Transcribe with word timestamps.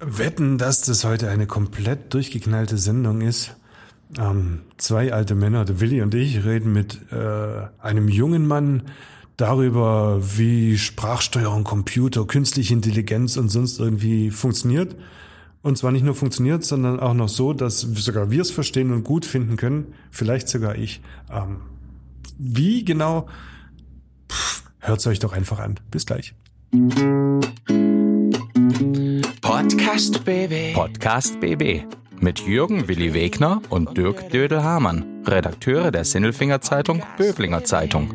wetten, 0.00 0.58
dass 0.58 0.82
das 0.82 1.04
heute 1.04 1.28
eine 1.30 1.46
komplett 1.46 2.14
durchgeknallte 2.14 2.78
Sendung 2.78 3.20
ist. 3.20 3.56
Ähm, 4.18 4.60
zwei 4.78 5.12
alte 5.12 5.34
Männer, 5.34 5.64
der 5.64 5.80
Willi 5.80 6.00
und 6.02 6.14
ich, 6.14 6.44
reden 6.44 6.72
mit 6.72 7.00
äh, 7.12 7.66
einem 7.78 8.08
jungen 8.08 8.46
Mann 8.46 8.82
darüber, 9.36 10.20
wie 10.36 10.78
Sprachsteuerung, 10.78 11.64
Computer, 11.64 12.26
künstliche 12.26 12.74
Intelligenz 12.74 13.36
und 13.36 13.48
sonst 13.48 13.78
irgendwie 13.78 14.30
funktioniert. 14.30 14.96
Und 15.62 15.76
zwar 15.76 15.92
nicht 15.92 16.04
nur 16.04 16.14
funktioniert, 16.14 16.64
sondern 16.64 17.00
auch 17.00 17.14
noch 17.14 17.28
so, 17.28 17.52
dass 17.52 17.80
sogar 17.80 18.30
wir 18.30 18.42
es 18.42 18.50
verstehen 18.50 18.92
und 18.92 19.04
gut 19.04 19.26
finden 19.26 19.56
können. 19.56 19.94
Vielleicht 20.10 20.48
sogar 20.48 20.76
ich. 20.76 21.00
Ähm, 21.30 21.58
wie 22.38 22.84
genau? 22.84 23.28
Hört 24.78 25.00
es 25.00 25.06
euch 25.06 25.18
doch 25.18 25.32
einfach 25.32 25.58
an. 25.58 25.80
Bis 25.90 26.06
gleich. 26.06 26.34
Podcast 29.58 30.24
BB. 30.24 30.72
Podcast 30.72 31.40
BB. 31.40 31.82
Mit 32.20 32.38
Jürgen 32.46 32.86
Willi 32.86 33.12
Wegner 33.12 33.60
und 33.70 33.98
Dirk 33.98 34.30
Dödel-Hamann, 34.30 35.24
Redakteure 35.26 35.90
der 35.90 36.04
Sinnelfinger 36.04 36.60
Zeitung 36.60 37.02
Böblinger 37.16 37.64
Zeitung. 37.64 38.14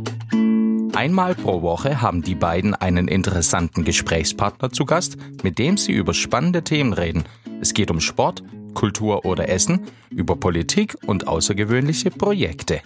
Einmal 0.95 1.35
pro 1.35 1.61
Woche 1.61 2.01
haben 2.01 2.21
die 2.21 2.35
beiden 2.35 2.73
einen 2.75 3.09
interessanten 3.09 3.83
Gesprächspartner 3.83 4.71
zu 4.71 4.85
Gast, 4.85 5.17
mit 5.43 5.59
dem 5.59 5.75
sie 5.75 5.91
über 5.91 6.13
spannende 6.13 6.63
Themen 6.63 6.93
reden. 6.93 7.25
Es 7.59 7.73
geht 7.73 7.91
um 7.91 7.99
Sport, 7.99 8.41
Kultur 8.73 9.25
oder 9.25 9.49
Essen, 9.49 9.81
über 10.11 10.37
Politik 10.37 10.95
und 11.07 11.27
außergewöhnliche 11.27 12.09
Projekte. 12.09 12.79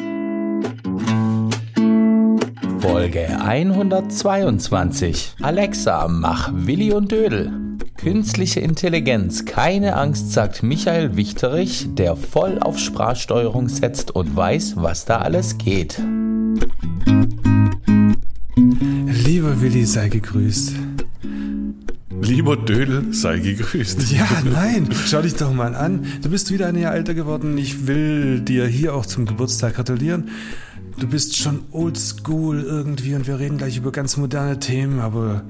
Folge 2.80 3.40
122. 3.40 5.36
Alexa, 5.44 6.08
mach 6.08 6.50
Willi 6.52 6.92
und 6.92 7.12
Dödel. 7.12 7.67
Künstliche 7.98 8.60
Intelligenz, 8.60 9.46
keine 9.46 9.96
Angst, 9.96 10.32
sagt 10.32 10.62
Michael 10.62 11.16
Wichterich, 11.18 11.88
der 11.96 12.16
voll 12.16 12.60
auf 12.60 12.78
Sprachsteuerung 12.78 13.70
setzt 13.70 14.12
und 14.12 14.36
weiß, 14.36 14.76
was 14.78 15.06
da 15.06 15.18
alles 15.18 15.58
geht. 15.58 16.00
Lieber 18.56 19.62
Willi, 19.62 19.86
sei 19.86 20.10
gegrüßt. 20.10 20.76
Lieber 22.22 22.56
Dödel, 22.56 23.14
sei 23.14 23.40
gegrüßt. 23.40 24.12
Ja, 24.12 24.28
nein, 24.52 24.90
schau 25.08 25.24
dich 25.24 25.34
doch 25.34 25.52
mal 25.52 25.76
an. 25.76 26.06
Du 26.22 26.30
bist 26.30 26.52
wieder 26.52 26.68
ein 26.68 26.78
Jahr 26.78 26.94
älter 26.94 27.16
geworden. 27.16 27.58
Ich 27.58 27.88
will 27.88 28.42
dir 28.42 28.68
hier 28.68 28.94
auch 28.94 29.08
zum 29.08 29.26
Geburtstag 29.26 29.74
gratulieren. 29.74 30.30
Du 31.00 31.08
bist 31.08 31.36
schon 31.36 31.62
oldschool 31.72 32.62
irgendwie 32.62 33.16
und 33.16 33.28
wir 33.28 33.40
reden 33.40 33.58
gleich 33.58 33.78
über 33.78 33.92
ganz 33.92 34.18
moderne 34.18 34.60
Themen, 34.60 35.00
aber 35.00 35.44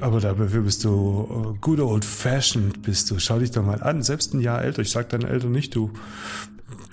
aber 0.00 0.20
dafür 0.20 0.62
bist 0.62 0.84
du 0.84 0.90
uh, 0.90 1.56
good 1.60 1.80
old 1.80 2.04
fashioned, 2.04 2.82
bist 2.82 3.10
du. 3.10 3.18
Schau 3.18 3.38
dich 3.38 3.50
doch 3.50 3.64
mal 3.64 3.82
an. 3.82 4.02
Selbst 4.02 4.34
ein 4.34 4.40
Jahr 4.40 4.62
älter. 4.62 4.82
Ich 4.82 4.90
sag 4.90 5.08
deinen 5.10 5.26
Eltern 5.26 5.52
nicht, 5.52 5.74
du 5.74 5.90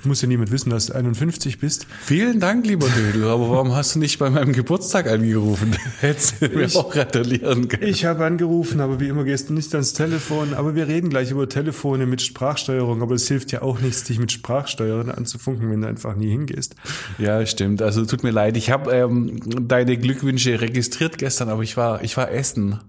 muss 0.05 0.21
ja 0.21 0.27
niemand 0.27 0.51
wissen, 0.51 0.69
dass 0.69 0.87
du 0.87 0.93
51 0.95 1.59
bist. 1.59 1.85
Vielen 2.01 2.39
Dank, 2.39 2.65
lieber 2.65 2.87
Dödel. 2.89 3.25
Aber 3.29 3.49
warum 3.49 3.75
hast 3.75 3.95
du 3.95 3.99
nicht 3.99 4.19
bei 4.19 4.29
meinem 4.29 4.53
Geburtstag 4.53 5.07
angerufen? 5.07 5.75
Hättest 5.99 6.41
du 6.41 6.47
mir 6.49 6.63
Ich- 6.65 6.75
auch 6.75 6.89
gratulieren 6.91 7.67
können. 7.67 7.83
Ich 7.87 8.05
habe 8.05 8.25
angerufen, 8.25 8.79
aber 8.81 8.99
wie 8.99 9.07
immer 9.07 9.23
gehst 9.23 9.49
du 9.49 9.53
nicht 9.53 9.73
ans 9.73 9.93
Telefon. 9.93 10.53
Aber 10.53 10.75
wir 10.75 10.87
reden 10.87 11.09
gleich 11.09 11.31
über 11.31 11.47
Telefone 11.47 12.05
mit 12.05 12.21
Sprachsteuerung. 12.21 13.01
Aber 13.01 13.15
es 13.15 13.27
hilft 13.27 13.51
ja 13.51 13.61
auch 13.61 13.79
nichts, 13.79 14.03
dich 14.05 14.19
mit 14.19 14.31
Sprachsteuerung 14.31 15.09
anzufunken, 15.11 15.69
wenn 15.71 15.81
du 15.81 15.87
einfach 15.87 16.15
nie 16.15 16.29
hingehst. 16.29 16.75
Ja, 17.17 17.45
stimmt. 17.45 17.81
Also 17.81 18.05
tut 18.05 18.23
mir 18.23 18.31
leid. 18.31 18.57
Ich 18.57 18.71
habe 18.71 18.91
ähm, 18.91 19.39
deine 19.67 19.97
Glückwünsche 19.97 20.61
registriert 20.61 21.17
gestern, 21.17 21.49
aber 21.49 21.63
ich 21.63 21.77
war, 21.77 22.03
ich 22.03 22.17
war 22.17 22.31
essen. 22.31 22.79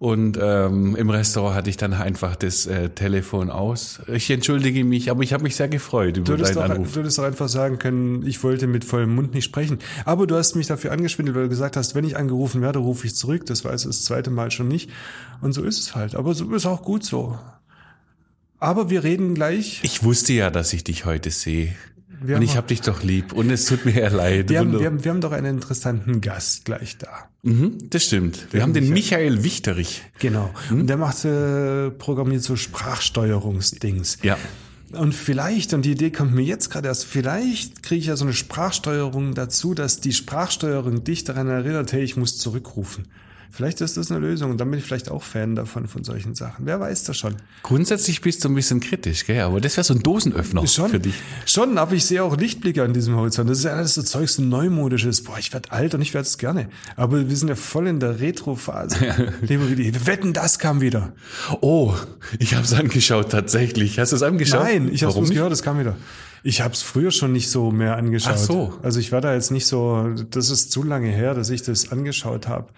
Und 0.00 0.38
ähm, 0.40 0.94
im 0.94 1.10
Restaurant 1.10 1.56
hatte 1.56 1.70
ich 1.70 1.76
dann 1.76 1.92
einfach 1.92 2.36
das 2.36 2.66
äh, 2.66 2.88
Telefon 2.90 3.50
aus. 3.50 4.00
Ich 4.06 4.30
entschuldige 4.30 4.84
mich, 4.84 5.10
aber 5.10 5.24
ich 5.24 5.32
habe 5.32 5.42
mich 5.42 5.56
sehr 5.56 5.66
gefreut 5.68 6.16
Du 6.16 6.20
über 6.20 6.34
hättest, 6.34 6.54
deinen 6.54 6.68
doch, 6.68 6.74
Anruf. 6.76 6.92
du 6.92 7.00
hättest 7.00 7.18
doch 7.18 7.24
einfach 7.24 7.48
sagen 7.48 7.78
können, 7.78 8.24
ich 8.24 8.44
wollte 8.44 8.68
mit 8.68 8.84
vollem 8.84 9.12
Mund 9.16 9.34
nicht 9.34 9.44
sprechen. 9.44 9.80
Aber 10.04 10.28
du 10.28 10.36
hast 10.36 10.54
mich 10.54 10.68
dafür 10.68 10.92
angeschwindelt, 10.92 11.36
weil 11.36 11.44
du 11.44 11.48
gesagt 11.48 11.76
hast, 11.76 11.96
wenn 11.96 12.04
ich 12.04 12.16
angerufen 12.16 12.62
werde, 12.62 12.78
rufe 12.78 13.08
ich 13.08 13.16
zurück. 13.16 13.46
Das 13.46 13.64
war 13.64 13.72
jetzt 13.72 13.86
das 13.86 14.04
zweite 14.04 14.30
Mal 14.30 14.52
schon 14.52 14.68
nicht. 14.68 14.88
Und 15.40 15.52
so 15.52 15.64
ist 15.64 15.80
es 15.80 15.96
halt. 15.96 16.14
Aber 16.14 16.32
so 16.32 16.48
ist 16.54 16.66
auch 16.66 16.82
gut 16.82 17.04
so. 17.04 17.36
Aber 18.60 18.90
wir 18.90 19.02
reden 19.02 19.34
gleich. 19.34 19.80
Ich 19.82 20.04
wusste 20.04 20.32
ja, 20.32 20.50
dass 20.50 20.72
ich 20.72 20.84
dich 20.84 21.06
heute 21.06 21.30
sehe. 21.32 21.74
Wir 22.20 22.36
Und 22.36 22.42
ich 22.42 22.56
habe 22.56 22.66
dich 22.66 22.80
doch 22.80 23.02
lieb. 23.02 23.32
Und 23.32 23.50
es 23.50 23.66
tut 23.66 23.84
mir 23.84 23.92
ja 23.92 24.08
leid. 24.08 24.48
Wir 24.48 24.60
haben, 24.60 24.78
wir, 24.78 24.86
haben, 24.86 25.04
wir 25.04 25.10
haben 25.10 25.20
doch 25.20 25.32
einen 25.32 25.56
interessanten 25.56 26.20
Gast 26.20 26.64
gleich 26.64 26.98
da. 26.98 27.28
mhm, 27.42 27.78
das 27.90 28.04
stimmt. 28.04 28.48
Wir 28.50 28.62
haben 28.62 28.72
den 28.72 28.90
Michael 28.90 29.44
Wichterich. 29.44 30.02
Genau. 30.18 30.50
Und 30.70 30.88
der 30.88 30.96
macht, 30.96 31.24
äh, 31.24 31.90
programmiert 31.90 32.42
so 32.42 32.56
Sprachsteuerungsdings. 32.56 34.18
Ja. 34.22 34.36
Und 34.92 35.14
vielleicht, 35.14 35.74
und 35.74 35.84
die 35.84 35.92
Idee 35.92 36.10
kommt 36.10 36.34
mir 36.34 36.42
jetzt 36.42 36.70
gerade 36.70 36.88
erst, 36.88 37.04
vielleicht 37.04 37.82
kriege 37.82 38.00
ich 38.00 38.06
ja 38.06 38.16
so 38.16 38.24
eine 38.24 38.32
Sprachsteuerung 38.32 39.34
dazu, 39.34 39.74
dass 39.74 40.00
die 40.00 40.12
Sprachsteuerung 40.12 41.04
dich 41.04 41.24
daran 41.24 41.48
erinnert, 41.48 41.92
hey, 41.92 42.02
ich 42.02 42.16
muss 42.16 42.38
zurückrufen. 42.38 43.06
Vielleicht 43.50 43.80
ist 43.80 43.96
das 43.96 44.10
eine 44.10 44.20
Lösung 44.20 44.50
und 44.50 44.58
dann 44.60 44.70
bin 44.70 44.78
ich 44.78 44.84
vielleicht 44.84 45.10
auch 45.10 45.22
Fan 45.22 45.56
davon, 45.56 45.88
von 45.88 46.04
solchen 46.04 46.34
Sachen. 46.34 46.66
Wer 46.66 46.80
weiß 46.80 47.04
das 47.04 47.16
schon. 47.16 47.36
Grundsätzlich 47.62 48.20
bist 48.20 48.44
du 48.44 48.48
ein 48.48 48.54
bisschen 48.54 48.80
kritisch, 48.80 49.26
gell? 49.26 49.40
Aber 49.40 49.60
das 49.60 49.76
wäre 49.76 49.84
so 49.84 49.94
ein 49.94 50.02
Dosenöffner 50.02 50.66
Schon, 50.66 50.90
für 50.90 51.00
dich. 51.00 51.14
schon, 51.46 51.78
aber 51.78 51.94
ich 51.94 52.04
sehe 52.04 52.22
auch 52.22 52.36
Lichtblicke 52.36 52.82
an 52.82 52.92
diesem 52.92 53.16
Horizont. 53.16 53.48
Das 53.48 53.58
ist 53.58 53.64
ja 53.64 53.72
alles 53.72 53.94
so 53.94 54.02
Zeug, 54.02 54.28
so 54.28 54.42
neumodisches. 54.42 55.24
Boah, 55.24 55.38
ich 55.38 55.52
werde 55.52 55.72
alt 55.72 55.94
und 55.94 56.02
ich 56.02 56.14
werde 56.14 56.26
es 56.26 56.38
gerne. 56.38 56.68
Aber 56.96 57.28
wir 57.28 57.36
sind 57.36 57.48
ja 57.48 57.54
voll 57.54 57.86
in 57.86 58.00
der 58.00 58.20
Retro-Phase. 58.20 58.98
Wir 59.40 60.06
wetten, 60.06 60.32
das 60.32 60.58
kam 60.58 60.80
wieder. 60.80 61.12
Oh, 61.60 61.94
ich 62.38 62.54
habe 62.54 62.64
es 62.64 62.72
angeschaut 62.74 63.30
tatsächlich. 63.30 63.98
Hast 63.98 64.12
du 64.12 64.16
es 64.16 64.22
angeschaut? 64.22 64.62
Nein, 64.62 64.90
ich 64.92 65.04
habe 65.04 65.18
es 65.20 65.30
gehört, 65.30 65.52
es 65.52 65.62
kam 65.62 65.78
wieder. 65.80 65.96
Ich 66.42 66.60
habe 66.60 66.74
es 66.74 66.82
früher 66.82 67.10
schon 67.10 67.32
nicht 67.32 67.50
so 67.50 67.70
mehr 67.70 67.96
angeschaut. 67.96 68.34
Ach 68.34 68.38
so. 68.38 68.78
Also 68.82 69.00
ich 69.00 69.12
war 69.12 69.20
da 69.20 69.34
jetzt 69.34 69.50
nicht 69.50 69.66
so, 69.66 70.14
das 70.30 70.50
ist 70.50 70.72
zu 70.72 70.82
lange 70.82 71.08
her, 71.10 71.34
dass 71.34 71.50
ich 71.50 71.62
das 71.62 71.90
angeschaut 71.92 72.48
habe. 72.48 72.68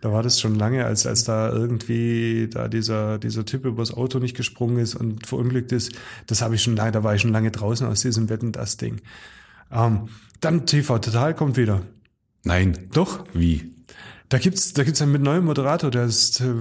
Da 0.00 0.12
war 0.12 0.24
das 0.24 0.40
schon 0.40 0.56
lange, 0.56 0.84
als, 0.84 1.06
als 1.06 1.22
da 1.22 1.50
irgendwie 1.50 2.48
da 2.50 2.66
dieser, 2.66 3.18
dieser 3.18 3.44
Typ 3.44 3.64
übers 3.64 3.94
Auto 3.94 4.18
nicht 4.18 4.36
gesprungen 4.36 4.78
ist 4.78 4.96
und 4.96 5.26
verunglückt 5.26 5.70
ist. 5.70 5.92
Das 6.26 6.42
habe 6.42 6.56
ich 6.56 6.62
schon 6.62 6.74
lange, 6.74 6.90
da 6.90 7.04
war 7.04 7.14
ich 7.14 7.22
schon 7.22 7.32
lange 7.32 7.52
draußen 7.52 7.86
aus 7.86 8.00
diesem 8.00 8.28
Wetten, 8.28 8.50
das 8.50 8.76
Ding. 8.76 9.00
Ähm, 9.70 10.08
dann 10.40 10.66
TV 10.66 10.98
Total 10.98 11.34
kommt 11.34 11.56
wieder. 11.56 11.82
Nein. 12.42 12.88
Doch. 12.92 13.24
Wie? 13.32 13.74
Da 14.28 14.38
gibt's, 14.38 14.72
da 14.72 14.82
gibt's 14.82 15.00
einen 15.02 15.12
mit 15.12 15.22
neuem 15.22 15.44
Moderator, 15.44 15.90
der 15.90 16.04
ist 16.04 16.40
äh, 16.40 16.54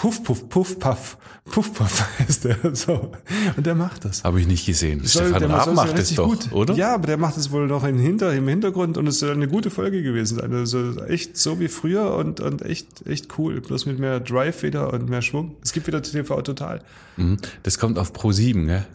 Puff, 0.00 0.22
Puff, 0.22 0.48
Puff, 0.48 0.78
Puff, 0.78 1.16
Puff, 1.50 1.72
Puff 1.74 2.04
heißt 2.20 2.44
der 2.44 2.56
so. 2.76 3.10
Und 3.56 3.66
der 3.66 3.74
macht 3.74 4.04
das. 4.04 4.22
Habe 4.22 4.40
ich 4.40 4.46
nicht 4.46 4.64
gesehen. 4.64 5.00
Soll- 5.04 5.24
Stefan 5.24 5.40
der 5.40 5.50
Raab 5.50 5.74
macht 5.74 5.98
es 5.98 6.14
doch, 6.14 6.52
oder? 6.52 6.74
Ja, 6.74 6.94
aber 6.94 7.08
der 7.08 7.16
macht 7.16 7.36
es 7.36 7.50
wohl 7.50 7.66
noch 7.66 7.82
im, 7.82 7.98
Hinter, 7.98 8.32
im 8.32 8.46
Hintergrund 8.46 8.96
und 8.96 9.08
es 9.08 9.18
soll 9.18 9.32
eine 9.32 9.48
gute 9.48 9.70
Folge 9.70 10.00
gewesen 10.04 10.38
sein. 10.38 10.52
Also 10.54 11.02
echt 11.02 11.36
so 11.36 11.58
wie 11.58 11.66
früher 11.66 12.14
und, 12.14 12.38
und 12.38 12.62
echt, 12.62 13.06
echt 13.08 13.36
cool. 13.38 13.60
Bloß 13.60 13.86
mit 13.86 13.98
mehr 13.98 14.20
Drive 14.20 14.62
wieder 14.62 14.92
und 14.92 15.08
mehr 15.10 15.20
Schwung. 15.22 15.56
Es 15.64 15.72
gibt 15.72 15.88
wieder 15.88 16.00
TV 16.00 16.42
Total. 16.42 16.80
Mhm. 17.16 17.38
Das 17.64 17.80
kommt 17.80 17.98
auf 17.98 18.12
Pro 18.12 18.30
7, 18.30 18.66
gell? 18.68 18.86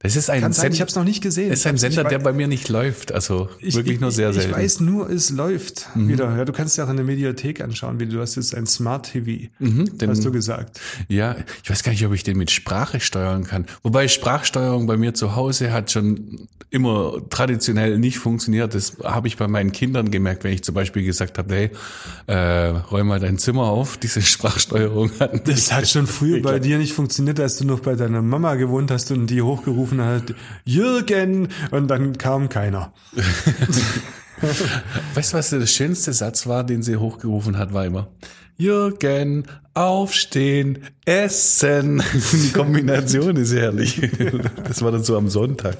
Das 0.00 0.14
ist 0.14 0.30
ein, 0.30 0.40
Kann 0.42 0.52
sein, 0.52 0.62
Send- 0.66 0.74
ich 0.76 0.80
habe 0.80 0.88
es 0.90 0.94
noch 0.94 1.02
nicht 1.02 1.22
gesehen. 1.24 1.50
ist 1.52 1.66
ein 1.66 1.72
hab's- 1.72 1.80
Sender, 1.80 2.04
der 2.04 2.20
bei 2.20 2.32
mir 2.32 2.46
nicht 2.46 2.68
läuft. 2.68 3.10
Also 3.10 3.48
ich, 3.58 3.74
wirklich 3.74 3.98
nur 3.98 4.12
sehr 4.12 4.32
selten. 4.32 4.50
Mhm. 4.50 4.56
Ich 4.56 4.62
weiß 4.62 4.80
nur, 4.80 5.10
es 5.10 5.30
läuft 5.30 5.88
wieder. 5.96 6.36
Ja, 6.36 6.44
du 6.44 6.52
kannst 6.52 6.76
ja 6.78 6.84
auch 6.84 6.88
in 6.90 6.96
der 6.96 7.04
Mediathek 7.04 7.60
anschauen, 7.60 7.98
wie 7.98 8.06
du 8.06 8.20
hast 8.20 8.36
jetzt 8.36 8.54
ein 8.54 8.66
Smart 8.66 9.10
TV, 9.10 9.48
Mhm, 9.58 9.98
den- 9.98 10.08
hast 10.10 10.24
du 10.24 10.30
gesagt. 10.30 10.78
Ja, 11.08 11.34
ich 11.64 11.70
weiß 11.70 11.82
gar 11.82 11.90
nicht, 11.90 12.06
ob 12.06 12.12
ich 12.14 12.22
den 12.22 12.38
mit 12.38 12.52
Sprache 12.52 13.00
steuern 13.00 13.42
kann. 13.42 13.66
Wobei 13.82 14.06
Sprachsteuerung 14.06 14.86
bei 14.86 14.96
mir 14.96 15.14
zu 15.14 15.34
Hause 15.34 15.72
hat 15.72 15.90
schon 15.90 16.46
immer 16.70 17.20
traditionell 17.30 17.98
nicht 17.98 18.18
funktioniert. 18.18 18.74
Das 18.74 18.98
habe 19.02 19.28
ich 19.28 19.36
bei 19.36 19.48
meinen 19.48 19.72
Kindern 19.72 20.10
gemerkt, 20.10 20.44
wenn 20.44 20.52
ich 20.52 20.62
zum 20.62 20.74
Beispiel 20.74 21.02
gesagt 21.02 21.38
habe, 21.38 21.54
hey, 21.54 21.70
äh, 22.26 22.68
räum 22.90 23.08
mal 23.08 23.20
dein 23.20 23.38
Zimmer 23.38 23.64
auf. 23.64 23.96
Diese 24.02 24.22
Sprachsteuerung 24.22 25.10
hat 25.18 25.48
Das 25.48 25.72
hat 25.72 25.88
schon 25.88 26.06
früher 26.06 26.42
bei 26.42 26.58
dir 26.58 26.78
nicht 26.78 26.92
funktioniert, 26.92 27.40
als 27.40 27.58
du 27.58 27.64
noch 27.64 27.80
bei 27.80 27.94
deiner 27.94 28.22
Mama 28.22 28.54
gewohnt 28.56 28.90
hast 28.90 29.10
und 29.10 29.28
die 29.28 29.42
hochgerufen 29.42 30.02
hat, 30.02 30.34
Jürgen, 30.64 31.48
und 31.70 31.88
dann 31.88 32.18
kam 32.18 32.48
keiner. 32.48 32.92
Weißt 35.14 35.32
du, 35.32 35.38
was 35.38 35.50
der 35.50 35.66
schönste 35.66 36.12
Satz 36.12 36.46
war, 36.46 36.64
den 36.64 36.82
sie 36.82 36.96
hochgerufen 36.96 37.58
hat, 37.58 37.72
war 37.72 37.86
immer 37.86 38.08
Jürgen, 38.60 39.44
aufstehen, 39.72 40.80
essen. 41.04 42.02
Die 42.32 42.50
Kombination 42.52 43.36
ist 43.36 43.54
herrlich. 43.54 44.00
Das 44.64 44.82
war 44.82 44.90
dann 44.90 45.04
so 45.04 45.16
am 45.16 45.28
Sonntag. 45.28 45.76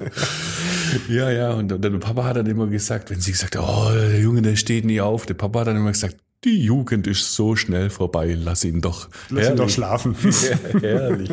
Ja, 1.08 1.30
ja, 1.30 1.50
und 1.52 1.68
der 1.68 1.90
Papa 1.90 2.24
hat 2.24 2.36
dann 2.36 2.46
immer 2.46 2.66
gesagt, 2.66 3.10
wenn 3.10 3.20
sie 3.20 3.32
gesagt 3.32 3.56
hat, 3.56 3.62
oh, 3.66 3.90
der 3.92 4.20
Junge, 4.20 4.42
der 4.42 4.56
steht 4.56 4.84
nie 4.84 5.00
auf, 5.00 5.26
der 5.26 5.34
Papa 5.34 5.60
hat 5.60 5.68
dann 5.68 5.76
immer 5.76 5.92
gesagt, 5.92 6.16
die 6.44 6.62
Jugend 6.62 7.06
ist 7.08 7.34
so 7.34 7.56
schnell 7.56 7.90
vorbei, 7.90 8.36
lass 8.38 8.64
ihn 8.64 8.80
doch. 8.80 9.08
Lass 9.28 9.48
ihn 9.48 9.56
doch 9.56 9.64
Herrlich. 9.64 9.74
schlafen. 9.74 10.16
Ja, 10.74 10.80
herrlich. 10.80 11.30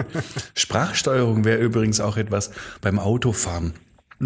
Sprachsteuerung 0.56 1.46
wäre 1.46 1.60
übrigens 1.60 2.00
auch 2.00 2.18
etwas 2.18 2.50
beim 2.82 2.98
Autofahren. 2.98 3.74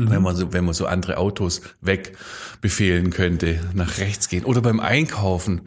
Wenn 0.08 0.22
man 0.22 0.36
so, 0.36 0.54
wenn 0.54 0.66
man 0.66 0.74
so 0.74 0.86
andere 0.86 1.18
Autos 1.18 1.62
wegbefehlen 1.82 3.10
könnte, 3.10 3.60
nach 3.74 3.98
rechts 3.98 4.30
gehen 4.30 4.46
oder 4.46 4.62
beim 4.62 4.80
Einkaufen. 4.80 5.62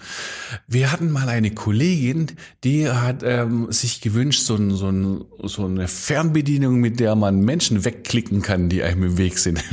Wir 0.69 0.93
hatten 0.93 1.11
mal 1.11 1.29
eine 1.29 1.51
Kollegin, 1.53 2.29
die 2.65 2.89
hat 2.89 3.23
ähm, 3.25 3.67
sich 3.71 4.01
gewünscht, 4.01 4.43
so, 4.43 4.55
ein, 4.57 4.71
so, 4.71 4.89
ein, 4.89 5.25
so 5.43 5.65
eine 5.65 5.89
Fernbedienung, 5.89 6.81
mit 6.81 7.01
der 7.01 7.15
man 7.15 7.41
Menschen 7.41 7.85
wegklicken 7.85 8.43
kann, 8.43 8.69
die 8.69 8.83
einem 8.83 9.03
im 9.03 9.19
Weg 9.19 9.39
sind. 9.39 9.63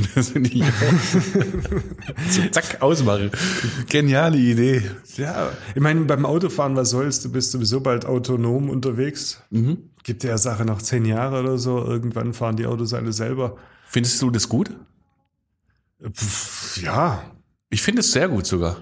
So, 2.30 2.42
zack, 2.50 2.82
ausmachen. 2.82 3.30
Geniale 3.88 4.36
Idee. 4.36 4.82
Ja, 5.16 5.50
ich 5.74 5.80
meine, 5.80 6.02
beim 6.02 6.24
Autofahren, 6.26 6.76
was 6.76 6.90
sollst 6.90 7.24
du? 7.24 7.32
Bist 7.32 7.52
sowieso 7.52 7.80
bald 7.80 8.04
autonom 8.06 8.68
unterwegs. 8.68 9.42
Mhm. 9.50 9.90
Gibt 10.02 10.24
ja 10.24 10.38
Sache 10.38 10.64
noch 10.64 10.82
zehn 10.82 11.04
Jahre 11.04 11.40
oder 11.40 11.58
so. 11.58 11.84
Irgendwann 11.84 12.32
fahren 12.32 12.56
die 12.56 12.66
Autos 12.66 12.94
alle 12.94 13.12
selber. 13.12 13.56
Findest 13.92 14.22
du 14.22 14.30
das 14.30 14.48
gut? 14.48 14.70
Ja, 16.76 17.24
Ich 17.72 17.82
finde 17.82 18.00
es 18.00 18.10
sehr 18.10 18.28
gut 18.28 18.46
sogar. 18.46 18.78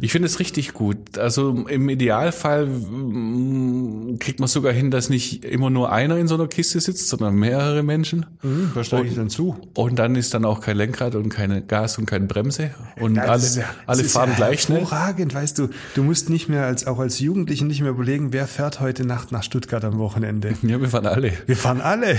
Ich 0.00 0.10
finde 0.10 0.26
es 0.26 0.40
richtig 0.40 0.72
gut. 0.74 1.16
Also 1.16 1.64
im 1.68 1.88
Idealfall 1.88 2.66
mm, 2.66 4.18
kriegt 4.18 4.40
man 4.40 4.48
sogar 4.48 4.72
hin, 4.72 4.90
dass 4.90 5.08
nicht 5.08 5.44
immer 5.44 5.70
nur 5.70 5.92
einer 5.92 6.16
in 6.16 6.26
so 6.26 6.34
einer 6.34 6.48
Kiste 6.48 6.80
sitzt, 6.80 7.08
sondern 7.08 7.36
mehrere 7.36 7.84
Menschen. 7.84 8.26
hm, 8.40 8.72
da 8.74 8.82
steige 8.82 9.06
ich 9.08 9.14
dann 9.14 9.30
zu. 9.30 9.56
Und 9.74 9.96
dann 10.00 10.16
ist 10.16 10.34
dann 10.34 10.44
auch 10.44 10.60
kein 10.60 10.76
Lenkrad 10.76 11.14
und 11.14 11.28
keine 11.28 11.62
Gas 11.62 11.98
und 11.98 12.06
keine 12.06 12.26
Bremse. 12.26 12.72
Und 13.00 13.16
alle, 13.16 13.28
das 13.28 13.44
ist 13.44 13.56
ja- 13.58 13.64
alle 13.86 13.98
das 13.98 14.06
ist 14.08 14.12
fahren 14.12 14.30
ja 14.30 14.36
gleich 14.36 14.62
schnell. 14.62 14.80
Hervorragend, 14.80 15.34
weißt 15.34 15.58
du. 15.60 15.68
Du 15.94 16.02
musst 16.02 16.28
nicht 16.28 16.48
mehr 16.48 16.66
als, 16.66 16.84
auch 16.88 16.98
als 16.98 17.20
Jugendliche 17.20 17.64
nicht 17.64 17.80
mehr 17.80 17.90
überlegen, 17.90 18.32
wer 18.32 18.48
fährt 18.48 18.80
heute 18.80 19.06
Nacht 19.06 19.30
nach 19.30 19.44
Stuttgart 19.44 19.84
am 19.84 19.98
Wochenende. 19.98 20.54
Ja, 20.62 20.80
wir 20.80 20.88
fahren 20.88 21.06
alle. 21.06 21.32
Wir 21.46 21.56
fahren 21.56 21.80
alle. 21.80 22.16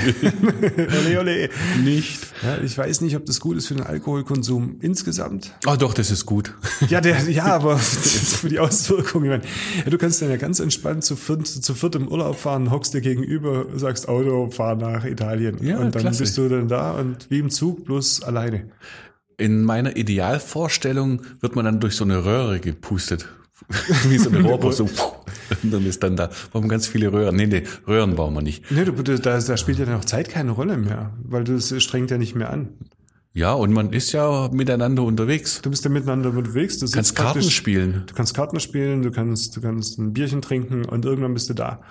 ole, 1.06 1.20
ole. 1.20 1.50
Nicht. 1.84 2.20
Ja, 2.44 2.64
ich 2.64 2.78
weiß 2.78 3.02
nicht, 3.02 3.16
ob 3.18 3.26
das 3.26 3.40
gut 3.40 3.58
ist 3.58 3.68
für 3.68 3.74
den 3.76 3.84
Alkoholkonsum 3.84 4.78
insgesamt. 4.80 5.52
Oh 5.66 5.76
doch, 5.78 5.94
das 5.94 6.12
ist 6.12 6.13
gut. 6.26 6.54
Ja, 6.90 7.02
der, 7.02 7.22
ja, 7.30 7.46
aber 7.46 7.78
für 7.78 8.50
die 8.50 8.60
Auswirkungen. 8.60 9.26
Ich 9.26 9.32
meine, 9.32 9.44
ja, 9.84 9.90
du 9.90 9.98
kannst 9.98 10.22
dann 10.22 10.30
ja 10.30 10.38
ganz 10.38 10.60
entspannt 10.60 11.04
zu 11.04 11.16
viert, 11.16 11.48
zu 11.48 11.74
viert 11.74 11.96
im 11.96 12.08
Urlaub 12.08 12.38
fahren, 12.38 12.72
hockst 12.72 12.94
dir 12.94 13.02
gegenüber, 13.02 13.66
sagst 13.76 14.08
Auto, 14.08 14.50
fahr 14.50 14.76
nach 14.76 15.06
Italien. 15.06 15.58
Ja, 15.62 15.78
und 15.80 15.96
dann 15.96 16.04
klasse. 16.04 16.20
bist 16.20 16.38
du 16.38 16.48
dann 16.48 16.68
da 16.68 16.92
und 16.92 17.30
wie 17.30 17.40
im 17.40 17.50
Zug, 17.50 17.86
bloß 17.86 18.24
alleine. 18.24 18.70
In 19.38 19.64
meiner 19.64 19.96
Idealvorstellung 19.98 21.22
wird 21.42 21.56
man 21.56 21.66
dann 21.66 21.80
durch 21.80 21.96
so 21.96 22.04
eine 22.04 22.24
Röhre 22.26 22.60
gepustet. 22.60 23.28
Wie 24.10 24.18
so 24.18 24.30
eine 24.30 24.42
Rohrpost. 24.42 24.78
so, 24.78 24.90
und 25.64 25.72
dann 25.72 25.86
ist 25.86 26.04
dann 26.04 26.16
da. 26.16 26.30
Warum 26.52 26.68
ganz 26.68 26.88
viele 26.88 27.14
Röhren? 27.14 27.36
Nee, 27.36 27.48
nee, 27.48 27.64
Röhren 27.88 28.16
bauen 28.16 28.34
wir 28.34 28.42
nicht. 28.42 28.70
Nee, 28.72 28.84
du, 28.84 28.92
du, 28.92 29.18
da, 29.20 29.40
da 29.40 29.58
spielt 29.58 29.80
ja 29.80 29.86
dann 29.86 29.96
auch 29.96 30.06
Zeit 30.06 30.30
keine 30.30 30.52
Rolle 30.52 30.78
mehr, 30.78 31.14
weil 31.24 31.44
das 31.44 31.74
strengt 31.82 32.12
ja 32.12 32.18
nicht 32.18 32.36
mehr 32.36 32.50
an. 32.52 32.70
Ja, 33.36 33.54
und 33.54 33.74
man 33.74 33.92
ist 33.92 34.12
ja 34.12 34.50
miteinander 34.52 35.04
unterwegs. 35.04 35.62
Du 35.62 35.72
bist 35.72 35.84
ja 35.84 35.90
miteinander 35.90 36.30
unterwegs. 36.30 36.78
Du 36.78 36.90
kannst 36.90 37.16
Karten 37.16 37.42
spielen. 37.42 38.04
Du 38.06 38.14
kannst 38.14 38.36
Karten 38.36 38.60
spielen, 38.60 39.02
du 39.02 39.10
kannst, 39.10 39.56
du 39.56 39.62
kannst 39.62 39.98
ein 39.98 40.14
Bierchen 40.14 40.42
trinken 40.42 40.86
und 40.86 41.04
irgendwann 41.04 41.34
bist 41.34 41.50
du 41.50 41.56
da. 41.56 41.82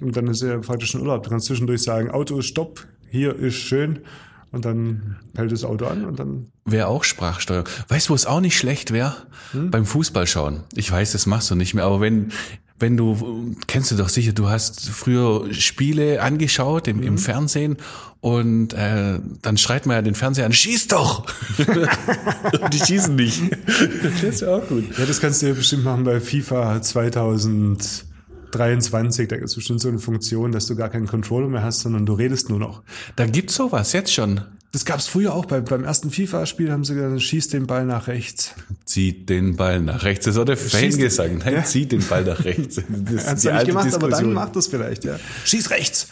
Und 0.00 0.16
dann 0.16 0.26
ist 0.26 0.42
ja 0.42 0.58
praktisch 0.58 0.94
ein 0.94 1.00
Urlaub. 1.00 1.22
Du 1.22 1.30
kannst 1.30 1.46
zwischendurch 1.46 1.82
sagen, 1.82 2.10
Auto, 2.10 2.42
stopp, 2.42 2.86
hier 3.08 3.34
ist 3.34 3.54
schön. 3.54 4.00
Und 4.52 4.64
dann 4.66 5.16
hält 5.34 5.50
das 5.50 5.64
Auto 5.64 5.86
an 5.86 6.04
und 6.04 6.18
dann. 6.20 6.48
Wäre 6.64 6.86
auch 6.86 7.02
Sprachsteuer. 7.04 7.64
Weißt 7.88 8.08
du, 8.08 8.10
wo 8.10 8.14
es 8.14 8.26
auch 8.26 8.40
nicht 8.40 8.56
schlecht 8.56 8.92
wäre? 8.92 9.16
Beim 9.52 9.84
Fußball 9.84 10.26
schauen. 10.26 10.62
Ich 10.74 10.92
weiß, 10.92 11.12
das 11.12 11.26
machst 11.26 11.50
du 11.50 11.54
nicht 11.56 11.74
mehr, 11.74 11.84
aber 11.84 12.00
wenn, 12.00 12.32
wenn 12.84 12.98
du, 12.98 13.56
kennst 13.66 13.90
du 13.92 13.96
doch 13.96 14.10
sicher, 14.10 14.34
du 14.34 14.50
hast 14.50 14.90
früher 14.90 15.50
Spiele 15.54 16.20
angeschaut 16.20 16.86
im, 16.86 17.02
im 17.02 17.16
Fernsehen 17.16 17.78
und 18.20 18.74
äh, 18.74 19.20
dann 19.40 19.56
schreit 19.56 19.86
man 19.86 19.96
ja 19.96 20.02
den 20.02 20.14
Fernseher 20.14 20.44
an, 20.44 20.52
schieß 20.52 20.88
doch! 20.88 21.24
und 22.60 22.74
die 22.74 22.78
schießen 22.78 23.14
nicht. 23.14 23.40
Das 24.02 24.22
ist 24.22 24.42
ja 24.42 24.48
auch 24.48 24.68
gut. 24.68 24.84
Ja, 24.98 25.06
das 25.06 25.18
kannst 25.22 25.40
du 25.40 25.46
ja 25.46 25.54
bestimmt 25.54 25.84
machen 25.84 26.04
bei 26.04 26.20
FIFA 26.20 26.82
2023. 28.58 29.28
Da 29.28 29.36
gibt 29.36 29.48
es 29.48 29.54
bestimmt 29.54 29.80
so 29.80 29.88
eine 29.88 29.98
Funktion, 29.98 30.52
dass 30.52 30.66
du 30.66 30.76
gar 30.76 30.88
keinen 30.88 31.06
Controller 31.06 31.48
mehr 31.48 31.62
hast, 31.62 31.80
sondern 31.80 32.06
du 32.06 32.12
redest 32.14 32.48
nur 32.50 32.58
noch. 32.58 32.82
Da 33.16 33.26
gibt's 33.26 33.54
sowas 33.56 33.92
jetzt 33.92 34.12
schon. 34.12 34.40
Das 34.72 34.84
gab 34.84 34.98
es 34.98 35.06
früher 35.06 35.32
auch. 35.34 35.44
Bei, 35.44 35.60
beim 35.60 35.84
ersten 35.84 36.10
FIFA-Spiel 36.10 36.72
haben 36.72 36.82
sie 36.82 36.94
gesagt, 36.94 37.22
schieß 37.22 37.48
den 37.48 37.66
Ball 37.68 37.86
nach 37.86 38.08
rechts. 38.08 38.54
Zieht 38.84 39.28
den 39.28 39.54
Ball 39.54 39.80
nach 39.80 40.02
rechts. 40.02 40.24
Das 40.26 40.36
hat 40.36 40.48
der 40.48 40.56
Fan 40.56 40.90
gesagt. 40.96 41.44
Nein, 41.44 41.54
Ja. 41.54 41.64
zieht 41.64 41.92
den 41.92 42.04
Ball 42.04 42.24
nach 42.24 42.44
rechts. 42.44 42.80
Das 42.88 43.28
Hat's 43.28 43.42
die 43.42 43.46
ja 43.48 43.52
nicht 43.52 43.58
alte 43.60 43.66
gemacht, 43.70 43.86
aber 43.86 43.98
dann 44.00 44.08
Diskussion. 44.10 44.32
macht 44.32 44.56
das 44.56 44.66
vielleicht, 44.66 45.04
ja. 45.04 45.16
Schieß 45.44 45.70
rechts. 45.70 46.08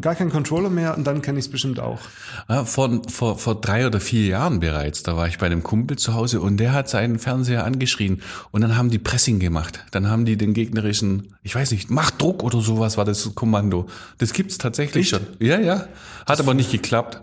Gar 0.00 0.14
kein 0.14 0.30
Controller 0.30 0.70
mehr 0.70 0.96
und 0.96 1.06
dann 1.06 1.20
kann 1.20 1.36
ich 1.36 1.44
es 1.44 1.50
bestimmt 1.50 1.78
auch. 1.78 2.00
Ja, 2.48 2.64
vor, 2.64 3.02
vor, 3.08 3.38
vor 3.38 3.60
drei 3.60 3.86
oder 3.86 4.00
vier 4.00 4.26
Jahren 4.26 4.60
bereits, 4.60 5.02
da 5.02 5.16
war 5.16 5.28
ich 5.28 5.38
bei 5.38 5.46
einem 5.46 5.62
Kumpel 5.62 5.98
zu 5.98 6.14
Hause 6.14 6.40
und 6.40 6.56
der 6.56 6.72
hat 6.72 6.88
seinen 6.88 7.18
Fernseher 7.18 7.64
angeschrien 7.64 8.22
und 8.52 8.62
dann 8.62 8.76
haben 8.76 8.90
die 8.90 8.98
Pressing 8.98 9.38
gemacht. 9.38 9.84
Dann 9.90 10.08
haben 10.08 10.24
die 10.24 10.36
den 10.36 10.54
gegnerischen, 10.54 11.34
ich 11.42 11.54
weiß 11.54 11.72
nicht, 11.72 11.90
mach 11.90 12.10
Druck 12.10 12.42
oder 12.42 12.60
sowas 12.60 12.96
war 12.96 13.04
das 13.04 13.34
Kommando. 13.34 13.86
Das 14.18 14.32
gibt's 14.32 14.56
tatsächlich 14.58 15.02
Echt? 15.02 15.10
schon. 15.10 15.46
Ja, 15.46 15.60
ja. 15.60 15.88
Hat 16.26 16.40
aber 16.40 16.54
nicht 16.54 16.70
geklappt. 16.70 17.20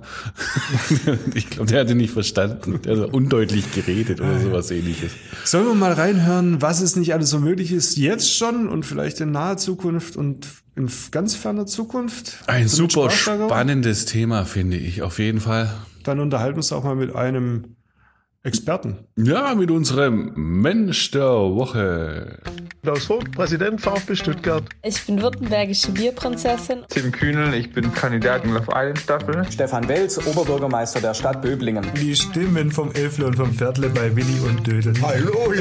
ich 1.34 1.50
glaube, 1.50 1.72
der 1.72 1.82
hatte 1.82 1.96
nicht 1.96 2.12
verstanden. 2.12 2.82
Der 2.84 2.98
hat 2.98 3.14
undeutlich 3.14 3.72
geredet 3.74 4.22
oder 4.22 4.40
sowas 4.40 4.70
ähnliches. 4.72 5.12
Sollen 5.44 5.66
wir 5.66 5.76
mal 5.76 5.94
reinhören, 5.94 6.62
was 6.62 6.82
es 6.82 6.96
nicht 6.96 7.14
alles 7.14 7.30
so 7.30 7.40
möglich 7.40 7.72
ist, 7.72 7.98
jetzt 7.98 8.36
schon 8.36 8.68
und 8.68 8.86
vielleicht 8.86 9.22
in 9.22 9.32
naher 9.32 9.58
Zukunft 9.58 10.16
und 10.16 10.48
in 10.76 10.90
ganz 11.12 11.36
ferner 11.36 11.66
Zukunft? 11.66 12.40
Ein 12.48 12.68
super 12.68 13.10
spannendes 13.10 14.06
Thema, 14.06 14.46
finde 14.46 14.78
ich, 14.78 15.02
auf 15.02 15.20
jeden 15.20 15.40
Fall. 15.40 15.72
Dann 16.04 16.20
unterhalten 16.20 16.56
wir 16.56 16.60
uns 16.60 16.72
auch 16.72 16.84
mal 16.84 16.96
mit 16.96 17.16
einem 17.16 17.76
Experten. 18.42 19.00
Ja, 19.18 19.54
mit 19.54 19.70
unserem 19.70 20.32
Mensch 20.36 21.12
der 21.12 21.30
Woche. 21.30 22.40
Klaus 22.82 23.06
Vogt, 23.06 23.34
Präsident 23.34 23.82
VfB 23.82 24.16
Stuttgart. 24.16 24.64
Ich 24.82 25.06
bin 25.06 25.22
württembergische 25.22 25.92
Bierprinzessin. 25.92 26.86
Tim 26.88 27.12
Kühnel, 27.12 27.54
ich 27.54 27.74
bin 27.74 27.94
Kandidat 27.94 28.46
in 28.46 28.54
Love 28.54 28.68
Island 28.70 29.00
Staffel. 29.00 29.46
Stefan 29.52 29.88
Welz, 29.90 30.18
Oberbürgermeister 30.26 31.02
der 31.02 31.14
Stadt 31.14 31.42
Böblingen. 31.42 31.86
Die 32.00 32.16
Stimmen 32.16 32.72
vom 32.72 32.94
Elfle 32.94 33.28
und 33.28 33.36
vom 33.36 33.54
Pferdle 33.54 33.90
bei 33.90 34.16
Willi 34.16 34.40
und 34.40 34.66
Dödel. 34.66 34.94
Hallo! 35.02 35.54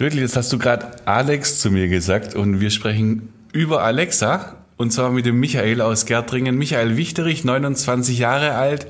Dödel, 0.00 0.20
jetzt 0.20 0.36
hast 0.36 0.50
du 0.52 0.58
gerade 0.58 0.86
Alex 1.04 1.60
zu 1.60 1.70
mir 1.70 1.88
gesagt 1.88 2.34
und 2.34 2.60
wir 2.60 2.70
sprechen 2.70 3.28
über 3.52 3.82
Alexa 3.82 4.56
und 4.78 4.90
zwar 4.90 5.10
mit 5.10 5.26
dem 5.26 5.38
Michael 5.38 5.82
aus 5.82 6.06
Gärtringen. 6.06 6.56
Michael 6.56 6.96
Wichterich, 6.96 7.44
29 7.44 8.18
Jahre 8.18 8.52
alt. 8.54 8.86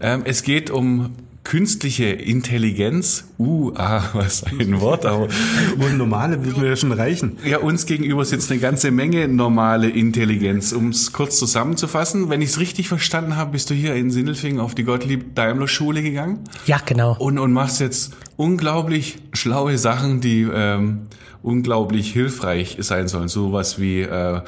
Ähm, 0.00 0.22
es 0.24 0.42
geht 0.42 0.70
um 0.70 1.14
künstliche 1.46 2.06
Intelligenz. 2.06 3.28
Uh, 3.38 3.72
ah, 3.76 4.02
was 4.14 4.42
ein 4.42 4.80
Wort, 4.80 5.06
aber 5.06 5.28
Und 5.78 5.96
normale 5.96 6.44
würden 6.44 6.60
wir 6.60 6.70
ja 6.70 6.76
schon 6.76 6.90
reichen. 6.90 7.38
ja, 7.44 7.58
uns 7.58 7.86
gegenüber 7.86 8.24
sitzt 8.24 8.50
eine 8.50 8.58
ganze 8.58 8.90
Menge 8.90 9.28
normale 9.28 9.88
Intelligenz. 9.88 10.72
Um 10.72 10.88
es 10.88 11.12
kurz 11.12 11.38
zusammenzufassen, 11.38 12.30
wenn 12.30 12.42
ich 12.42 12.50
es 12.50 12.58
richtig 12.58 12.88
verstanden 12.88 13.36
habe, 13.36 13.52
bist 13.52 13.70
du 13.70 13.74
hier 13.74 13.94
in 13.94 14.10
Sindelfingen 14.10 14.58
auf 14.58 14.74
die 14.74 14.82
Gottlieb-Daimler-Schule 14.82 16.02
gegangen 16.02 16.40
Ja, 16.66 16.80
genau. 16.84 17.14
und, 17.16 17.38
und 17.38 17.52
machst 17.52 17.80
jetzt 17.80 18.16
unglaublich 18.34 19.18
schlaue 19.32 19.78
Sachen, 19.78 20.20
die 20.20 20.48
ähm, 20.52 21.06
unglaublich 21.44 22.12
hilfreich 22.12 22.76
sein 22.80 23.06
sollen. 23.06 23.28
Sowas 23.28 23.78
wie 23.78 24.00
äh, 24.00 24.40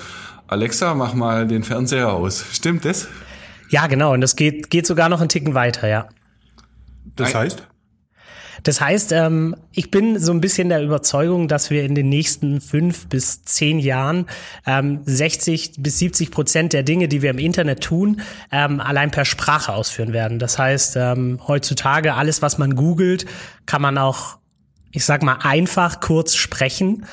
Alexa, 0.48 0.94
mach 0.94 1.14
mal 1.14 1.46
den 1.46 1.62
Fernseher 1.62 2.12
aus. 2.12 2.44
Stimmt 2.50 2.84
das? 2.84 3.06
Ja, 3.70 3.86
genau. 3.86 4.14
Und 4.14 4.20
das 4.20 4.34
geht, 4.34 4.68
geht 4.68 4.86
sogar 4.86 5.08
noch 5.08 5.20
einen 5.20 5.28
Ticken 5.28 5.54
weiter, 5.54 5.86
ja. 5.86 6.08
Das 7.18 7.34
heißt? 7.34 7.68
Das 8.62 8.80
heißt, 8.80 9.12
ähm, 9.12 9.56
ich 9.72 9.90
bin 9.90 10.18
so 10.18 10.32
ein 10.32 10.40
bisschen 10.40 10.68
der 10.68 10.82
Überzeugung, 10.82 11.48
dass 11.48 11.70
wir 11.70 11.84
in 11.84 11.94
den 11.94 12.08
nächsten 12.08 12.60
fünf 12.60 13.08
bis 13.08 13.44
zehn 13.44 13.78
Jahren 13.78 14.26
ähm, 14.66 15.00
60 15.04 15.74
bis 15.78 15.98
70 15.98 16.30
Prozent 16.30 16.72
der 16.72 16.82
Dinge, 16.82 17.08
die 17.08 17.22
wir 17.22 17.30
im 17.30 17.38
Internet 17.38 17.82
tun, 17.82 18.20
ähm, 18.50 18.80
allein 18.80 19.10
per 19.10 19.24
Sprache 19.24 19.72
ausführen 19.72 20.12
werden. 20.12 20.38
Das 20.38 20.58
heißt, 20.58 20.96
ähm, 20.96 21.40
heutzutage 21.46 22.14
alles, 22.14 22.42
was 22.42 22.58
man 22.58 22.74
googelt, 22.74 23.26
kann 23.66 23.82
man 23.82 23.98
auch, 23.98 24.38
ich 24.90 25.04
sag 25.04 25.22
mal, 25.22 25.38
einfach 25.42 26.00
kurz 26.00 26.34
sprechen. 26.34 27.06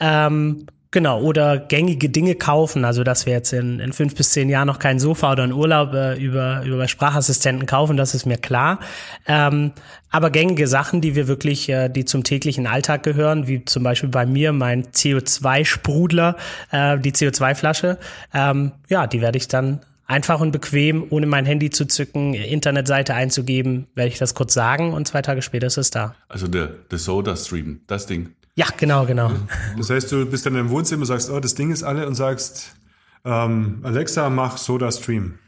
Ähm, 0.00 0.66
Genau, 0.92 1.20
oder 1.20 1.56
gängige 1.56 2.08
Dinge 2.08 2.34
kaufen, 2.34 2.84
also 2.84 3.04
dass 3.04 3.24
wir 3.24 3.32
jetzt 3.32 3.52
in, 3.52 3.78
in 3.78 3.92
fünf 3.92 4.16
bis 4.16 4.30
zehn 4.32 4.48
Jahren 4.48 4.66
noch 4.66 4.80
kein 4.80 4.98
Sofa 4.98 5.30
oder 5.30 5.44
einen 5.44 5.52
Urlaub 5.52 5.94
äh, 5.94 6.16
über, 6.16 6.64
über 6.64 6.88
Sprachassistenten 6.88 7.66
kaufen, 7.66 7.96
das 7.96 8.12
ist 8.12 8.26
mir 8.26 8.38
klar. 8.38 8.80
Ähm, 9.28 9.70
aber 10.10 10.30
gängige 10.30 10.66
Sachen, 10.66 11.00
die 11.00 11.14
wir 11.14 11.28
wirklich, 11.28 11.68
äh, 11.68 11.88
die 11.88 12.04
zum 12.04 12.24
täglichen 12.24 12.66
Alltag 12.66 13.04
gehören, 13.04 13.46
wie 13.46 13.64
zum 13.64 13.84
Beispiel 13.84 14.08
bei 14.08 14.26
mir 14.26 14.52
mein 14.52 14.82
CO2-Sprudler, 14.86 16.36
äh, 16.72 16.98
die 16.98 17.12
CO2-Flasche, 17.12 17.96
ähm, 18.34 18.72
ja, 18.88 19.06
die 19.06 19.20
werde 19.20 19.38
ich 19.38 19.46
dann 19.46 19.82
einfach 20.08 20.40
und 20.40 20.50
bequem, 20.50 21.06
ohne 21.10 21.26
mein 21.26 21.46
Handy 21.46 21.70
zu 21.70 21.86
zücken, 21.86 22.34
Internetseite 22.34 23.14
einzugeben, 23.14 23.86
werde 23.94 24.08
ich 24.08 24.18
das 24.18 24.34
kurz 24.34 24.54
sagen 24.54 24.92
und 24.92 25.06
zwei 25.06 25.22
Tage 25.22 25.40
später 25.40 25.68
ist 25.68 25.76
es 25.76 25.90
da. 25.90 26.16
Also 26.28 26.48
der, 26.48 26.66
der 26.90 26.98
Soda 26.98 27.36
Stream, 27.36 27.82
das 27.86 28.06
Ding. 28.06 28.30
Ja, 28.60 28.66
genau, 28.76 29.06
genau. 29.06 29.30
Das 29.78 29.88
heißt, 29.88 30.12
du 30.12 30.26
bist 30.26 30.44
dann 30.44 30.54
im 30.54 30.68
Wohnzimmer, 30.68 31.06
sagst, 31.06 31.30
oh, 31.30 31.40
das 31.40 31.54
Ding 31.54 31.72
ist 31.72 31.82
alle 31.82 32.06
und 32.06 32.14
sagst, 32.14 32.76
ähm, 33.24 33.80
Alexa, 33.82 34.28
mach 34.28 34.58
Soda 34.58 34.92
Stream. 34.92 35.38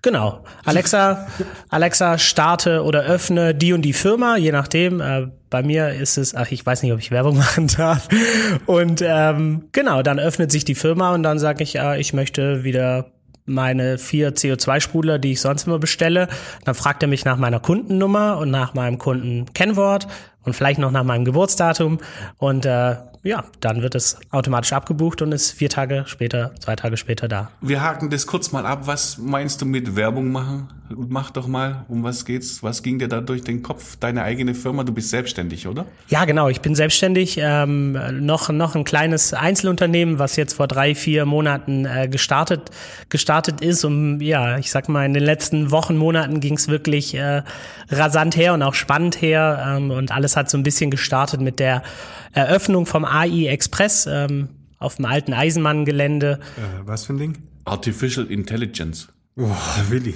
Genau. 0.00 0.42
Alexa, 0.64 1.26
Alexa, 1.68 2.16
starte 2.16 2.82
oder 2.82 3.02
öffne 3.02 3.54
die 3.54 3.74
und 3.74 3.82
die 3.82 3.92
Firma, 3.92 4.38
je 4.38 4.50
nachdem. 4.50 5.02
Äh, 5.02 5.26
bei 5.50 5.62
mir 5.62 5.90
ist 5.90 6.16
es, 6.16 6.34
ach, 6.34 6.52
ich 6.52 6.64
weiß 6.64 6.82
nicht, 6.82 6.94
ob 6.94 7.00
ich 7.00 7.10
Werbung 7.10 7.36
machen 7.46 7.66
darf. 7.66 8.08
Und 8.64 9.02
ähm, 9.06 9.68
genau, 9.72 10.00
dann 10.00 10.18
öffnet 10.18 10.50
sich 10.50 10.64
die 10.64 10.74
Firma 10.74 11.12
und 11.12 11.22
dann 11.22 11.38
sage 11.38 11.62
ich, 11.62 11.76
äh, 11.76 12.00
ich 12.00 12.14
möchte 12.14 12.64
wieder 12.64 13.12
meine 13.44 13.98
vier 13.98 14.34
CO2-Sprudler, 14.34 15.18
die 15.18 15.32
ich 15.32 15.42
sonst 15.42 15.66
immer 15.66 15.78
bestelle. 15.78 16.28
Dann 16.64 16.74
fragt 16.74 17.02
er 17.02 17.10
mich 17.10 17.26
nach 17.26 17.36
meiner 17.36 17.60
Kundennummer 17.60 18.38
und 18.38 18.50
nach 18.50 18.72
meinem 18.72 18.96
Kundenkennwort 18.96 20.06
und 20.44 20.54
vielleicht 20.54 20.78
noch 20.78 20.90
nach 20.90 21.04
meinem 21.04 21.24
Geburtsdatum. 21.24 21.98
Und 22.38 22.66
äh, 22.66 22.96
ja, 23.24 23.44
dann 23.60 23.80
wird 23.80 23.94
es 23.94 24.18
automatisch 24.30 24.74
abgebucht 24.74 25.22
und 25.22 25.32
ist 25.32 25.52
vier 25.52 25.70
Tage 25.70 26.04
später, 26.06 26.54
zwei 26.60 26.76
Tage 26.76 26.98
später 26.98 27.26
da. 27.26 27.50
Wir 27.62 27.82
haken 27.82 28.10
das 28.10 28.26
kurz 28.26 28.52
mal 28.52 28.66
ab. 28.66 28.82
Was 28.84 29.16
meinst 29.16 29.62
du 29.62 29.66
mit 29.66 29.96
Werbung 29.96 30.30
machen? 30.30 30.68
Mach 30.90 31.30
doch 31.30 31.46
mal, 31.46 31.86
um 31.88 32.02
was 32.04 32.26
geht's? 32.26 32.62
Was 32.62 32.82
ging 32.82 32.98
dir 32.98 33.08
da 33.08 33.22
durch 33.22 33.42
den 33.42 33.62
Kopf? 33.62 33.96
Deine 33.96 34.22
eigene 34.22 34.54
Firma? 34.54 34.84
Du 34.84 34.92
bist 34.92 35.08
selbstständig, 35.08 35.66
oder? 35.66 35.86
Ja, 36.08 36.26
genau. 36.26 36.50
Ich 36.50 36.60
bin 36.60 36.74
selbstständig. 36.74 37.38
Ähm, 37.40 37.98
noch, 38.20 38.50
noch 38.50 38.74
ein 38.74 38.84
kleines 38.84 39.32
Einzelunternehmen, 39.32 40.18
was 40.18 40.36
jetzt 40.36 40.52
vor 40.52 40.68
drei, 40.68 40.94
vier 40.94 41.24
Monaten 41.24 41.86
äh, 41.86 42.08
gestartet, 42.08 42.70
gestartet 43.08 43.62
ist. 43.62 43.86
Und 43.86 44.20
ja, 44.20 44.58
ich 44.58 44.70
sag 44.70 44.90
mal, 44.90 45.06
in 45.06 45.14
den 45.14 45.24
letzten 45.24 45.70
Wochen, 45.70 45.96
Monaten 45.96 46.40
ging 46.40 46.54
es 46.54 46.68
wirklich 46.68 47.14
äh, 47.14 47.42
rasant 47.88 48.36
her 48.36 48.52
und 48.52 48.62
auch 48.62 48.74
spannend 48.74 49.22
her. 49.22 49.76
Ähm, 49.78 49.90
und 49.90 50.12
alles 50.12 50.36
hat 50.36 50.50
so 50.50 50.58
ein 50.58 50.62
bisschen 50.62 50.90
gestartet 50.90 51.40
mit 51.40 51.58
der 51.58 51.82
Eröffnung 52.34 52.84
vom 52.84 53.04
AI 53.14 53.46
Express 53.46 54.06
ähm, 54.10 54.48
auf 54.78 54.96
dem 54.96 55.04
alten 55.04 55.32
Eisenbahngelände. 55.32 56.40
Äh, 56.56 56.86
was 56.86 57.04
für 57.04 57.14
ein 57.14 57.18
Ding? 57.18 57.38
Artificial 57.64 58.26
Intelligence. 58.26 59.08
Oh, 59.36 59.50
Willi. 59.88 60.14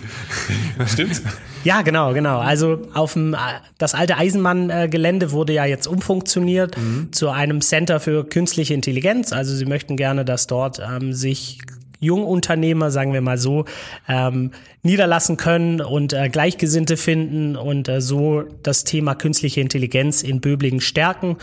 Stimmt? 0.87 1.23
Ja, 1.65 1.83
genau, 1.83 2.15
genau. 2.15 2.39
Also 2.39 2.83
auf 2.95 3.15
dem 3.15 3.35
das 3.77 3.95
alte 3.95 4.17
Eisenbahngelände 4.17 5.33
wurde 5.33 5.53
ja 5.55 5.65
jetzt 5.65 5.89
umfunktioniert 5.89 6.79
mhm. 6.79 7.13
zu 7.13 7.29
einem 7.29 7.61
Center 7.61 7.99
für 7.99 8.25
künstliche 8.25 8.75
Intelligenz. 8.75 9.33
Also 9.33 9.57
sie 9.57 9.67
möchten 9.67 9.97
gerne, 9.97 10.25
dass 10.25 10.47
dort 10.47 10.79
ähm, 10.79 11.13
sich 11.15 11.59
Jungunternehmer, 11.99 12.93
sagen 12.93 13.13
wir 13.13 13.21
mal 13.21 13.39
so, 13.39 13.65
ähm, 14.09 14.53
niederlassen 14.83 15.37
können 15.37 15.81
und 15.81 16.13
äh, 16.13 16.29
Gleichgesinnte 16.29 16.97
finden 16.97 17.57
und 17.57 17.89
äh, 17.89 18.01
so 18.01 18.45
das 18.63 18.85
Thema 18.85 19.17
künstliche 19.17 19.61
Intelligenz 19.61 20.23
in 20.23 20.41
Böblingen 20.41 20.81
stärken. 20.81 21.39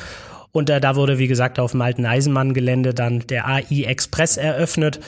Und 0.55 0.69
äh, 0.69 0.79
da 0.79 0.95
wurde, 0.95 1.19
wie 1.19 1.27
gesagt, 1.27 1.59
auf 1.59 1.71
dem 1.71 1.81
alten 1.81 2.05
Eisenbahngelände 2.05 2.93
dann 2.93 3.19
der 3.27 3.45
AI 3.45 3.83
Express 3.88 4.38
eröffnet. 4.38 5.01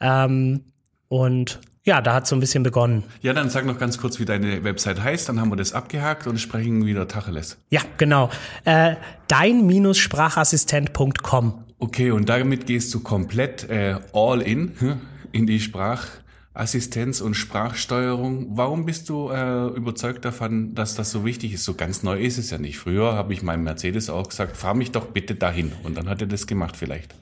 Ähm, 0.00 0.60
und 1.08 1.58
ja, 1.82 2.00
da 2.00 2.14
hat 2.14 2.28
so 2.28 2.36
ein 2.36 2.40
bisschen 2.40 2.62
begonnen. 2.62 3.02
Ja, 3.20 3.32
dann 3.32 3.50
sag 3.50 3.66
noch 3.66 3.80
ganz 3.80 3.98
kurz, 3.98 4.20
wie 4.20 4.24
deine 4.24 4.62
Website 4.62 5.02
heißt, 5.02 5.28
dann 5.28 5.40
haben 5.40 5.50
wir 5.50 5.56
das 5.56 5.72
abgehakt 5.72 6.28
und 6.28 6.38
sprechen 6.38 6.86
wieder 6.86 7.08
Tacheles. 7.08 7.58
Ja, 7.70 7.80
genau. 7.98 8.30
Äh, 8.64 8.94
dein-sprachassistent.com. 9.26 11.64
Okay, 11.80 12.12
und 12.12 12.28
damit 12.28 12.66
gehst 12.66 12.94
du 12.94 13.00
komplett 13.00 13.68
äh, 13.68 13.96
all 14.12 14.40
in 14.40 14.76
in 15.32 15.48
die 15.48 15.58
Sprachassistenz 16.52 17.22
und 17.22 17.32
Sprachsteuerung. 17.32 18.48
Warum 18.50 18.84
bist 18.84 19.08
du 19.08 19.30
äh, 19.30 19.68
überzeugt 19.68 20.26
davon, 20.26 20.74
dass 20.74 20.94
das 20.94 21.10
so 21.10 21.24
wichtig 21.24 21.54
ist? 21.54 21.64
So 21.64 21.72
ganz 21.72 22.02
neu 22.02 22.20
ist 22.20 22.36
es 22.36 22.50
ja 22.50 22.58
nicht. 22.58 22.78
Früher 22.78 23.14
habe 23.14 23.32
ich 23.32 23.42
meinem 23.42 23.64
Mercedes 23.64 24.10
auch 24.10 24.28
gesagt, 24.28 24.58
fahr 24.58 24.74
mich 24.74 24.90
doch 24.90 25.06
bitte 25.06 25.34
dahin. 25.34 25.72
Und 25.82 25.96
dann 25.96 26.10
hat 26.10 26.20
er 26.20 26.26
das 26.26 26.46
gemacht 26.46 26.76
vielleicht. 26.76 27.14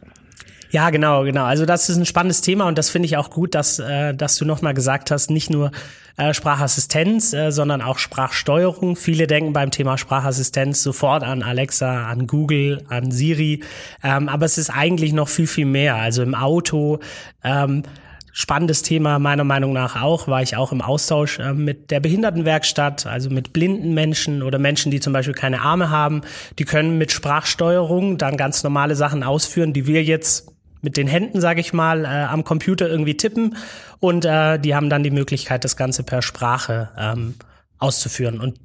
Ja, 0.73 0.91
genau, 0.91 1.23
genau. 1.23 1.45
Also 1.45 1.65
das 1.65 1.89
ist 1.89 1.97
ein 1.97 2.07
spannendes 2.07 2.41
Thema 2.41 2.67
und 2.67 2.77
das 2.77 2.91
finde 2.91 3.07
ich 3.07 3.17
auch 3.17 3.31
gut, 3.31 3.55
dass, 3.55 3.79
äh, 3.79 4.15
dass 4.15 4.37
du 4.37 4.45
nochmal 4.45 4.75
gesagt 4.75 5.13
hast, 5.13 5.31
nicht 5.31 5.49
nur 5.49 5.71
äh, 6.17 6.35
Sprachassistenz, 6.35 7.33
äh, 7.33 7.53
sondern 7.53 7.83
auch 7.83 7.99
Sprachsteuerung. 7.99 8.97
Viele 8.97 9.29
denken 9.29 9.53
beim 9.53 9.71
Thema 9.71 9.97
Sprachassistenz 9.97 10.83
sofort 10.83 11.23
an 11.23 11.45
Alexa, 11.45 12.09
an 12.09 12.27
Google, 12.27 12.85
an 12.89 13.13
Siri, 13.13 13.63
ähm, 14.03 14.29
aber 14.29 14.47
es 14.47 14.59
ist 14.59 14.71
eigentlich 14.71 15.13
noch 15.13 15.29
viel, 15.29 15.47
viel 15.47 15.67
mehr. 15.67 15.95
Also 15.95 16.23
im 16.25 16.35
Auto. 16.35 16.99
Ähm, 17.45 17.85
Spannendes 18.33 18.83
Thema 18.83 19.19
meiner 19.19 19.45
Meinung 19.45 19.73
nach 19.73 20.01
auch, 20.01 20.29
war 20.29 20.43
ich 20.43 20.57
auch 20.57 20.73
im 20.73 20.83
Austausch 20.83 21.39
äh, 21.39 21.53
mit 21.53 21.91
der 21.91 22.01
Behindertenwerkstatt, 22.01 23.07
also 23.07 23.31
mit 23.31 23.53
blinden 23.53 23.93
Menschen 23.95 24.43
oder 24.43 24.59
Menschen, 24.59 24.91
die 24.91 25.01
zum 25.01 25.13
Beispiel 25.13 25.35
keine 25.35 25.63
Arme 25.63 25.91
haben. 25.91 26.23
Die 26.59 26.65
können 26.65 26.99
mit 26.99 27.13
Sprachsteuerung 27.13 28.19
dann 28.19 28.37
ganz 28.37 28.63
normale 28.63 28.95
Sachen 28.95 29.23
ausführen, 29.23 29.73
die 29.73 29.87
wir 29.87 30.05
jetzt 30.05 30.53
mit 30.83 30.97
den 30.97 31.09
Händen, 31.09 31.41
sage 31.41 31.61
ich 31.61 31.73
mal, 31.73 32.05
äh, 32.05 32.09
am 32.09 32.45
Computer 32.45 32.89
irgendwie 32.89 33.17
tippen 33.17 33.57
und 33.99 34.25
äh, 34.25 34.59
die 34.59 34.75
haben 34.75 34.89
dann 34.89 35.03
die 35.03 35.11
Möglichkeit, 35.11 35.65
das 35.65 35.77
Ganze 35.77 36.03
per 36.03 36.23
Sprache 36.23 36.89
ähm, 36.97 37.35
auszuführen. 37.79 38.41
Und 38.41 38.59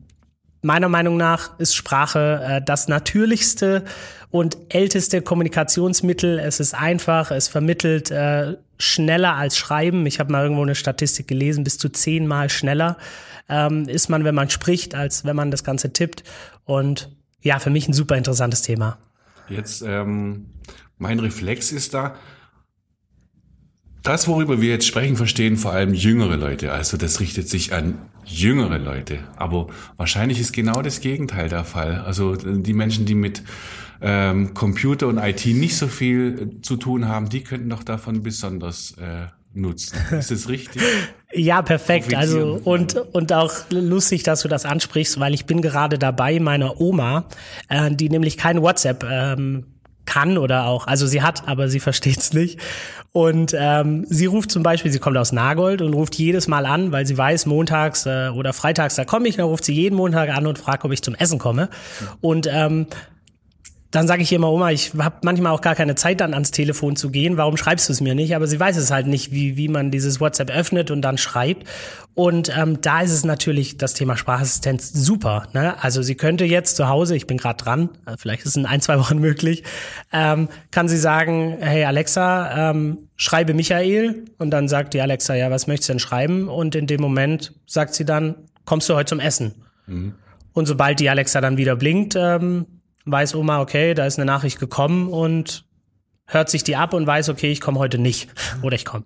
meiner 0.66 0.90
Meinung 0.90 1.16
nach 1.16 1.58
ist 1.60 1.76
Sprache 1.76 2.42
äh, 2.44 2.62
das 2.64 2.88
natürlichste 2.88 3.86
und 4.32 4.58
älteste 4.70 5.22
Kommunikationsmittel. 5.22 6.40
Es 6.40 6.60
ist 6.60 6.74
einfach, 6.74 7.32
es 7.32 7.48
vermittelt 7.48 8.12
äh, 8.12 8.56
schneller 8.78 9.36
als 9.36 9.58
Schreiben. 9.58 10.06
Ich 10.06 10.20
habe 10.20 10.32
mal 10.32 10.44
irgendwo 10.44 10.64
eine 10.64 10.76
Statistik 10.76 11.28
gelesen, 11.28 11.64
bis 11.64 11.78
zu 11.78 11.90
zehnmal 11.90 12.50
schneller 12.50 12.98
ähm, 13.48 13.88
ist 13.88 14.10
man, 14.10 14.24
wenn 14.24 14.36
man 14.36 14.50
spricht, 14.50 14.96
als 14.96 15.24
wenn 15.24 15.36
man 15.36 15.52
das 15.52 15.64
Ganze 15.64 15.94
tippt. 15.94 16.24
Und 16.66 17.16
ja, 17.42 17.60
für 17.60 17.70
mich 17.70 17.88
ein 17.88 17.94
super 17.94 18.18
interessantes 18.18 18.64
Thema. 18.64 18.98
Jetzt 19.48 19.84
ähm, 19.86 20.48
mein 20.98 21.20
Reflex 21.20 21.72
ist 21.72 21.94
da, 21.94 22.16
das, 24.02 24.28
worüber 24.28 24.62
wir 24.62 24.70
jetzt 24.70 24.86
sprechen, 24.86 25.16
verstehen 25.16 25.58
vor 25.58 25.72
allem 25.72 25.94
jüngere 25.94 26.38
Leute. 26.38 26.72
Also 26.72 26.98
das 26.98 27.20
richtet 27.20 27.50
sich 27.50 27.74
an 27.74 27.98
jüngere 28.26 28.78
Leute. 28.78 29.20
Aber 29.36 29.68
wahrscheinlich 29.98 30.40
ist 30.40 30.54
genau 30.54 30.82
das 30.82 31.00
Gegenteil 31.00 31.50
der 31.50 31.64
Fall. 31.64 32.02
Also 32.02 32.36
die 32.36 32.74
Menschen, 32.74 33.06
die 33.06 33.16
mit 33.16 33.44
ähm, 34.02 34.54
Computer 34.54 35.08
und 35.08 35.18
IT 35.18 35.46
nicht 35.46 35.78
so 35.78 35.88
viel 35.88 36.60
zu 36.62 36.78
tun 36.78 37.08
haben, 37.08 37.30
die 37.30 37.44
könnten 37.44 37.70
doch 37.70 37.84
davon 37.84 38.24
besonders 38.24 38.92
äh, 38.98 39.28
nutzen. 39.54 39.98
Ist 40.12 40.32
das 40.32 40.50
richtig? 40.50 40.82
ja, 41.34 41.62
perfekt. 41.62 42.14
Also 42.14 42.60
und 42.64 42.96
und 42.96 43.34
auch 43.34 43.54
lustig, 43.70 44.24
dass 44.24 44.42
du 44.42 44.48
das 44.48 44.66
ansprichst, 44.66 45.20
weil 45.20 45.34
ich 45.34 45.46
bin 45.46 45.62
gerade 45.62 45.98
dabei, 45.98 46.40
meiner 46.40 46.80
Oma, 46.82 47.26
äh, 47.70 47.90
die 47.92 48.10
nämlich 48.10 48.38
kein 48.38 48.62
WhatsApp 48.62 49.06
ähm, 49.10 49.75
kann 50.06 50.38
oder 50.38 50.66
auch, 50.66 50.88
also 50.88 51.08
sie 51.08 51.22
hat, 51.22 51.48
aber 51.48 51.68
sie 51.70 51.80
versteht 51.80 52.18
es 52.18 52.34
nicht. 52.34 52.60
Und 53.12 53.56
ähm, 53.58 54.06
sie 54.10 54.26
ruft 54.26 54.52
zum 54.52 54.62
Beispiel, 54.62 54.92
sie 54.92 55.00
kommt 55.00 55.18
aus 55.18 55.32
Nagold 55.32 55.82
und 55.82 55.94
ruft 55.94 56.16
jedes 56.16 56.48
Mal 56.48 56.66
an, 56.66 56.92
weil 56.92 57.06
sie 57.06 57.18
weiß, 57.18 57.46
montags 57.46 58.06
äh, 58.06 58.30
oder 58.30 58.52
freitags, 58.52 58.96
da 58.96 59.06
komme 59.06 59.28
ich, 59.30 59.38
dann 59.38 59.46
ruft 59.46 59.64
sie 59.64 59.74
jeden 59.74 59.96
Montag 59.96 60.30
an 60.30 60.48
und 60.48 60.60
fragt, 60.60 60.84
ob 60.84 60.92
ich 60.92 61.02
zum 61.02 61.16
Essen 61.16 61.40
komme. 61.40 61.70
Und 62.20 62.48
ähm, 62.52 62.88
dann 63.92 64.08
sage 64.08 64.24
ich 64.24 64.34
immer, 64.34 64.52
Oma, 64.52 64.72
ich 64.72 64.94
habe 64.98 65.18
manchmal 65.24 65.54
auch 65.54 65.62
gar 65.62 65.76
keine 65.76 65.96
Zeit, 65.96 66.20
dann 66.20 66.34
ans 66.34 66.52
Telefon 66.52 66.96
zu 66.96 67.10
gehen. 67.12 67.38
Warum 67.38 67.56
schreibst 67.56 67.88
du 67.88 67.94
es 67.94 68.02
mir 68.02 68.14
nicht? 68.14 68.36
Aber 68.36 68.48
sie 68.48 68.60
weiß 68.60 68.76
es 68.78 68.92
halt 68.92 69.08
nicht, 69.08 69.32
wie, 69.32 69.56
wie 69.56 69.68
man 69.68 69.90
dieses 69.90 70.20
WhatsApp 70.20 70.50
öffnet 70.50 70.92
und 70.92 71.02
dann 71.02 71.18
schreibt. 71.18 71.66
Und 72.14 72.56
ähm, 72.58 72.82
da 72.82 73.02
ist 73.02 73.12
es 73.12 73.24
natürlich 73.24 73.78
das 73.78 73.94
Thema 73.94 74.18
Sprachassistenz 74.18 74.92
super. 74.92 75.48
Ne? 75.54 75.82
Also 75.82 76.02
sie 76.02 76.16
könnte 76.16 76.46
jetzt 76.46 76.76
zu 76.76 76.90
Hause, 76.90 77.16
ich 77.16 77.28
bin 77.28 77.38
gerade 77.38 77.64
dran, 77.64 77.90
äh, 78.06 78.16
vielleicht 78.18 78.42
ist 78.42 78.50
es 78.50 78.56
in 78.58 78.66
ein, 78.66 78.82
zwei 78.82 79.00
Wochen 79.00 79.20
möglich, 79.20 79.64
ähm, 80.12 80.50
kann 80.72 80.88
sie 80.88 80.98
sagen, 80.98 81.58
hey 81.60 81.86
Alexa, 81.86 82.72
ähm, 82.72 83.10
schreibe 83.16 83.54
Michael. 83.54 84.26
Und 84.38 84.52
dann 84.52 84.68
sagt 84.68 84.94
die 84.94 85.02
Alexa, 85.02 85.36
ja, 85.36 85.52
was 85.52 85.68
möchtest 85.68 85.90
du 85.90 85.94
denn 85.94 86.00
schreiben? 86.00 86.48
Und 86.50 86.76
in 86.76 86.88
dem 86.88 87.02
Moment 87.02 87.54
sagt 87.66 87.94
sie 87.94 88.06
dann, 88.06 88.36
kommst 88.66 88.90
du 88.90 88.96
heute 88.96 89.10
zum 89.10 89.20
Essen? 89.20 89.54
Mhm. 89.88 90.16
Und 90.54 90.66
sobald 90.66 91.00
die 91.00 91.10
Alexa 91.10 91.42
dann 91.42 91.58
wieder 91.58 91.76
blinkt, 91.76 92.16
ähm, 92.18 92.66
weiß 93.06 93.36
Oma, 93.36 93.62
okay, 93.62 93.94
da 93.94 94.06
ist 94.06 94.18
eine 94.18 94.26
Nachricht 94.26 94.60
gekommen 94.60 95.10
und 95.10 95.66
hört 96.26 96.50
sich 96.50 96.64
die 96.64 96.76
ab 96.76 96.94
und 96.94 97.06
weiß, 97.06 97.30
okay, 97.30 97.52
ich 97.52 97.62
komme 97.62 97.80
heute 97.80 97.98
nicht 97.98 98.30
oder 98.62 98.76
ich 98.76 98.86
komme. 98.86 99.06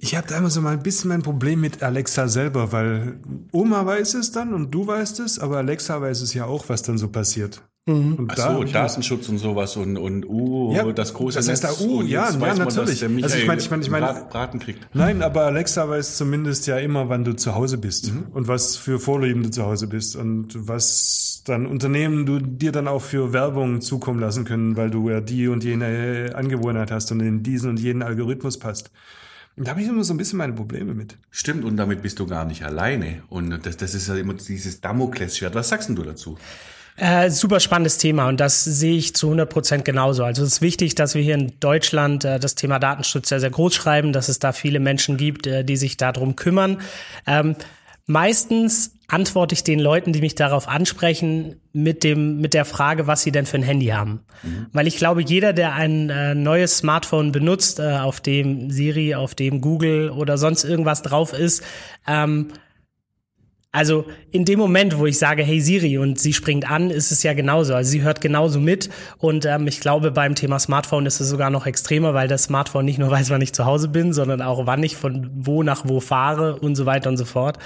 Ich 0.00 0.14
habe 0.14 0.28
da 0.28 0.38
immer 0.38 0.50
so 0.50 0.60
mal 0.60 0.74
ein 0.74 0.82
bisschen 0.82 1.08
mein 1.08 1.22
Problem 1.22 1.60
mit 1.60 1.82
Alexa 1.82 2.28
selber, 2.28 2.70
weil 2.70 3.18
Oma 3.50 3.84
weiß 3.84 4.14
es 4.14 4.30
dann 4.30 4.54
und 4.54 4.70
du 4.70 4.86
weißt 4.86 5.18
es, 5.20 5.40
aber 5.40 5.56
Alexa 5.56 6.00
weiß 6.00 6.20
es 6.20 6.34
ja 6.34 6.44
auch, 6.44 6.68
was 6.68 6.82
dann 6.82 6.98
so 6.98 7.08
passiert. 7.08 7.62
Mhm. 7.88 8.14
Und 8.14 8.32
Ach 8.32 8.36
so, 8.36 8.64
Datenschutz 8.64 9.28
und 9.30 9.38
sowas 9.38 9.76
und, 9.76 9.96
und 9.96 10.28
uh, 10.28 10.74
ja, 10.74 10.92
das 10.92 11.14
große 11.14 11.38
das 11.38 11.48
heißt 11.48 11.64
Da, 11.64 11.72
uh, 11.80 12.02
ja, 12.02 12.30
ja, 12.30 12.54
natürlich. 12.54 13.00
Man, 13.00 13.24
also 13.24 13.38
ich 13.38 13.46
meine, 13.46 13.60
ich 13.60 13.70
meine, 13.70 13.82
ich 13.82 13.90
meine, 13.90 14.26
Braten 14.28 14.60
kriegt. 14.60 14.86
Nein, 14.94 15.22
aber 15.22 15.46
Alexa 15.46 15.88
weiß 15.88 16.18
zumindest 16.18 16.66
ja 16.66 16.76
immer, 16.76 17.08
wann 17.08 17.24
du 17.24 17.34
zu 17.34 17.54
Hause 17.54 17.78
bist 17.78 18.12
mhm. 18.12 18.26
und 18.32 18.46
was 18.46 18.76
für 18.76 19.00
Vorlieben 19.00 19.42
du 19.42 19.50
zu 19.50 19.64
Hause 19.64 19.86
bist 19.86 20.16
und 20.16 20.68
was 20.68 21.42
dann 21.46 21.66
Unternehmen 21.66 22.26
du 22.26 22.40
dir 22.40 22.72
dann 22.72 22.88
auch 22.88 23.00
für 23.00 23.32
Werbung 23.32 23.80
zukommen 23.80 24.20
lassen 24.20 24.44
können, 24.44 24.76
weil 24.76 24.90
du 24.90 25.08
ja 25.08 25.22
die 25.22 25.48
und 25.48 25.64
jene 25.64 26.32
Angewohnheit 26.34 26.90
hast 26.90 27.10
und 27.10 27.20
in 27.20 27.42
diesen 27.42 27.70
und 27.70 27.80
jenen 27.80 28.02
Algorithmus 28.02 28.58
passt. 28.58 28.90
Und 29.56 29.66
da 29.66 29.70
habe 29.70 29.80
ich 29.80 29.88
immer 29.88 30.04
so 30.04 30.12
ein 30.12 30.18
bisschen 30.18 30.36
meine 30.36 30.52
Probleme 30.52 30.94
mit. 30.94 31.16
Stimmt, 31.30 31.64
und 31.64 31.76
damit 31.78 32.02
bist 32.02 32.20
du 32.20 32.26
gar 32.26 32.44
nicht 32.44 32.64
alleine. 32.64 33.22
Und 33.28 33.66
das, 33.66 33.76
das 33.78 33.94
ist 33.94 34.08
ja 34.08 34.14
immer 34.14 34.34
dieses 34.34 34.80
Damoklesschwert. 34.82 35.54
Was 35.54 35.70
sagst 35.70 35.88
denn 35.88 35.96
du 35.96 36.02
dazu? 36.02 36.38
Äh, 37.00 37.30
super 37.30 37.60
spannendes 37.60 37.98
Thema 37.98 38.28
und 38.28 38.40
das 38.40 38.64
sehe 38.64 38.96
ich 38.96 39.14
zu 39.14 39.28
100 39.28 39.48
Prozent 39.48 39.84
genauso. 39.84 40.24
Also 40.24 40.42
es 40.42 40.54
ist 40.54 40.62
wichtig, 40.62 40.96
dass 40.96 41.14
wir 41.14 41.22
hier 41.22 41.34
in 41.34 41.52
Deutschland 41.60 42.24
äh, 42.24 42.40
das 42.40 42.56
Thema 42.56 42.80
Datenschutz 42.80 43.28
sehr, 43.28 43.38
sehr 43.38 43.50
groß 43.50 43.72
schreiben, 43.72 44.12
dass 44.12 44.28
es 44.28 44.40
da 44.40 44.50
viele 44.52 44.80
Menschen 44.80 45.16
gibt, 45.16 45.46
äh, 45.46 45.64
die 45.64 45.76
sich 45.76 45.96
darum 45.96 46.34
kümmern. 46.34 46.80
Ähm, 47.24 47.54
meistens 48.06 48.94
antworte 49.06 49.54
ich 49.54 49.62
den 49.62 49.78
Leuten, 49.78 50.12
die 50.12 50.20
mich 50.20 50.34
darauf 50.34 50.66
ansprechen, 50.66 51.60
mit 51.72 52.02
dem 52.02 52.40
mit 52.40 52.52
der 52.52 52.64
Frage, 52.64 53.06
was 53.06 53.22
sie 53.22 53.30
denn 53.30 53.46
für 53.46 53.58
ein 53.58 53.62
Handy 53.62 53.86
haben, 53.86 54.24
mhm. 54.42 54.66
weil 54.72 54.88
ich 54.88 54.96
glaube, 54.96 55.22
jeder, 55.22 55.52
der 55.52 55.74
ein 55.74 56.10
äh, 56.10 56.34
neues 56.34 56.78
Smartphone 56.78 57.30
benutzt, 57.30 57.78
äh, 57.78 57.98
auf 57.98 58.20
dem 58.20 58.72
Siri, 58.72 59.14
auf 59.14 59.36
dem 59.36 59.60
Google 59.60 60.10
oder 60.10 60.36
sonst 60.36 60.64
irgendwas 60.64 61.02
drauf 61.02 61.32
ist, 61.32 61.62
ähm, 62.08 62.48
also 63.70 64.06
in 64.30 64.46
dem 64.46 64.58
Moment, 64.58 64.98
wo 64.98 65.04
ich 65.04 65.18
sage, 65.18 65.42
hey 65.42 65.60
Siri 65.60 65.98
und 65.98 66.18
sie 66.18 66.32
springt 66.32 66.70
an, 66.70 66.90
ist 66.90 67.12
es 67.12 67.22
ja 67.22 67.34
genauso. 67.34 67.74
Also 67.74 67.90
sie 67.90 68.00
hört 68.00 68.22
genauso 68.22 68.60
mit. 68.60 68.88
Und 69.18 69.44
ähm, 69.44 69.66
ich 69.66 69.80
glaube, 69.80 70.10
beim 70.10 70.34
Thema 70.34 70.58
Smartphone 70.58 71.04
ist 71.04 71.20
es 71.20 71.28
sogar 71.28 71.50
noch 71.50 71.66
extremer, 71.66 72.14
weil 72.14 72.28
das 72.28 72.44
Smartphone 72.44 72.86
nicht 72.86 72.98
nur 72.98 73.10
weiß, 73.12 73.28
wann 73.28 73.42
ich 73.42 73.52
zu 73.52 73.66
Hause 73.66 73.88
bin, 73.88 74.14
sondern 74.14 74.40
auch 74.40 74.64
wann 74.66 74.82
ich 74.82 74.96
von 74.96 75.30
wo 75.34 75.62
nach 75.62 75.82
wo 75.86 76.00
fahre 76.00 76.56
und 76.56 76.76
so 76.76 76.86
weiter 76.86 77.10
und 77.10 77.18
so 77.18 77.26
fort. 77.26 77.58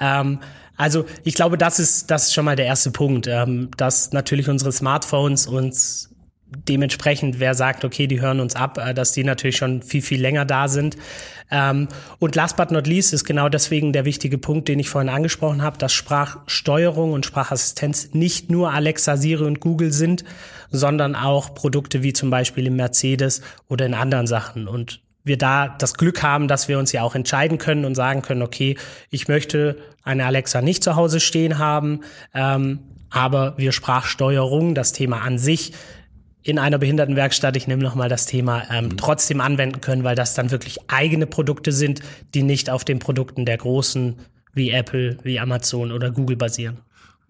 Ähm, 0.00 0.38
also 0.76 1.06
ich 1.24 1.34
glaube, 1.34 1.58
das 1.58 1.80
ist 1.80 2.08
das 2.08 2.26
ist 2.26 2.34
schon 2.34 2.44
mal 2.44 2.54
der 2.54 2.66
erste 2.66 2.92
Punkt, 2.92 3.26
ähm, 3.26 3.70
dass 3.76 4.12
natürlich 4.12 4.48
unsere 4.48 4.70
Smartphones 4.70 5.48
uns 5.48 6.14
dementsprechend, 6.50 7.40
wer 7.40 7.54
sagt, 7.54 7.84
okay, 7.84 8.06
die 8.06 8.20
hören 8.20 8.40
uns 8.40 8.56
ab, 8.56 8.78
äh, 8.78 8.94
dass 8.94 9.12
die 9.12 9.24
natürlich 9.24 9.56
schon 9.56 9.82
viel, 9.82 10.02
viel 10.02 10.20
länger 10.20 10.44
da 10.44 10.68
sind. 10.68 10.96
Ähm, 11.50 11.88
und 12.18 12.34
last 12.34 12.56
but 12.56 12.70
not 12.70 12.86
least 12.86 13.12
ist 13.12 13.24
genau 13.24 13.48
deswegen 13.48 13.92
der 13.92 14.04
wichtige 14.04 14.38
Punkt, 14.38 14.68
den 14.68 14.78
ich 14.78 14.88
vorhin 14.88 15.08
angesprochen 15.08 15.62
habe, 15.62 15.78
dass 15.78 15.92
Sprachsteuerung 15.92 17.12
und 17.12 17.26
Sprachassistenz 17.26 18.10
nicht 18.12 18.50
nur 18.50 18.72
Alexa, 18.72 19.16
Siri 19.16 19.44
und 19.44 19.60
Google 19.60 19.92
sind, 19.92 20.24
sondern 20.70 21.14
auch 21.14 21.54
Produkte 21.54 22.02
wie 22.02 22.12
zum 22.12 22.30
Beispiel 22.30 22.66
im 22.66 22.76
Mercedes 22.76 23.42
oder 23.68 23.86
in 23.86 23.94
anderen 23.94 24.26
Sachen. 24.26 24.68
Und 24.68 25.00
wir 25.24 25.38
da 25.38 25.68
das 25.68 25.94
Glück 25.94 26.22
haben, 26.22 26.48
dass 26.48 26.68
wir 26.68 26.78
uns 26.78 26.92
ja 26.92 27.02
auch 27.02 27.14
entscheiden 27.14 27.58
können 27.58 27.84
und 27.84 27.94
sagen 27.94 28.22
können, 28.22 28.42
okay, 28.42 28.76
ich 29.10 29.28
möchte 29.28 29.76
eine 30.02 30.24
Alexa 30.24 30.62
nicht 30.62 30.82
zu 30.82 30.96
Hause 30.96 31.20
stehen 31.20 31.58
haben, 31.58 32.00
ähm, 32.34 32.80
aber 33.10 33.54
wir 33.56 33.72
Sprachsteuerung, 33.72 34.74
das 34.74 34.92
Thema 34.92 35.22
an 35.22 35.38
sich, 35.38 35.72
in 36.48 36.58
einer 36.58 36.78
Behindertenwerkstatt, 36.78 37.58
ich 37.58 37.68
nehme 37.68 37.82
nochmal 37.82 38.08
das 38.08 38.24
Thema, 38.24 38.62
ähm, 38.70 38.86
mhm. 38.86 38.96
trotzdem 38.96 39.42
anwenden 39.42 39.82
können, 39.82 40.02
weil 40.02 40.16
das 40.16 40.32
dann 40.32 40.50
wirklich 40.50 40.78
eigene 40.88 41.26
Produkte 41.26 41.72
sind, 41.72 42.00
die 42.34 42.42
nicht 42.42 42.70
auf 42.70 42.86
den 42.86 43.00
Produkten 43.00 43.44
der 43.44 43.58
großen 43.58 44.16
wie 44.54 44.70
Apple, 44.70 45.18
wie 45.24 45.38
Amazon 45.38 45.92
oder 45.92 46.10
Google 46.10 46.36
basieren. 46.36 46.78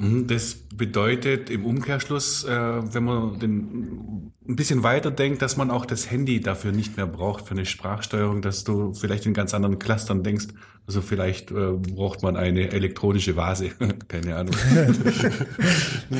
Mhm, 0.00 0.28
das 0.28 0.55
bedeutet 0.55 1.50
im 1.50 1.67
Umkehrschluss, 1.67 2.45
äh, 2.45 2.50
wenn 2.50 3.02
man 3.02 3.40
den, 3.40 4.33
ein 4.49 4.55
bisschen 4.55 4.85
weiter 4.85 5.11
denkt, 5.11 5.43
dass 5.43 5.57
man 5.57 5.73
auch 5.73 5.85
das 5.85 6.09
Handy 6.09 6.40
dafür 6.40 6.71
nicht 6.71 6.97
mehr 6.97 7.07
braucht 7.07 7.47
für 7.47 7.50
eine 7.50 7.67
Sprachsteuerung, 7.67 8.40
dass 8.40 8.62
du 8.62 8.95
vielleicht 8.95 9.26
in 9.26 9.35
ganz 9.35 9.55
anderen 9.55 9.81
Clustern 9.81 10.23
denkst. 10.23 10.47
Also 10.87 11.02
vielleicht 11.02 11.50
äh, 11.50 11.73
braucht 11.73 12.23
man 12.23 12.37
eine 12.37 12.71
elektronische 12.71 13.35
Vase. 13.35 13.73
Keine 14.09 14.37
Ahnung. 14.37 14.55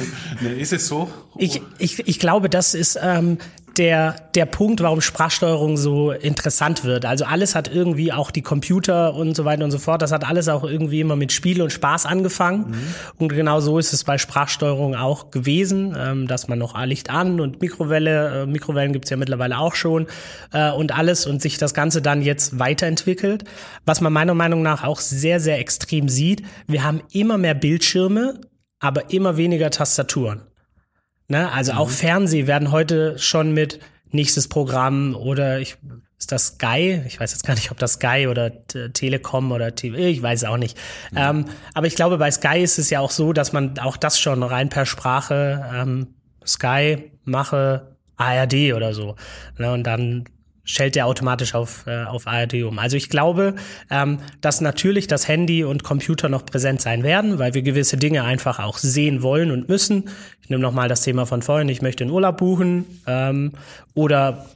ist 0.59 0.73
es 0.73 0.89
so? 0.89 1.09
Ich, 1.39 1.63
ich, 1.79 2.07
ich 2.07 2.19
glaube, 2.19 2.51
das 2.51 2.75
ist 2.75 2.99
ähm, 3.01 3.39
der, 3.79 4.17
der 4.35 4.47
Punkt, 4.47 4.83
warum 4.83 5.01
Sprachsteuerung 5.01 5.77
so 5.77 6.11
interessant 6.11 6.85
wird. 6.85 7.05
Also 7.05 7.25
alles 7.25 7.55
hat 7.55 7.73
irgendwie 7.73 8.13
auch 8.13 8.31
die 8.31 8.43
Computer 8.43 9.15
und 9.15 9.37
so 9.37 9.45
weiter 9.45 9.65
und 9.65 9.71
so 9.71 9.79
fort. 9.79 10.03
Das 10.03 10.11
hat 10.11 10.29
alles 10.29 10.49
auch 10.49 10.65
irgendwie 10.65 11.01
immer 11.01 11.15
mit 11.15 11.33
Spiel 11.33 11.63
und 11.63 11.73
Spaß 11.73 12.05
angefangen. 12.05 12.71
Mhm. 12.71 12.95
Und 13.19 13.29
genau 13.29 13.61
so 13.61 13.79
ist 13.79 13.93
es 13.93 14.03
bei 14.03 14.19
Sprachsteuerung 14.19 14.97
auch 14.97 15.31
gewesen, 15.31 15.97
ähm, 15.97 16.27
dass 16.27 16.49
man 16.49 16.59
noch 16.59 16.79
Licht 16.85 17.11
an 17.11 17.41
und 17.41 17.61
Mikrowelle, 17.61 18.43
äh, 18.43 18.47
Mikrowellen 18.47 18.93
gibt's 18.93 19.11
ja 19.11 19.17
mittlerweile 19.17 19.59
auch 19.59 19.75
schon 19.75 20.07
äh, 20.53 20.73
und 20.73 20.97
alles 20.97 21.27
und 21.27 21.41
sich 21.41 21.59
das 21.59 21.73
Ganze 21.73 22.03
dann 22.03 22.23
jetzt 22.23 22.59
weiterentwickelt. 22.59 23.45
Was 23.87 24.01
man 24.01 24.13
meiner 24.13 24.35
Meinung 24.35 24.63
nach 24.63 24.83
auch 24.83 25.01
sehr, 25.01 25.39
sehr 25.39 25.59
extrem 25.59 26.09
sieht, 26.09 26.43
wir 26.67 26.83
haben 26.83 27.03
immer 27.13 27.39
mehr 27.39 27.55
Bildschirme, 27.55 28.41
aber 28.81 29.11
immer 29.11 29.37
weniger 29.37 29.71
Tastaturen. 29.71 30.48
Ne? 31.29 31.51
Also 31.53 31.73
mhm. 31.73 31.79
auch 31.79 31.91
Fernseh 31.91 32.47
werden 32.47 32.73
heute 32.73 33.19
schon 33.19 33.53
mit 33.53 33.81
nächstes 34.11 34.49
Programm 34.49 35.15
oder 35.15 35.61
ich, 35.61 35.77
ist 36.19 36.33
das 36.33 36.47
Sky? 36.47 37.03
Ich 37.07 37.21
weiß 37.21 37.33
jetzt 37.33 37.47
gar 37.47 37.55
nicht, 37.55 37.71
ob 37.71 37.79
das 37.79 37.95
Sky 37.95 38.27
oder 38.29 38.51
Telekom 38.67 39.53
oder 39.53 39.75
TV, 39.75 39.97
ich 39.97 40.23
weiß 40.23 40.45
auch 40.45 40.57
nicht. 40.57 40.77
Mhm. 41.13 41.19
Ähm, 41.19 41.45
aber 41.75 41.87
ich 41.87 41.95
glaube, 41.95 42.17
bei 42.19 42.31
Sky 42.31 42.63
ist 42.63 42.79
es 42.79 42.91
ja 42.91 43.01
auch 43.01 43.11
so, 43.11 43.33
dass 43.33 43.53
man 43.53 43.79
auch 43.79 43.97
das 43.97 44.19
schon 44.19 44.43
rein 44.43 44.71
per 44.71 44.87
Sprache 44.87 45.65
ähm, 45.75 46.15
Sky 46.47 47.13
mache 47.25 47.97
ARD 48.17 48.73
oder 48.75 48.95
so. 48.95 49.17
Ne? 49.59 49.73
Und 49.73 49.85
dann 49.85 50.25
stellt 50.69 50.95
der 50.95 51.07
automatisch 51.07 51.55
auf, 51.55 51.87
äh, 51.87 52.05
auf 52.05 52.27
ARD 52.27 52.63
um. 52.63 52.79
Also 52.79 52.97
ich 52.97 53.09
glaube, 53.09 53.55
ähm, 53.91 54.19
dass 54.41 54.61
natürlich 54.61 55.07
das 55.07 55.27
Handy 55.27 55.65
und 55.65 55.83
Computer 55.83 56.29
noch 56.29 56.45
präsent 56.45 56.83
sein 56.83 57.03
werden, 57.03 57.39
weil 57.39 57.55
wir 57.55 57.63
gewisse 57.63 57.97
Dinge 57.97 58.23
einfach 58.23 58.59
auch 58.59 58.77
sehen 58.77 59.23
wollen 59.23 59.51
und 59.51 59.69
müssen. 59.69 60.11
Ich 60.43 60.51
nehme 60.51 60.63
nochmal 60.63 60.89
das 60.89 61.01
Thema 61.01 61.25
von 61.25 61.41
vorhin, 61.41 61.71
ich 61.71 61.81
möchte 61.81 62.05
einen 62.05 62.13
Urlaub 62.13 62.37
buchen 62.37 62.85
ähm, 63.07 63.53
oder 63.95 64.47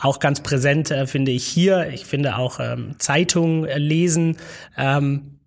auch 0.00 0.18
ganz 0.18 0.40
präsent 0.42 0.90
äh, 0.90 1.06
finde 1.06 1.30
ich 1.30 1.46
hier, 1.46 1.88
ich 1.92 2.04
finde 2.04 2.36
auch 2.36 2.58
ähm, 2.58 2.96
Zeitungen 2.98 3.64
äh, 3.64 3.78
lesen. 3.78 4.36
Ähm, 4.76 5.38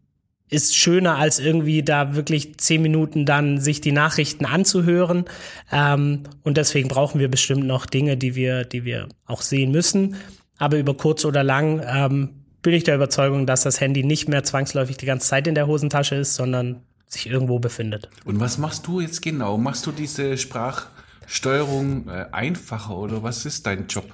ist 0.50 0.76
schöner 0.76 1.18
als 1.18 1.40
irgendwie 1.40 1.84
da 1.84 2.16
wirklich 2.16 2.58
zehn 2.58 2.82
Minuten 2.82 3.26
dann 3.26 3.60
sich 3.60 3.82
die 3.82 3.92
Nachrichten 3.92 4.46
anzuhören. 4.46 5.26
Ähm, 5.72 6.24
und 6.44 6.58
deswegen 6.58 6.88
brauchen 6.88 7.20
wir 7.20 7.30
bestimmt 7.30 7.66
noch 7.66 7.86
Dinge, 7.86 8.18
die 8.18 8.36
wir, 8.36 8.64
die 8.64 8.86
wir 8.86 9.10
auch 9.26 9.42
sehen 9.42 9.72
müssen. 9.72 10.16
Aber 10.58 10.78
über 10.78 10.96
kurz 10.96 11.26
oder 11.26 11.44
lang 11.44 11.82
ähm, 11.86 12.30
bin 12.62 12.74
ich 12.74 12.84
der 12.84 12.96
Überzeugung, 12.96 13.46
dass 13.46 13.62
das 13.62 13.82
Handy 13.82 14.04
nicht 14.04 14.30
mehr 14.30 14.44
zwangsläufig 14.44 14.98
die 14.98 15.06
ganze 15.06 15.28
Zeit 15.28 15.48
in 15.48 15.56
der 15.56 15.68
Hosentasche 15.68 16.16
ist, 16.16 16.36
sondern 16.36 16.82
sich 17.08 17.28
irgendwo 17.28 17.60
befindet. 17.60 18.10
Und 18.26 18.40
was 18.40 18.58
machst 18.58 18.88
du 18.88 19.00
jetzt 19.00 19.22
genau? 19.22 19.58
Machst 19.58 19.86
du 19.86 19.92
diese 19.92 20.38
Sprachsteuerung 20.38 22.08
äh, 22.10 22.26
einfacher 22.32 22.98
oder 22.98 23.24
was 23.24 23.46
ist 23.46 23.66
dein 23.66 23.88
Job? 23.88 24.06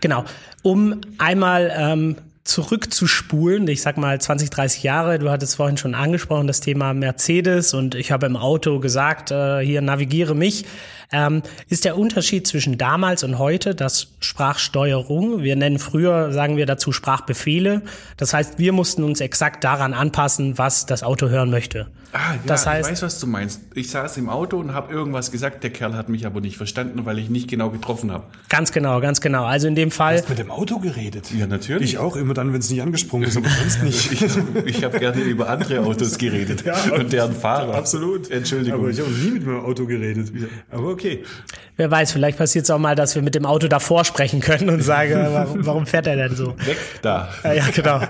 Genau. 0.00 0.24
Um 0.62 1.00
einmal 1.18 1.72
ähm, 1.76 2.16
zurückzuspulen, 2.44 3.66
ich 3.68 3.80
sag 3.80 3.96
mal 3.96 4.20
20, 4.20 4.50
30 4.50 4.82
Jahre, 4.82 5.18
du 5.18 5.30
hattest 5.30 5.56
vorhin 5.56 5.78
schon 5.78 5.94
angesprochen, 5.94 6.46
das 6.46 6.60
Thema 6.60 6.92
Mercedes. 6.92 7.72
Und 7.72 7.94
ich 7.94 8.12
habe 8.12 8.26
im 8.26 8.36
Auto 8.36 8.80
gesagt, 8.80 9.30
äh, 9.30 9.60
hier 9.60 9.80
navigiere 9.80 10.34
mich, 10.34 10.66
ähm, 11.14 11.42
ist 11.68 11.84
der 11.84 11.96
Unterschied 11.96 12.46
zwischen 12.46 12.76
damals 12.76 13.24
und 13.24 13.38
heute, 13.38 13.74
dass 13.74 14.08
Sprachsteuerung, 14.20 15.42
wir 15.42 15.56
nennen 15.56 15.78
früher, 15.78 16.32
sagen 16.32 16.56
wir 16.56 16.66
dazu 16.66 16.92
Sprachbefehle, 16.92 17.82
das 18.16 18.34
heißt, 18.34 18.58
wir 18.58 18.72
mussten 18.72 19.04
uns 19.04 19.20
exakt 19.20 19.64
daran 19.64 19.94
anpassen, 19.94 20.58
was 20.58 20.86
das 20.86 21.02
Auto 21.02 21.28
hören 21.28 21.50
möchte. 21.50 21.86
Ah, 22.14 22.34
ja, 22.34 22.40
das 22.46 22.64
heißt, 22.64 22.88
ich 22.88 22.92
weiß, 22.92 23.02
was 23.02 23.18
du 23.18 23.26
meinst. 23.26 23.60
Ich 23.74 23.90
saß 23.90 24.18
im 24.18 24.28
Auto 24.28 24.56
und 24.58 24.72
habe 24.72 24.92
irgendwas 24.92 25.32
gesagt, 25.32 25.64
der 25.64 25.70
Kerl 25.70 25.94
hat 25.94 26.08
mich 26.08 26.26
aber 26.26 26.40
nicht 26.40 26.56
verstanden, 26.56 27.04
weil 27.04 27.18
ich 27.18 27.28
nicht 27.28 27.50
genau 27.50 27.70
getroffen 27.70 28.12
habe. 28.12 28.22
Ganz 28.48 28.70
genau, 28.70 29.00
ganz 29.00 29.20
genau. 29.20 29.44
Also 29.44 29.66
in 29.66 29.74
dem 29.74 29.90
Fall. 29.90 30.18
Du 30.18 30.22
hast 30.22 30.28
mit 30.28 30.38
dem 30.38 30.52
Auto 30.52 30.78
geredet? 30.78 31.32
Ja, 31.36 31.48
natürlich. 31.48 31.94
Ich 31.94 31.98
auch, 31.98 32.14
immer 32.14 32.32
dann, 32.32 32.52
wenn 32.52 32.60
es 32.60 32.70
nicht 32.70 32.82
angesprungen 32.82 33.26
ist, 33.26 33.36
aber 33.36 33.48
sonst 33.48 33.82
nicht. 33.82 34.12
ich 34.64 34.84
habe 34.84 35.00
gerne 35.00 35.22
über 35.22 35.48
andere 35.48 35.80
Autos 35.80 36.16
geredet 36.16 36.64
ja, 36.64 36.76
und 36.94 37.12
deren 37.12 37.32
Fahrer. 37.40 37.74
Absolut. 37.74 38.30
Entschuldigung. 38.30 38.78
Aber 38.78 38.90
ich 38.90 39.00
habe 39.00 39.10
nie 39.10 39.32
mit 39.32 39.44
meinem 39.44 39.64
Auto 39.64 39.84
geredet. 39.84 40.32
Aber 40.70 40.90
okay. 40.90 41.03
Wer 41.76 41.90
weiß, 41.90 42.12
vielleicht 42.12 42.38
passiert 42.38 42.64
es 42.64 42.70
auch 42.70 42.78
mal, 42.78 42.94
dass 42.94 43.14
wir 43.14 43.22
mit 43.22 43.34
dem 43.34 43.46
Auto 43.46 43.68
davor 43.68 44.04
sprechen 44.04 44.40
können 44.40 44.70
und 44.70 44.82
sagen, 44.82 45.14
warum, 45.30 45.66
warum 45.66 45.86
fährt 45.86 46.06
er 46.06 46.16
denn 46.16 46.36
so? 46.36 46.56
Weg 46.64 46.78
da. 47.02 47.28
Ja, 47.44 47.66
genau. 47.74 48.00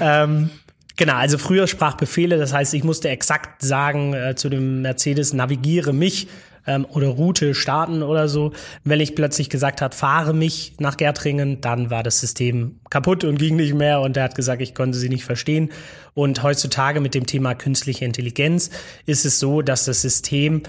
ähm, 0.00 0.50
Genau, 0.96 1.14
also 1.14 1.38
früher 1.38 1.66
Sprachbefehle, 1.66 2.38
das 2.38 2.52
heißt, 2.52 2.72
ich 2.72 2.84
musste 2.84 3.08
exakt 3.08 3.62
sagen 3.62 4.14
äh, 4.14 4.36
zu 4.36 4.48
dem 4.48 4.82
Mercedes, 4.82 5.32
navigiere 5.32 5.92
mich 5.92 6.28
ähm, 6.66 6.86
oder 6.88 7.08
Route 7.08 7.54
starten 7.54 8.02
oder 8.02 8.28
so. 8.28 8.52
Wenn 8.84 9.00
ich 9.00 9.16
plötzlich 9.16 9.50
gesagt 9.50 9.80
hat, 9.80 9.94
fahre 9.94 10.34
mich 10.34 10.74
nach 10.78 10.96
Gärtringen, 10.96 11.60
dann 11.60 11.90
war 11.90 12.04
das 12.04 12.20
System 12.20 12.78
kaputt 12.90 13.24
und 13.24 13.38
ging 13.38 13.56
nicht 13.56 13.74
mehr 13.74 14.00
und 14.00 14.16
er 14.16 14.24
hat 14.24 14.34
gesagt, 14.36 14.62
ich 14.62 14.74
konnte 14.74 14.96
sie 14.96 15.08
nicht 15.08 15.24
verstehen. 15.24 15.70
Und 16.14 16.44
heutzutage 16.44 17.00
mit 17.00 17.14
dem 17.14 17.26
Thema 17.26 17.54
künstliche 17.54 18.04
Intelligenz 18.04 18.70
ist 19.04 19.24
es 19.24 19.40
so, 19.40 19.62
dass 19.62 19.86
das 19.86 20.00
System 20.00 20.62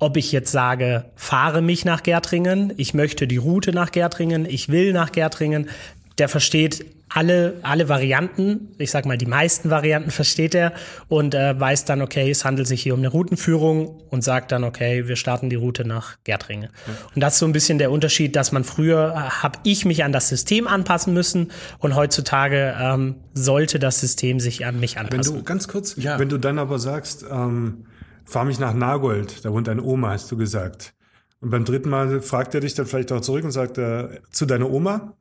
ob 0.00 0.16
ich 0.16 0.32
jetzt 0.32 0.50
sage, 0.50 1.04
fahre 1.14 1.62
mich 1.62 1.84
nach 1.84 2.02
Gärtringen, 2.02 2.72
ich 2.76 2.94
möchte 2.94 3.28
die 3.28 3.36
Route 3.36 3.72
nach 3.72 3.92
Gärtringen, 3.92 4.46
ich 4.46 4.68
will 4.68 4.92
nach 4.92 5.12
Gärtringen, 5.12 5.68
der 6.18 6.28
versteht 6.28 6.84
alle, 7.10 7.54
alle 7.62 7.88
Varianten, 7.88 8.68
ich 8.78 8.90
sag 8.90 9.04
mal, 9.04 9.18
die 9.18 9.26
meisten 9.26 9.68
Varianten 9.68 10.10
versteht 10.10 10.54
er 10.54 10.72
und 11.08 11.34
äh, 11.34 11.58
weiß 11.58 11.84
dann, 11.84 12.02
okay, 12.02 12.30
es 12.30 12.44
handelt 12.44 12.68
sich 12.68 12.82
hier 12.82 12.94
um 12.94 13.00
eine 13.00 13.08
Routenführung 13.08 14.00
und 14.10 14.22
sagt 14.22 14.52
dann, 14.52 14.64
okay, 14.64 15.08
wir 15.08 15.16
starten 15.16 15.50
die 15.50 15.56
Route 15.56 15.84
nach 15.84 16.16
Gärtringe. 16.24 16.68
Mhm. 16.68 16.92
Und 17.16 17.20
das 17.20 17.34
ist 17.34 17.40
so 17.40 17.46
ein 17.46 17.52
bisschen 17.52 17.78
der 17.78 17.90
Unterschied, 17.90 18.36
dass 18.36 18.52
man 18.52 18.62
früher, 18.64 19.12
äh, 19.14 19.30
habe 19.42 19.58
ich 19.64 19.84
mich 19.84 20.04
an 20.04 20.12
das 20.12 20.28
System 20.28 20.68
anpassen 20.68 21.12
müssen 21.12 21.50
und 21.78 21.96
heutzutage 21.96 22.76
ähm, 22.80 23.16
sollte 23.34 23.80
das 23.80 23.98
System 24.00 24.38
sich 24.38 24.64
an 24.64 24.78
mich 24.78 24.96
anpassen. 24.96 25.34
Wenn 25.34 25.40
du, 25.40 25.44
ganz 25.44 25.66
kurz, 25.66 25.96
ja. 25.96 26.18
wenn 26.18 26.28
du 26.28 26.38
dann 26.38 26.60
aber 26.60 26.78
sagst, 26.78 27.24
ähm, 27.30 27.86
fahr 28.30 28.44
mich 28.44 28.58
nach 28.58 28.74
Nagold, 28.74 29.44
da 29.44 29.52
wohnt 29.52 29.66
deine 29.66 29.82
Oma, 29.82 30.10
hast 30.10 30.30
du 30.30 30.36
gesagt. 30.36 30.94
Und 31.40 31.50
beim 31.50 31.64
dritten 31.64 31.90
Mal 31.90 32.20
fragt 32.20 32.54
er 32.54 32.60
dich 32.60 32.74
dann 32.74 32.86
vielleicht 32.86 33.12
auch 33.12 33.20
zurück 33.20 33.44
und 33.44 33.50
sagt, 33.50 33.78
äh, 33.78 34.20
zu 34.30 34.46
deiner 34.46 34.70
Oma? 34.70 35.14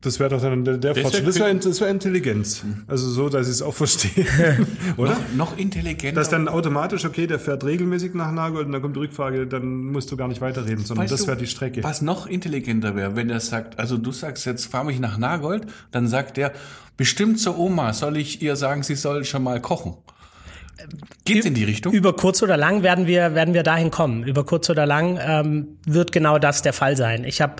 Das 0.00 0.18
wäre 0.18 0.30
doch 0.30 0.40
dann 0.40 0.64
der, 0.64 0.78
der 0.78 0.94
Das 0.94 1.02
Fortschritt. 1.02 1.28
Das 1.28 1.38
wäre 1.38 1.54
das 1.54 1.80
wär 1.80 1.88
Intelligenz. 1.88 2.64
Also 2.86 3.10
so, 3.10 3.28
dass 3.28 3.46
ich 3.46 3.52
es 3.52 3.62
auch 3.62 3.74
verstehe. 3.74 4.24
Oder? 4.96 5.10
Noch, 5.10 5.50
noch 5.52 5.58
intelligenter. 5.58 6.18
Dass 6.18 6.30
dann 6.30 6.48
automatisch, 6.48 7.04
okay, 7.04 7.26
der 7.26 7.38
fährt 7.38 7.64
regelmäßig 7.64 8.14
nach 8.14 8.32
Nagold 8.32 8.66
und 8.66 8.72
dann 8.72 8.80
kommt 8.80 8.96
die 8.96 9.00
Rückfrage, 9.00 9.46
dann 9.46 9.84
musst 9.84 10.10
du 10.10 10.16
gar 10.16 10.28
nicht 10.28 10.40
weiterreden, 10.40 10.86
sondern 10.86 11.04
Weißt 11.04 11.12
das 11.12 11.26
wäre 11.26 11.36
die 11.36 11.46
Strecke. 11.46 11.84
Was 11.84 12.00
noch 12.00 12.26
intelligenter 12.26 12.96
wäre, 12.96 13.14
wenn 13.14 13.28
er 13.28 13.40
sagt, 13.40 13.78
also 13.78 13.98
du 13.98 14.10
sagst 14.10 14.46
jetzt, 14.46 14.64
fahr 14.66 14.84
mich 14.84 15.00
nach 15.00 15.18
Nagold, 15.18 15.66
dann 15.90 16.08
sagt 16.08 16.38
er, 16.38 16.52
bestimmt 16.96 17.38
zur 17.38 17.58
Oma, 17.58 17.92
soll 17.92 18.16
ich 18.16 18.40
ihr 18.40 18.56
sagen, 18.56 18.82
sie 18.82 18.94
soll 18.94 19.24
schon 19.26 19.42
mal 19.42 19.60
kochen. 19.60 19.98
Geht's 21.24 21.46
in 21.46 21.54
die 21.54 21.64
Richtung? 21.64 21.92
Über 21.92 22.14
kurz 22.14 22.42
oder 22.42 22.56
lang 22.56 22.82
werden 22.82 23.06
wir, 23.06 23.34
werden 23.34 23.54
wir 23.54 23.62
dahin 23.62 23.90
kommen. 23.90 24.24
Über 24.24 24.44
kurz 24.44 24.68
oder 24.70 24.86
lang 24.86 25.18
ähm, 25.22 25.78
wird 25.86 26.12
genau 26.12 26.38
das 26.38 26.62
der 26.62 26.72
Fall 26.72 26.96
sein. 26.96 27.24
Ich 27.24 27.40
habe 27.40 27.56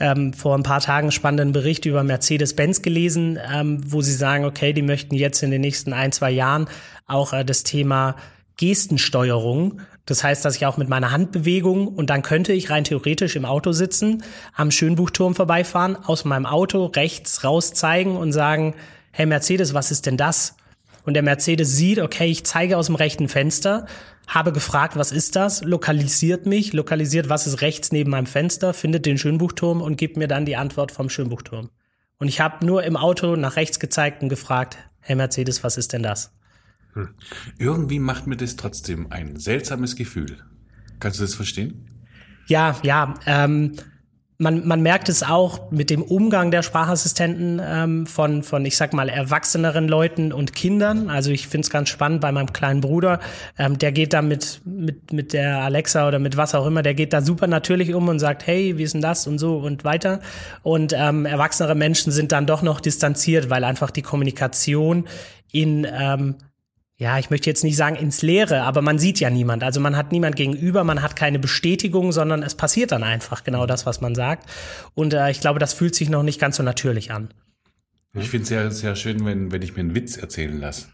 ähm, 0.00 0.32
vor 0.32 0.56
ein 0.56 0.62
paar 0.62 0.80
Tagen 0.80 1.06
einen 1.06 1.12
spannenden 1.12 1.52
Bericht 1.52 1.84
über 1.86 2.02
Mercedes-Benz 2.02 2.82
gelesen, 2.82 3.38
ähm, 3.52 3.80
wo 3.86 4.02
sie 4.02 4.12
sagen, 4.12 4.44
okay, 4.44 4.72
die 4.72 4.82
möchten 4.82 5.14
jetzt 5.14 5.42
in 5.42 5.50
den 5.50 5.60
nächsten 5.60 5.92
ein, 5.92 6.12
zwei 6.12 6.30
Jahren 6.30 6.68
auch 7.06 7.32
äh, 7.32 7.44
das 7.44 7.62
Thema 7.62 8.16
Gestensteuerung. 8.56 9.80
Das 10.06 10.24
heißt, 10.24 10.44
dass 10.44 10.56
ich 10.56 10.66
auch 10.66 10.76
mit 10.76 10.88
meiner 10.88 11.12
Handbewegung 11.12 11.86
und 11.88 12.10
dann 12.10 12.22
könnte 12.22 12.52
ich 12.52 12.70
rein 12.70 12.84
theoretisch 12.84 13.36
im 13.36 13.44
Auto 13.44 13.72
sitzen, 13.72 14.24
am 14.54 14.70
Schönbuchturm 14.70 15.34
vorbeifahren, 15.34 15.96
aus 15.96 16.24
meinem 16.24 16.46
Auto 16.46 16.86
rechts 16.86 17.44
raus 17.44 17.72
zeigen 17.72 18.16
und 18.16 18.32
sagen, 18.32 18.74
hey 19.12 19.26
Mercedes, 19.26 19.74
was 19.74 19.90
ist 19.90 20.06
denn 20.06 20.16
das? 20.16 20.56
Und 21.04 21.14
der 21.14 21.22
Mercedes 21.22 21.76
sieht, 21.76 21.98
okay, 21.98 22.26
ich 22.26 22.44
zeige 22.44 22.76
aus 22.76 22.86
dem 22.86 22.94
rechten 22.94 23.28
Fenster, 23.28 23.86
habe 24.28 24.52
gefragt, 24.52 24.96
was 24.96 25.12
ist 25.12 25.36
das, 25.36 25.62
lokalisiert 25.64 26.46
mich, 26.46 26.72
lokalisiert, 26.72 27.28
was 27.28 27.46
ist 27.46 27.60
rechts 27.60 27.92
neben 27.92 28.10
meinem 28.10 28.26
Fenster, 28.26 28.72
findet 28.72 29.04
den 29.04 29.18
Schönbuchturm 29.18 29.80
und 29.80 29.96
gibt 29.96 30.16
mir 30.16 30.28
dann 30.28 30.46
die 30.46 30.56
Antwort 30.56 30.92
vom 30.92 31.08
Schönbuchturm. 31.08 31.70
Und 32.18 32.28
ich 32.28 32.40
habe 32.40 32.64
nur 32.64 32.84
im 32.84 32.96
Auto 32.96 33.34
nach 33.36 33.56
rechts 33.56 33.80
gezeigt 33.80 34.22
und 34.22 34.28
gefragt, 34.28 34.78
hey 35.00 35.16
Mercedes, 35.16 35.64
was 35.64 35.76
ist 35.76 35.92
denn 35.92 36.04
das? 36.04 36.32
Irgendwie 37.58 37.98
macht 37.98 38.26
mir 38.26 38.36
das 38.36 38.56
trotzdem 38.56 39.10
ein 39.10 39.36
seltsames 39.36 39.96
Gefühl. 39.96 40.38
Kannst 41.00 41.18
du 41.18 41.24
das 41.24 41.34
verstehen? 41.34 41.88
Ja, 42.46 42.76
ja, 42.82 43.14
ähm, 43.26 43.72
man, 44.42 44.66
man 44.66 44.82
merkt 44.82 45.08
es 45.08 45.22
auch 45.22 45.70
mit 45.70 45.88
dem 45.88 46.02
Umgang 46.02 46.50
der 46.50 46.62
Sprachassistenten 46.62 47.62
ähm, 47.64 48.06
von, 48.06 48.42
von, 48.42 48.66
ich 48.66 48.76
sag 48.76 48.92
mal, 48.92 49.08
erwachseneren 49.08 49.86
Leuten 49.86 50.32
und 50.32 50.52
Kindern. 50.52 51.08
Also 51.08 51.30
ich 51.30 51.46
finde 51.46 51.64
es 51.64 51.70
ganz 51.70 51.88
spannend 51.88 52.20
bei 52.20 52.32
meinem 52.32 52.52
kleinen 52.52 52.80
Bruder. 52.80 53.20
Ähm, 53.56 53.78
der 53.78 53.92
geht 53.92 54.12
da 54.12 54.20
mit, 54.20 54.60
mit, 54.64 55.12
mit 55.12 55.32
der 55.32 55.62
Alexa 55.62 56.08
oder 56.08 56.18
mit 56.18 56.36
was 56.36 56.56
auch 56.56 56.66
immer, 56.66 56.82
der 56.82 56.94
geht 56.94 57.12
da 57.12 57.22
super 57.22 57.46
natürlich 57.46 57.94
um 57.94 58.08
und 58.08 58.18
sagt, 58.18 58.44
hey, 58.46 58.76
wie 58.78 58.82
ist 58.82 58.94
denn 58.94 59.00
das 59.00 59.28
und 59.28 59.38
so 59.38 59.58
und 59.58 59.84
weiter. 59.84 60.18
Und 60.64 60.92
ähm, 60.92 61.24
erwachsenere 61.24 61.76
Menschen 61.76 62.10
sind 62.10 62.32
dann 62.32 62.46
doch 62.46 62.62
noch 62.62 62.80
distanziert, 62.80 63.48
weil 63.48 63.62
einfach 63.62 63.92
die 63.92 64.02
Kommunikation 64.02 65.04
in 65.52 65.86
ähm, 65.88 66.34
ja, 66.98 67.18
ich 67.18 67.30
möchte 67.30 67.50
jetzt 67.50 67.64
nicht 67.64 67.76
sagen 67.76 67.96
ins 67.96 68.22
Leere, 68.22 68.62
aber 68.62 68.82
man 68.82 68.98
sieht 68.98 69.18
ja 69.18 69.30
niemand. 69.30 69.64
Also 69.64 69.80
man 69.80 69.96
hat 69.96 70.12
niemand 70.12 70.36
gegenüber, 70.36 70.84
man 70.84 71.02
hat 71.02 71.16
keine 71.16 71.38
Bestätigung, 71.38 72.12
sondern 72.12 72.42
es 72.42 72.54
passiert 72.54 72.92
dann 72.92 73.02
einfach 73.02 73.44
genau 73.44 73.66
das, 73.66 73.86
was 73.86 74.00
man 74.00 74.14
sagt. 74.14 74.48
Und 74.94 75.12
äh, 75.14 75.30
ich 75.30 75.40
glaube, 75.40 75.58
das 75.58 75.72
fühlt 75.72 75.94
sich 75.94 76.08
noch 76.10 76.22
nicht 76.22 76.40
ganz 76.40 76.56
so 76.56 76.62
natürlich 76.62 77.10
an. 77.10 77.30
Ich 78.14 78.28
finde 78.28 78.42
es 78.42 78.48
sehr, 78.48 78.70
sehr 78.70 78.94
schön, 78.94 79.24
wenn, 79.24 79.52
wenn 79.52 79.62
ich 79.62 79.74
mir 79.74 79.80
einen 79.80 79.94
Witz 79.94 80.18
erzählen 80.18 80.60
lasse. 80.60 80.88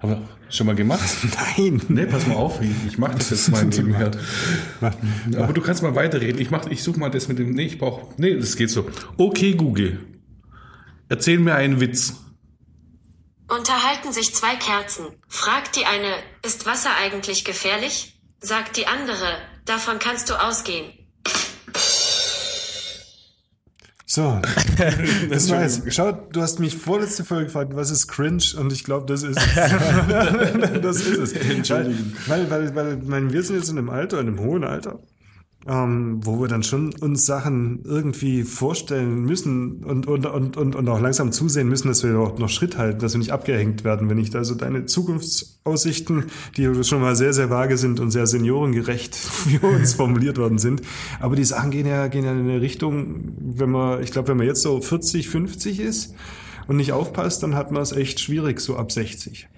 Aber 0.00 0.20
schon 0.50 0.66
mal 0.66 0.74
gemacht? 0.74 1.08
Nein. 1.56 1.80
Nee, 1.88 2.06
pass 2.06 2.26
mal 2.26 2.34
auf, 2.34 2.60
ich, 2.60 2.70
ich 2.86 2.98
mache 2.98 3.16
das 3.16 3.30
jetzt 3.30 3.48
mal 3.50 3.64
nebenher. 3.64 4.10
Aber 4.80 5.52
du 5.52 5.60
kannst 5.60 5.82
mal 5.82 5.94
weiterreden. 5.94 6.40
Ich 6.40 6.50
mach, 6.50 6.66
ich 6.66 6.82
suche 6.82 6.98
mal 6.98 7.10
das 7.10 7.28
mit 7.28 7.38
dem. 7.38 7.52
Nee, 7.52 7.66
ich 7.66 7.78
brauche. 7.78 8.12
Nee, 8.18 8.34
das 8.36 8.56
geht 8.56 8.70
so. 8.70 8.86
Okay, 9.16 9.54
Google. 9.54 10.00
Erzähl 11.08 11.38
mir 11.38 11.54
einen 11.54 11.80
Witz. 11.80 12.23
Unterhalten 13.56 14.12
sich 14.12 14.34
zwei 14.34 14.56
Kerzen. 14.56 15.06
Fragt 15.28 15.76
die 15.76 15.86
eine, 15.86 16.16
ist 16.44 16.66
Wasser 16.66 16.90
eigentlich 17.00 17.44
gefährlich? 17.44 18.20
Sagt 18.40 18.76
die 18.76 18.88
andere, 18.88 19.38
davon 19.64 20.00
kannst 20.00 20.28
du 20.28 20.34
ausgehen. 20.34 20.92
So, 24.06 24.40
das 25.30 25.50
war 25.50 25.62
jetzt. 25.62 25.82
Schau, 25.92 26.10
du 26.12 26.42
hast 26.42 26.58
mich 26.58 26.76
vorletzte 26.76 27.24
Folge 27.24 27.46
gefragt, 27.46 27.76
was 27.76 27.90
ist 27.90 28.08
cringe? 28.08 28.42
Und 28.58 28.72
ich 28.72 28.82
glaube, 28.82 29.06
das 29.06 29.22
ist 29.22 29.38
es. 29.38 29.54
das 30.82 30.96
ist 31.02 31.18
es. 31.18 31.32
Entschuldigung. 31.32 32.12
Weil, 32.26 32.50
weil, 32.50 32.74
weil, 32.74 33.08
weil 33.08 33.32
wir 33.32 33.42
sind 33.44 33.56
jetzt 33.56 33.68
in 33.68 33.78
einem 33.78 33.90
Alter, 33.90 34.18
in 34.18 34.28
einem 34.28 34.40
hohen 34.40 34.64
Alter, 34.64 34.98
ähm, 35.66 36.20
wo 36.22 36.40
wir 36.40 36.48
dann 36.48 36.62
schon 36.62 36.94
uns 37.00 37.24
Sachen 37.24 37.80
irgendwie 37.84 38.42
vorstellen 38.44 39.22
müssen 39.24 39.82
und, 39.84 40.06
und, 40.06 40.26
und, 40.26 40.56
und, 40.56 40.76
und 40.76 40.88
auch 40.88 41.00
langsam 41.00 41.32
zusehen 41.32 41.68
müssen, 41.68 41.88
dass 41.88 42.02
wir 42.02 42.18
auch 42.18 42.38
noch 42.38 42.50
Schritt 42.50 42.76
halten, 42.76 43.00
dass 43.00 43.14
wir 43.14 43.18
nicht 43.18 43.32
abgehängt 43.32 43.82
werden. 43.82 44.10
Wenn 44.10 44.18
ich 44.18 44.30
da 44.30 44.44
so 44.44 44.54
deine 44.54 44.84
Zukunftsaussichten, 44.84 46.24
die 46.56 46.84
schon 46.84 47.00
mal 47.00 47.16
sehr, 47.16 47.32
sehr 47.32 47.48
vage 47.48 47.78
sind 47.78 47.98
und 48.00 48.10
sehr 48.10 48.26
seniorengerecht 48.26 49.14
für 49.14 49.66
uns 49.66 49.94
formuliert 49.94 50.38
worden 50.38 50.58
sind, 50.58 50.82
aber 51.20 51.36
die 51.36 51.44
Sachen 51.44 51.70
gehen 51.70 51.86
ja, 51.86 52.08
gehen 52.08 52.24
ja 52.24 52.32
in 52.32 52.40
eine 52.40 52.60
Richtung, 52.60 53.34
wenn 53.38 53.70
man, 53.70 54.02
ich 54.02 54.12
glaube, 54.12 54.28
wenn 54.28 54.36
man 54.36 54.46
jetzt 54.46 54.62
so 54.62 54.80
40, 54.80 55.28
50 55.28 55.80
ist 55.80 56.14
und 56.66 56.76
nicht 56.76 56.92
aufpasst, 56.92 57.42
dann 57.42 57.54
hat 57.54 57.72
man 57.72 57.82
es 57.82 57.92
echt 57.92 58.20
schwierig, 58.20 58.60
so 58.60 58.76
ab 58.76 58.92
60. 58.92 59.48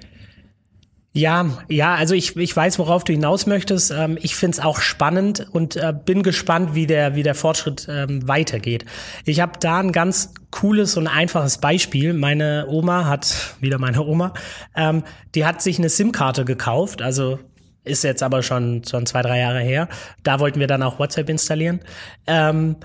Ja, 1.16 1.46
ja, 1.68 1.94
also 1.94 2.14
ich, 2.14 2.36
ich 2.36 2.54
weiß, 2.54 2.78
worauf 2.78 3.02
du 3.02 3.14
hinaus 3.14 3.46
möchtest. 3.46 3.90
Ähm, 3.90 4.18
ich 4.20 4.36
find's 4.36 4.60
auch 4.60 4.80
spannend 4.80 5.46
und 5.50 5.74
äh, 5.74 5.94
bin 6.04 6.22
gespannt, 6.22 6.74
wie 6.74 6.86
der, 6.86 7.14
wie 7.14 7.22
der 7.22 7.34
Fortschritt 7.34 7.86
ähm, 7.90 8.28
weitergeht. 8.28 8.84
Ich 9.24 9.40
habe 9.40 9.52
da 9.58 9.78
ein 9.78 9.92
ganz 9.92 10.34
cooles 10.50 10.98
und 10.98 11.06
einfaches 11.06 11.56
Beispiel. 11.56 12.12
Meine 12.12 12.66
Oma 12.68 13.06
hat, 13.06 13.56
wieder 13.60 13.78
meine 13.78 14.04
Oma, 14.04 14.34
ähm, 14.74 15.04
die 15.34 15.46
hat 15.46 15.62
sich 15.62 15.78
eine 15.78 15.88
SIM-Karte 15.88 16.44
gekauft, 16.44 17.00
also 17.00 17.38
ist 17.82 18.04
jetzt 18.04 18.22
aber 18.22 18.42
schon, 18.42 18.84
schon 18.84 19.06
zwei, 19.06 19.22
drei 19.22 19.38
Jahre 19.38 19.60
her. 19.60 19.88
Da 20.22 20.38
wollten 20.38 20.60
wir 20.60 20.66
dann 20.66 20.82
auch 20.82 20.98
WhatsApp 20.98 21.30
installieren. 21.30 21.80
Ähm, 22.26 22.76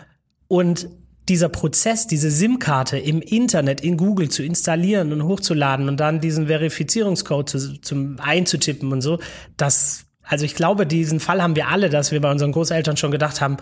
und 0.48 0.88
dieser 1.32 1.48
Prozess, 1.48 2.08
diese 2.08 2.30
SIM-Karte 2.30 2.98
im 2.98 3.22
Internet 3.22 3.80
in 3.80 3.96
Google 3.96 4.28
zu 4.28 4.44
installieren 4.44 5.13
und 5.13 5.24
hochzuladen 5.24 5.88
und 5.88 5.98
dann 5.98 6.20
diesen 6.20 6.48
Verifizierungscode 6.48 7.50
zu, 7.50 7.82
zum 7.82 8.17
einzutippen 8.20 8.91
und 8.91 9.02
so, 9.02 9.17
das, 9.56 10.04
also 10.24 10.44
ich 10.44 10.56
glaube, 10.56 10.86
diesen 10.86 11.22
Fall 11.22 11.41
haben 11.41 11.56
wir 11.56 11.70
alle, 11.70 11.89
dass 11.89 12.12
wir 12.12 12.20
bei 12.20 12.30
unseren 12.30 12.52
Großeltern 12.52 12.98
schon 12.98 13.12
gedacht 13.12 13.39
haben, 13.39 13.56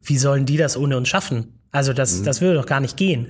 wie 0.00 0.16
sollen 0.16 0.46
die 0.46 0.56
das 0.56 0.78
ohne 0.78 0.96
uns 0.96 1.10
schaffen? 1.10 1.60
Also 1.74 1.92
das, 1.92 2.22
das 2.22 2.40
würde 2.40 2.54
doch 2.54 2.66
gar 2.66 2.78
nicht 2.78 2.96
gehen. 2.96 3.26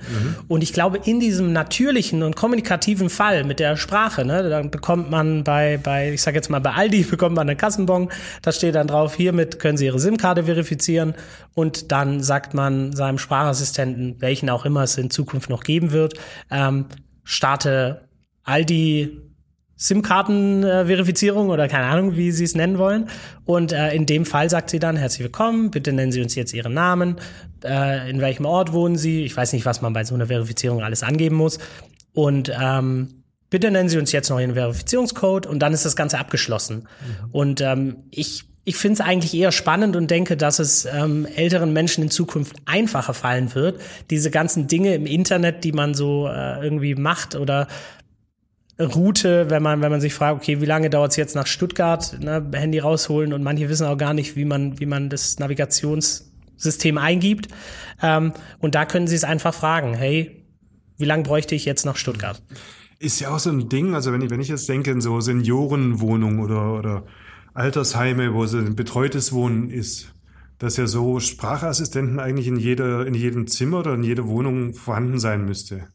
Und 0.47 0.61
ich 0.61 0.71
glaube, 0.71 0.99
in 1.03 1.19
diesem 1.19 1.51
natürlichen 1.51 2.21
und 2.21 2.35
kommunikativen 2.35 3.09
Fall 3.09 3.43
mit 3.43 3.59
der 3.59 3.75
Sprache, 3.75 4.23
ne, 4.23 4.47
dann 4.47 4.69
bekommt 4.69 5.09
man 5.09 5.43
bei, 5.43 5.79
bei, 5.81 6.13
ich 6.13 6.21
sage 6.21 6.37
jetzt 6.37 6.51
mal 6.51 6.61
bei 6.61 6.73
Aldi, 6.73 7.03
bekommt 7.09 7.35
man 7.35 7.49
einen 7.49 7.57
Kassenbon, 7.57 8.09
da 8.43 8.51
steht 8.51 8.75
dann 8.75 8.85
drauf, 8.85 9.15
hiermit 9.15 9.57
können 9.57 9.79
Sie 9.79 9.85
Ihre 9.85 9.99
SIM-Karte 9.99 10.43
verifizieren. 10.43 11.15
Und 11.55 11.91
dann 11.91 12.21
sagt 12.21 12.53
man 12.53 12.93
seinem 12.95 13.17
Sprachassistenten, 13.17 14.17
welchen 14.19 14.51
auch 14.51 14.63
immer 14.63 14.83
es 14.83 14.95
in 14.99 15.09
Zukunft 15.09 15.49
noch 15.49 15.63
geben 15.63 15.91
wird, 15.91 16.13
ähm, 16.51 16.85
starte 17.23 18.07
Aldi 18.43 19.21
SIM-Karten-Verifizierung 19.77 21.49
oder 21.49 21.67
keine 21.67 21.85
Ahnung, 21.85 22.15
wie 22.15 22.31
Sie 22.31 22.45
es 22.45 22.55
nennen 22.55 22.77
wollen. 22.77 23.09
Und 23.45 23.71
äh, 23.71 23.93
in 23.93 24.05
dem 24.05 24.25
Fall 24.25 24.49
sagt 24.49 24.69
sie 24.69 24.79
dann, 24.79 24.95
herzlich 24.95 25.23
willkommen, 25.23 25.71
bitte 25.71 25.91
nennen 25.91 26.11
Sie 26.11 26.21
uns 26.21 26.35
jetzt 26.35 26.53
Ihren 26.53 26.73
Namen, 26.73 27.17
äh, 27.63 28.09
in 28.09 28.21
welchem 28.21 28.45
Ort 28.45 28.71
wohnen 28.73 28.95
Sie. 28.95 29.23
Ich 29.25 29.35
weiß 29.35 29.53
nicht, 29.53 29.65
was 29.65 29.81
man 29.81 29.93
bei 29.93 30.03
so 30.03 30.15
einer 30.15 30.27
Verifizierung 30.27 30.81
alles 30.81 31.03
angeben 31.03 31.35
muss. 31.35 31.59
Und 32.13 32.51
ähm, 32.57 33.23
bitte 33.49 33.69
nennen 33.69 33.89
Sie 33.89 33.97
uns 33.97 34.11
jetzt 34.13 34.29
noch 34.29 34.39
Ihren 34.39 34.53
Verifizierungscode 34.53 35.45
und 35.45 35.59
dann 35.59 35.73
ist 35.73 35.85
das 35.85 35.95
Ganze 35.95 36.19
abgeschlossen. 36.19 36.87
Und 37.31 37.61
ähm, 37.61 37.97
ich 38.11 38.45
ich 38.67 38.77
finde 38.77 38.95
es 38.95 39.01
eigentlich 39.01 39.35
eher 39.35 39.51
spannend 39.51 39.95
und 39.95 40.09
denke, 40.09 40.35
dass 40.35 40.57
es 40.57 40.85
ähm, 40.85 41.27
älteren 41.35 41.71
Menschen 41.71 42.03
in 42.03 42.09
Zukunft 42.09 42.55
einfacher 42.65 43.13
fallen 43.13 43.53
wird, 43.53 43.79
diese 44.09 44.31
ganzen 44.31 44.67
Dinge 44.67 44.95
im 44.95 45.05
Internet, 45.05 45.63
die 45.63 45.71
man 45.71 45.93
so 45.93 46.27
äh, 46.27 46.63
irgendwie 46.63 46.95
macht 46.95 47.35
oder 47.35 47.67
Route, 48.79 49.49
wenn 49.49 49.63
man, 49.63 49.81
wenn 49.81 49.91
man 49.91 50.01
sich 50.01 50.13
fragt, 50.13 50.41
okay, 50.41 50.59
wie 50.59 50.65
lange 50.65 50.89
dauert 50.89 51.11
es 51.11 51.17
jetzt 51.17 51.35
nach 51.35 51.47
Stuttgart, 51.47 52.17
ne, 52.19 52.45
Handy 52.53 52.79
rausholen 52.79 53.31
und 53.31 53.41
manche 53.41 53.69
wissen 53.69 53.87
auch 53.87 53.97
gar 53.97 54.13
nicht, 54.13 54.35
wie 54.35 54.45
man, 54.45 54.79
wie 54.79 54.85
man 54.85 55.09
das 55.09 55.39
Navigationssystem 55.39 56.97
eingibt. 56.97 57.47
Ähm, 58.01 58.33
und 58.59 58.75
da 58.75 58.85
können 58.85 59.07
sie 59.07 59.15
es 59.15 59.23
einfach 59.23 59.53
fragen, 59.53 59.93
hey, 59.93 60.45
wie 60.97 61.05
lange 61.05 61.23
bräuchte 61.23 61.55
ich 61.55 61.65
jetzt 61.65 61.85
nach 61.85 61.95
Stuttgart? 61.95 62.41
Ist 62.99 63.19
ja 63.19 63.29
auch 63.29 63.39
so 63.39 63.49
ein 63.49 63.69
Ding, 63.69 63.93
also 63.93 64.11
wenn 64.11 64.21
ich, 64.21 64.29
wenn 64.29 64.41
ich 64.41 64.49
jetzt 64.49 64.67
denke 64.67 64.91
in 64.91 65.01
so 65.01 65.19
Seniorenwohnungen 65.21 66.39
oder, 66.39 66.73
oder 66.73 67.05
Altersheime, 67.53 68.33
wo 68.33 68.45
so 68.45 68.57
ein 68.57 68.75
betreutes 68.75 69.31
Wohnen 69.31 69.69
ist, 69.69 70.13
dass 70.57 70.77
ja 70.77 70.87
so 70.87 71.19
Sprachassistenten 71.19 72.19
eigentlich 72.19 72.47
in 72.47 72.57
jeder, 72.57 73.05
in 73.05 73.13
jedem 73.13 73.47
Zimmer 73.47 73.79
oder 73.79 73.93
in 73.93 74.03
jeder 74.03 74.27
Wohnung 74.27 74.73
vorhanden 74.73 75.19
sein 75.19 75.45
müsste. 75.45 75.87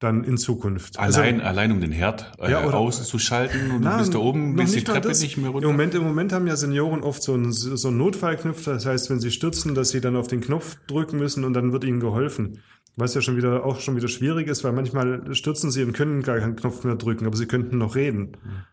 Dann 0.00 0.24
in 0.24 0.38
Zukunft. 0.38 0.98
Allein, 0.98 1.36
also, 1.36 1.46
allein 1.46 1.72
um 1.72 1.80
den 1.80 1.92
Herd 1.92 2.32
äh, 2.40 2.50
ja, 2.50 2.64
oder, 2.64 2.78
auszuschalten 2.78 3.70
und 3.70 3.82
na, 3.82 3.92
du 3.92 3.98
bist 3.98 4.14
da 4.14 4.18
oben, 4.18 4.56
bis 4.56 4.72
die 4.72 4.82
Treppe 4.82 5.08
nicht 5.08 5.36
mehr 5.36 5.50
runter. 5.50 5.68
Im 5.68 5.72
Moment, 5.72 5.94
Im 5.94 6.02
Moment 6.04 6.32
haben 6.32 6.46
ja 6.46 6.56
Senioren 6.56 7.02
oft 7.02 7.22
so 7.22 7.34
einen, 7.34 7.52
so 7.52 7.88
einen 7.88 7.98
Notfallknopf, 7.98 8.64
das 8.64 8.86
heißt, 8.86 9.10
wenn 9.10 9.20
sie 9.20 9.30
stürzen, 9.30 9.74
dass 9.74 9.90
sie 9.90 10.00
dann 10.00 10.16
auf 10.16 10.26
den 10.26 10.40
Knopf 10.40 10.76
drücken 10.86 11.18
müssen 11.18 11.44
und 11.44 11.52
dann 11.52 11.72
wird 11.72 11.84
ihnen 11.84 12.00
geholfen. 12.00 12.58
Was 12.96 13.14
ja 13.14 13.20
schon 13.20 13.36
wieder 13.36 13.64
auch 13.64 13.80
schon 13.80 13.94
wieder 13.94 14.08
schwierig 14.08 14.48
ist, 14.48 14.64
weil 14.64 14.72
manchmal 14.72 15.34
stürzen 15.34 15.70
sie 15.70 15.84
und 15.84 15.92
können 15.92 16.22
gar 16.22 16.38
keinen 16.38 16.56
Knopf 16.56 16.82
mehr 16.82 16.96
drücken, 16.96 17.26
aber 17.26 17.36
sie 17.36 17.46
könnten 17.46 17.78
noch 17.78 17.94
reden. 17.94 18.36
Mhm 18.42 18.64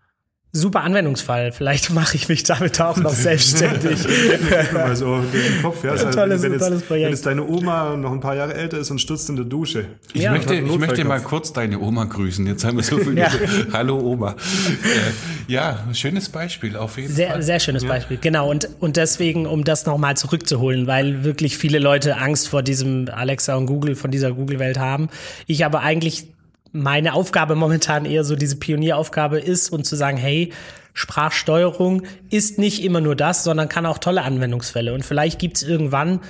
super 0.51 0.81
Anwendungsfall. 0.83 1.51
Vielleicht 1.51 1.91
mache 1.91 2.15
ich 2.15 2.29
mich 2.29 2.43
damit 2.43 2.79
auch 2.81 2.97
noch 2.97 3.13
selbstständig. 3.13 3.99
also 4.73 5.19
den 5.21 5.61
Kopf, 5.61 5.83
ja. 5.83 5.91
Also, 5.91 6.09
tolles, 6.09 6.41
wenn, 6.41 6.53
jetzt, 6.53 6.89
wenn 6.89 6.99
jetzt 7.01 7.25
deine 7.25 7.47
Oma 7.47 7.95
noch 7.95 8.11
ein 8.11 8.19
paar 8.19 8.35
Jahre 8.35 8.53
älter 8.53 8.77
ist 8.77 8.89
und 8.91 8.99
stürzt 8.99 9.29
in 9.29 9.35
der 9.35 9.45
Dusche. 9.45 9.85
Ich 10.13 10.23
ja. 10.23 10.31
möchte, 10.31 10.55
ich 10.55 10.79
möchte 10.79 11.03
mal 11.05 11.21
kurz 11.21 11.53
deine 11.53 11.79
Oma 11.79 12.05
grüßen. 12.05 12.45
Jetzt 12.47 12.63
haben 12.63 12.77
wir 12.77 12.83
so 12.83 12.97
viel. 12.97 13.17
ja. 13.17 13.29
Hallo 13.73 13.99
Oma. 13.99 14.31
Äh, 14.31 15.51
ja, 15.51 15.85
schönes 15.93 16.29
Beispiel 16.29 16.75
auf 16.75 16.97
jeden 16.97 17.13
sehr, 17.13 17.31
Fall. 17.31 17.43
Sehr 17.43 17.59
schönes 17.59 17.83
ja. 17.83 17.89
Beispiel, 17.89 18.17
genau. 18.17 18.49
Und, 18.49 18.69
und 18.79 18.97
deswegen, 18.97 19.45
um 19.45 19.63
das 19.63 19.85
nochmal 19.85 20.17
zurückzuholen, 20.17 20.87
weil 20.87 21.23
wirklich 21.23 21.57
viele 21.57 21.79
Leute 21.79 22.17
Angst 22.17 22.47
vor 22.47 22.63
diesem 22.63 23.09
Alexa 23.11 23.55
und 23.55 23.65
Google, 23.67 23.95
von 23.95 24.11
dieser 24.11 24.31
Google-Welt 24.31 24.79
haben. 24.79 25.09
Ich 25.45 25.65
aber 25.65 25.81
eigentlich 25.81 26.27
meine 26.71 27.13
Aufgabe 27.13 27.55
momentan 27.55 28.05
eher 28.05 28.23
so 28.23 28.35
diese 28.35 28.57
Pionieraufgabe 28.57 29.39
ist 29.39 29.69
und 29.69 29.85
zu 29.85 29.95
sagen, 29.95 30.17
hey, 30.17 30.53
Sprachsteuerung 30.93 32.03
ist 32.29 32.57
nicht 32.57 32.83
immer 32.83 33.01
nur 33.01 33.15
das, 33.15 33.43
sondern 33.43 33.69
kann 33.69 33.85
auch 33.85 33.99
tolle 33.99 34.23
Anwendungsfälle. 34.23 34.93
Und 34.93 35.05
vielleicht 35.05 35.39
gibt's 35.39 35.61
irgendwann 35.61 36.21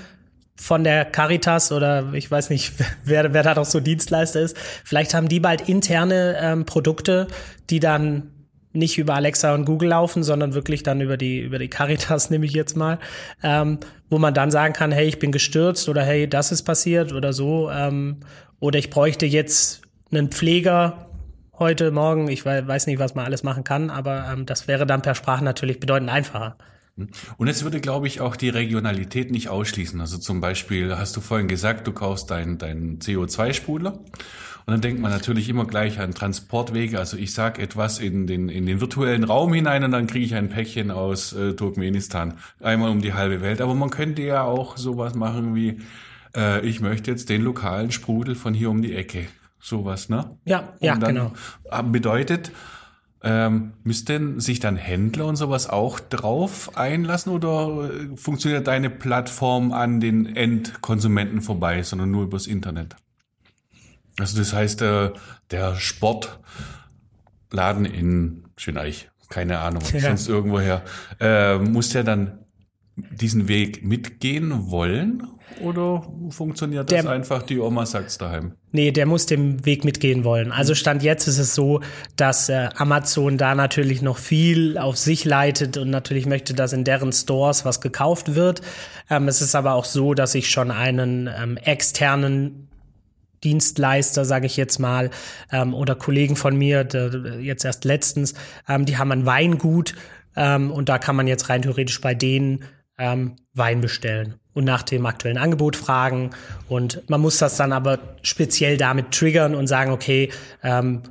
von 0.59 0.83
der 0.83 1.05
Caritas 1.05 1.71
oder 1.71 2.13
ich 2.13 2.29
weiß 2.29 2.49
nicht, 2.49 2.73
wer, 3.05 3.33
wer 3.33 3.43
da 3.43 3.53
doch 3.53 3.65
so 3.65 3.79
Dienstleister 3.79 4.41
ist, 4.41 4.57
vielleicht 4.83 5.13
haben 5.13 5.29
die 5.29 5.39
bald 5.39 5.69
interne 5.69 6.37
ähm, 6.41 6.65
Produkte, 6.65 7.27
die 7.69 7.79
dann 7.79 8.31
nicht 8.73 8.97
über 8.97 9.15
Alexa 9.15 9.53
und 9.55 9.65
Google 9.65 9.89
laufen, 9.89 10.23
sondern 10.23 10.53
wirklich 10.53 10.83
dann 10.83 11.01
über 11.01 11.17
die, 11.17 11.39
über 11.39 11.59
die 11.59 11.69
Caritas, 11.69 12.29
nehme 12.29 12.45
ich 12.45 12.53
jetzt 12.53 12.75
mal, 12.75 12.99
ähm, 13.43 13.79
wo 14.09 14.19
man 14.19 14.33
dann 14.33 14.51
sagen 14.51 14.73
kann, 14.73 14.91
hey, 14.91 15.07
ich 15.07 15.19
bin 15.19 15.31
gestürzt 15.31 15.87
oder 15.89 16.03
hey, 16.03 16.29
das 16.29 16.51
ist 16.51 16.63
passiert 16.63 17.13
oder 17.13 17.33
so. 17.33 17.69
Ähm, 17.71 18.17
oder 18.59 18.79
ich 18.79 18.89
bräuchte 18.89 19.25
jetzt 19.25 19.86
einen 20.11 20.29
Pfleger 20.31 21.07
heute, 21.59 21.91
morgen, 21.91 22.27
ich 22.27 22.45
weiß 22.45 22.87
nicht, 22.87 22.99
was 22.99 23.15
man 23.15 23.25
alles 23.25 23.43
machen 23.43 23.63
kann, 23.63 23.89
aber 23.89 24.31
ähm, 24.31 24.45
das 24.45 24.67
wäre 24.67 24.85
dann 24.85 25.01
per 25.01 25.15
Sprache 25.15 25.43
natürlich 25.43 25.79
bedeutend 25.79 26.09
einfacher. 26.09 26.57
Und 27.37 27.47
es 27.47 27.63
würde, 27.63 27.79
glaube 27.79 28.07
ich, 28.07 28.21
auch 28.21 28.35
die 28.35 28.49
Regionalität 28.49 29.29
nicht 29.29 29.49
ausschließen. 29.49 30.01
Also 30.01 30.17
zum 30.17 30.41
Beispiel 30.41 30.97
hast 30.97 31.15
du 31.15 31.21
vorhin 31.21 31.47
gesagt, 31.47 31.85
du 31.85 31.91
kaufst 31.91 32.31
deinen 32.31 32.57
dein 32.57 32.97
CO2-Sprudler. 32.99 33.93
Und 33.93 34.73
dann 34.73 34.81
denkt 34.81 34.99
man 34.99 35.11
natürlich 35.11 35.47
immer 35.47 35.65
gleich 35.65 35.99
an 35.99 36.13
Transportwege. 36.13 36.97
Also 36.97 37.15
ich 37.15 37.33
sage 37.33 37.61
etwas 37.61 37.99
in 37.99 38.25
den, 38.25 38.49
in 38.49 38.65
den 38.65 38.81
virtuellen 38.81 39.23
Raum 39.23 39.53
hinein 39.53 39.83
und 39.83 39.91
dann 39.91 40.07
kriege 40.07 40.25
ich 40.25 40.35
ein 40.35 40.49
Päckchen 40.49 40.91
aus 40.91 41.33
äh, 41.33 41.53
Turkmenistan. 41.53 42.33
Einmal 42.59 42.89
um 42.89 43.01
die 43.01 43.13
halbe 43.13 43.41
Welt. 43.41 43.61
Aber 43.61 43.75
man 43.75 43.91
könnte 43.91 44.23
ja 44.23 44.41
auch 44.41 44.75
sowas 44.75 45.13
machen 45.13 45.55
wie, 45.55 45.79
äh, 46.35 46.65
ich 46.67 46.81
möchte 46.81 47.11
jetzt 47.11 47.29
den 47.29 47.43
lokalen 47.43 47.91
Sprudel 47.91 48.35
von 48.35 48.55
hier 48.55 48.71
um 48.71 48.81
die 48.81 48.95
Ecke 48.95 49.27
sowas, 49.59 50.09
ne? 50.09 50.37
Ja, 50.45 50.73
ja, 50.79 50.95
genau. 50.95 51.33
Bedeutet, 51.85 52.51
ähm, 53.23 53.73
müssten 53.83 54.39
sich 54.39 54.59
dann 54.59 54.77
Händler 54.77 55.25
und 55.25 55.35
sowas 55.37 55.67
auch 55.67 55.99
drauf 55.99 56.77
einlassen 56.77 57.31
oder 57.31 57.89
äh, 57.89 58.15
funktioniert 58.15 58.67
deine 58.67 58.89
Plattform 58.91 59.73
an 59.73 59.99
den 59.99 60.35
Endkonsumenten 60.35 61.41
vorbei, 61.41 61.81
sondern 61.83 62.11
nur 62.11 62.23
übers 62.23 62.45
Internet? 62.45 62.95
Also 64.19 64.37
das 64.37 64.53
heißt, 64.53 64.81
äh, 64.83 65.11
der 65.51 65.75
Sportladen 65.75 66.45
in 67.85 68.45
Schöneich, 68.55 69.09
keine 69.29 69.59
Ahnung, 69.59 69.83
ja. 69.93 69.99
sonst 69.99 70.27
irgendwoher, 70.27 70.83
äh, 71.19 71.57
muss 71.57 71.89
der 71.89 72.03
dann 72.03 72.39
diesen 72.97 73.47
Weg 73.47 73.85
mitgehen 73.85 74.71
wollen 74.71 75.23
oder 75.61 76.05
funktioniert 76.29 76.91
das 76.91 77.03
der, 77.03 77.11
einfach, 77.11 77.43
die 77.43 77.59
Oma 77.59 77.85
sagt's 77.85 78.17
daheim? 78.17 78.53
Nee, 78.71 78.91
der 78.91 79.05
muss 79.05 79.25
den 79.25 79.65
Weg 79.65 79.85
mitgehen 79.85 80.23
wollen. 80.23 80.51
Also 80.51 80.75
Stand 80.75 81.03
jetzt 81.03 81.27
ist 81.27 81.37
es 81.37 81.55
so, 81.55 81.81
dass 82.15 82.49
äh, 82.49 82.69
Amazon 82.75 83.37
da 83.37 83.55
natürlich 83.55 84.01
noch 84.01 84.17
viel 84.17 84.77
auf 84.77 84.97
sich 84.97 85.25
leitet 85.25 85.77
und 85.77 85.89
natürlich 85.89 86.25
möchte, 86.25 86.53
dass 86.53 86.73
in 86.73 86.83
deren 86.83 87.11
Stores 87.11 87.65
was 87.65 87.81
gekauft 87.81 88.35
wird. 88.35 88.61
Ähm, 89.09 89.27
es 89.27 89.41
ist 89.41 89.55
aber 89.55 89.73
auch 89.73 89.85
so, 89.85 90.13
dass 90.13 90.35
ich 90.35 90.49
schon 90.49 90.71
einen 90.71 91.27
ähm, 91.27 91.57
externen 91.57 92.67
Dienstleister, 93.43 94.25
sage 94.25 94.47
ich 94.47 94.57
jetzt 94.57 94.79
mal, 94.79 95.11
ähm, 95.51 95.73
oder 95.73 95.95
Kollegen 95.95 96.35
von 96.35 96.57
mir, 96.57 96.83
der, 96.83 97.39
jetzt 97.39 97.63
erst 97.63 97.85
letztens, 97.85 98.33
ähm, 98.67 98.85
die 98.85 98.97
haben 98.97 99.11
ein 99.11 99.25
Weingut 99.25 99.93
ähm, 100.35 100.71
und 100.71 100.89
da 100.89 100.97
kann 100.97 101.15
man 101.15 101.27
jetzt 101.27 101.49
rein 101.49 101.61
theoretisch 101.61 102.01
bei 102.01 102.15
denen 102.15 102.63
ähm, 102.97 103.35
Wein 103.53 103.81
bestellen 103.81 104.35
und 104.53 104.63
nach 104.63 104.83
dem 104.83 105.05
aktuellen 105.05 105.37
Angebot 105.37 105.75
fragen. 105.75 106.31
Und 106.67 107.07
man 107.09 107.21
muss 107.21 107.37
das 107.37 107.57
dann 107.57 107.71
aber 107.71 107.99
speziell 108.23 108.77
damit 108.77 109.11
triggern 109.11 109.55
und 109.55 109.67
sagen, 109.67 109.91
okay, 109.91 110.31
ähm, 110.63 111.03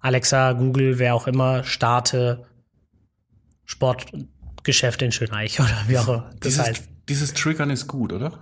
Alexa, 0.00 0.52
Google, 0.52 0.98
wer 0.98 1.14
auch 1.14 1.26
immer, 1.26 1.64
starte 1.64 2.44
Sportgeschäft 3.64 5.02
in 5.02 5.12
Schöneich 5.12 5.60
oder 5.60 5.84
wie 5.86 5.98
auch 5.98 6.08
immer. 6.08 6.30
Das 6.40 6.52
dieses, 6.52 6.66
heißt. 6.66 6.88
dieses 7.08 7.34
Triggern 7.34 7.70
ist 7.70 7.86
gut, 7.86 8.12
oder? 8.12 8.32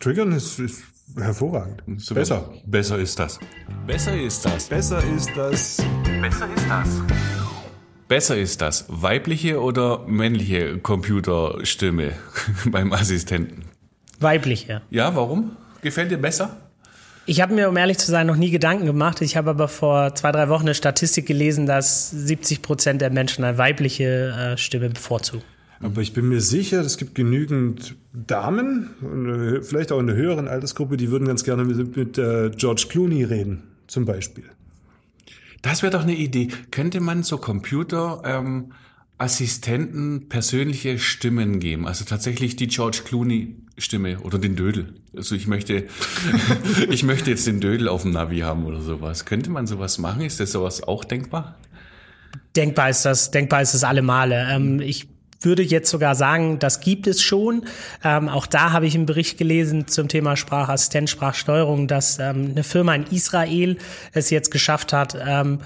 Triggern 0.00 0.32
ist, 0.32 0.58
ist 0.58 0.82
hervorragend. 1.16 1.82
Super. 1.98 2.20
Besser. 2.20 2.52
Besser 2.66 2.98
ist 2.98 3.18
das. 3.18 3.38
Besser 3.86 4.14
ist 4.20 4.44
das. 4.44 4.68
Besser 4.68 5.04
ist 5.04 5.30
das. 5.36 5.82
Besser 6.20 6.48
ist 6.54 6.68
das. 6.68 7.33
Besser 8.08 8.36
ist 8.36 8.60
das 8.60 8.84
weibliche 8.88 9.62
oder 9.62 10.06
männliche 10.06 10.78
Computerstimme 10.78 12.12
beim 12.66 12.92
Assistenten? 12.92 13.62
Weibliche. 14.20 14.82
Ja, 14.90 15.16
warum? 15.16 15.56
Gefällt 15.80 16.10
dir 16.10 16.18
besser? 16.18 16.56
Ich 17.26 17.40
habe 17.40 17.54
mir, 17.54 17.70
um 17.70 17.76
ehrlich 17.78 17.96
zu 17.96 18.10
sein, 18.10 18.26
noch 18.26 18.36
nie 18.36 18.50
Gedanken 18.50 18.84
gemacht. 18.84 19.22
Ich 19.22 19.38
habe 19.38 19.50
aber 19.50 19.68
vor 19.68 20.14
zwei, 20.14 20.30
drei 20.32 20.50
Wochen 20.50 20.64
eine 20.64 20.74
Statistik 20.74 21.24
gelesen, 21.26 21.64
dass 21.64 22.10
70 22.10 22.60
Prozent 22.60 23.00
der 23.00 23.08
Menschen 23.08 23.44
eine 23.44 23.56
weibliche 23.56 24.04
äh, 24.54 24.58
Stimme 24.58 24.90
bevorzugen. 24.90 25.42
Aber 25.80 26.02
ich 26.02 26.12
bin 26.12 26.28
mir 26.28 26.40
sicher, 26.40 26.80
es 26.80 26.98
gibt 26.98 27.14
genügend 27.14 27.96
Damen, 28.12 29.60
vielleicht 29.62 29.92
auch 29.92 29.98
in 29.98 30.06
der 30.06 30.16
höheren 30.16 30.48
Altersgruppe, 30.48 30.96
die 30.96 31.10
würden 31.10 31.26
ganz 31.26 31.44
gerne 31.44 31.64
mit, 31.64 31.96
mit 31.96 32.18
äh, 32.18 32.50
George 32.56 32.86
Clooney 32.88 33.24
reden, 33.24 33.64
zum 33.86 34.04
Beispiel. 34.04 34.44
Das 35.64 35.82
wäre 35.82 35.90
doch 35.90 36.02
eine 36.02 36.14
Idee. 36.14 36.48
Könnte 36.70 37.00
man 37.00 37.22
so 37.22 37.38
Computer 37.38 38.20
ähm, 38.26 38.72
Assistenten 39.16 40.28
persönliche 40.28 40.98
Stimmen 40.98 41.58
geben? 41.58 41.86
Also 41.86 42.04
tatsächlich 42.04 42.56
die 42.56 42.66
George 42.66 43.00
Clooney 43.06 43.56
Stimme 43.78 44.20
oder 44.20 44.38
den 44.38 44.56
Dödel. 44.56 44.92
Also 45.16 45.34
ich 45.34 45.46
möchte, 45.46 45.86
ich 46.90 47.02
möchte 47.02 47.30
jetzt 47.30 47.46
den 47.46 47.60
Dödel 47.60 47.88
auf 47.88 48.02
dem 48.02 48.10
Navi 48.10 48.40
haben 48.40 48.66
oder 48.66 48.82
sowas. 48.82 49.24
Könnte 49.24 49.48
man 49.48 49.66
sowas 49.66 49.96
machen? 49.96 50.20
Ist 50.20 50.38
das 50.38 50.52
sowas 50.52 50.82
auch 50.82 51.02
denkbar? 51.02 51.56
Denkbar 52.54 52.90
ist 52.90 53.06
das, 53.06 53.30
denkbar 53.30 53.62
ist 53.62 53.72
es 53.72 53.84
alle 53.84 54.02
Male. 54.02 54.46
Ähm, 54.50 54.80
ich 54.80 55.08
würde 55.44 55.62
jetzt 55.62 55.90
sogar 55.90 56.14
sagen, 56.14 56.58
das 56.58 56.80
gibt 56.80 57.06
es 57.06 57.22
schon. 57.22 57.64
Ähm, 58.02 58.28
auch 58.28 58.46
da 58.46 58.72
habe 58.72 58.86
ich 58.86 58.94
einen 58.94 59.06
Bericht 59.06 59.38
gelesen 59.38 59.86
zum 59.88 60.08
Thema 60.08 60.36
Sprachassistent, 60.36 61.10
Sprachsteuerung, 61.10 61.88
dass 61.88 62.18
ähm, 62.18 62.50
eine 62.50 62.64
Firma 62.64 62.94
in 62.94 63.04
Israel 63.04 63.76
es 64.12 64.30
jetzt 64.30 64.50
geschafft 64.50 64.92
hat, 64.92 65.16
ähm, 65.26 65.60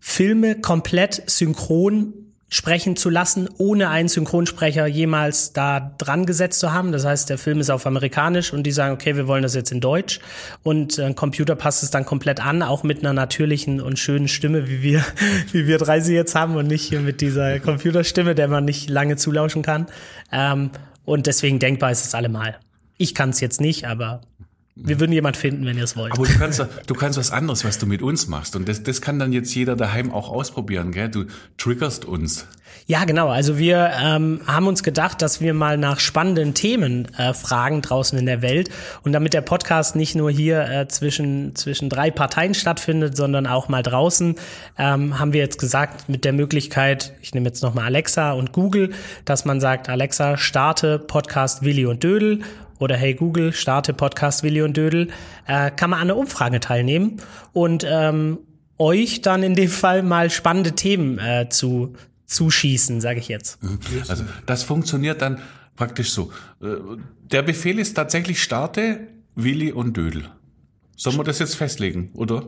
Filme 0.00 0.60
komplett 0.60 1.22
synchron 1.30 2.23
sprechen 2.50 2.94
zu 2.96 3.10
lassen, 3.10 3.48
ohne 3.58 3.88
einen 3.88 4.08
Synchronsprecher 4.08 4.86
jemals 4.86 5.52
da 5.52 5.94
dran 5.98 6.26
gesetzt 6.26 6.60
zu 6.60 6.72
haben. 6.72 6.92
Das 6.92 7.04
heißt, 7.04 7.28
der 7.30 7.38
Film 7.38 7.60
ist 7.60 7.70
auf 7.70 7.86
Amerikanisch 7.86 8.52
und 8.52 8.62
die 8.62 8.70
sagen, 8.70 8.94
okay, 8.94 9.16
wir 9.16 9.26
wollen 9.26 9.42
das 9.42 9.54
jetzt 9.54 9.72
in 9.72 9.80
Deutsch. 9.80 10.20
Und 10.62 10.98
ein 10.98 11.14
Computer 11.14 11.56
passt 11.56 11.82
es 11.82 11.90
dann 11.90 12.04
komplett 12.04 12.44
an, 12.44 12.62
auch 12.62 12.82
mit 12.82 13.00
einer 13.00 13.12
natürlichen 13.12 13.80
und 13.80 13.98
schönen 13.98 14.28
Stimme, 14.28 14.68
wie 14.68 14.82
wir, 14.82 15.04
wie 15.52 15.66
wir 15.66 15.78
drei 15.78 16.00
sie 16.00 16.14
jetzt 16.14 16.34
haben 16.34 16.56
und 16.56 16.66
nicht 16.66 16.82
hier 16.82 17.00
mit 17.00 17.20
dieser 17.20 17.58
Computerstimme, 17.60 18.34
der 18.34 18.48
man 18.48 18.64
nicht 18.64 18.88
lange 18.88 19.16
zulauschen 19.16 19.62
kann. 19.62 19.86
Ähm, 20.30 20.70
und 21.04 21.26
deswegen 21.26 21.58
denkbar 21.58 21.90
ist 21.90 22.04
es 22.04 22.14
allemal. 22.14 22.56
Ich 22.96 23.14
kann 23.14 23.30
es 23.30 23.40
jetzt 23.40 23.60
nicht, 23.60 23.86
aber 23.86 24.20
wir 24.76 24.98
würden 24.98 25.12
jemand 25.12 25.36
finden, 25.36 25.64
wenn 25.66 25.76
ihr 25.76 25.84
es 25.84 25.96
wollt. 25.96 26.12
Aber 26.12 26.26
du 26.26 26.32
kannst, 26.36 26.66
du 26.86 26.94
kannst 26.94 27.16
was 27.16 27.30
anderes, 27.30 27.64
was 27.64 27.78
du 27.78 27.86
mit 27.86 28.02
uns 28.02 28.26
machst. 28.26 28.56
Und 28.56 28.68
das, 28.68 28.82
das 28.82 29.00
kann 29.00 29.20
dann 29.20 29.32
jetzt 29.32 29.54
jeder 29.54 29.76
daheim 29.76 30.12
auch 30.12 30.28
ausprobieren, 30.30 30.90
gell? 30.90 31.08
Du 31.08 31.26
triggerst 31.58 32.04
uns. 32.04 32.46
Ja, 32.86 33.04
genau. 33.04 33.28
Also 33.28 33.56
wir 33.56 33.92
ähm, 33.98 34.40
haben 34.46 34.66
uns 34.66 34.82
gedacht, 34.82 35.22
dass 35.22 35.40
wir 35.40 35.54
mal 35.54 35.78
nach 35.78 36.00
spannenden 36.00 36.54
Themen 36.54 37.08
äh, 37.16 37.32
fragen 37.32 37.82
draußen 37.82 38.18
in 38.18 38.26
der 38.26 38.42
Welt. 38.42 38.68
Und 39.04 39.12
damit 39.12 39.32
der 39.32 39.42
Podcast 39.42 39.94
nicht 39.94 40.16
nur 40.16 40.30
hier 40.30 40.68
äh, 40.68 40.88
zwischen, 40.88 41.54
zwischen 41.54 41.88
drei 41.88 42.10
Parteien 42.10 42.52
stattfindet, 42.52 43.16
sondern 43.16 43.46
auch 43.46 43.68
mal 43.68 43.82
draußen, 43.82 44.34
ähm, 44.76 45.18
haben 45.18 45.32
wir 45.32 45.40
jetzt 45.40 45.58
gesagt, 45.58 46.08
mit 46.08 46.24
der 46.24 46.32
Möglichkeit, 46.32 47.14
ich 47.22 47.32
nehme 47.32 47.46
jetzt 47.46 47.62
nochmal 47.62 47.84
Alexa 47.86 48.32
und 48.32 48.52
Google, 48.52 48.90
dass 49.24 49.44
man 49.44 49.60
sagt, 49.60 49.88
Alexa, 49.88 50.36
starte 50.36 50.98
Podcast 50.98 51.62
Willi 51.62 51.86
und 51.86 52.02
Dödel 52.02 52.40
oder 52.78 52.96
Hey 52.96 53.14
Google, 53.14 53.52
starte 53.52 53.92
Podcast 53.92 54.42
Willi 54.42 54.62
und 54.62 54.76
Dödel, 54.76 55.08
äh, 55.46 55.70
kann 55.70 55.90
man 55.90 56.00
an 56.00 56.08
der 56.08 56.16
Umfrage 56.16 56.60
teilnehmen 56.60 57.20
und 57.52 57.86
ähm, 57.88 58.38
euch 58.78 59.22
dann 59.22 59.42
in 59.42 59.54
dem 59.54 59.68
Fall 59.70 60.02
mal 60.02 60.30
spannende 60.30 60.72
Themen 60.72 61.18
äh, 61.18 61.48
zu 61.48 61.94
zuschießen, 62.26 63.00
sage 63.00 63.20
ich 63.20 63.28
jetzt. 63.28 63.58
Also 64.08 64.24
das 64.46 64.62
funktioniert 64.62 65.22
dann 65.22 65.40
praktisch 65.76 66.10
so. 66.12 66.32
Äh, 66.62 66.66
Der 67.30 67.42
Befehl 67.42 67.78
ist 67.78 67.94
tatsächlich 67.94 68.42
starte 68.42 69.08
Willi 69.34 69.72
und 69.72 69.96
Dödel. 69.96 70.24
Sollen 70.96 71.16
wir 71.16 71.24
das 71.24 71.38
jetzt 71.38 71.56
festlegen, 71.56 72.10
oder? 72.14 72.46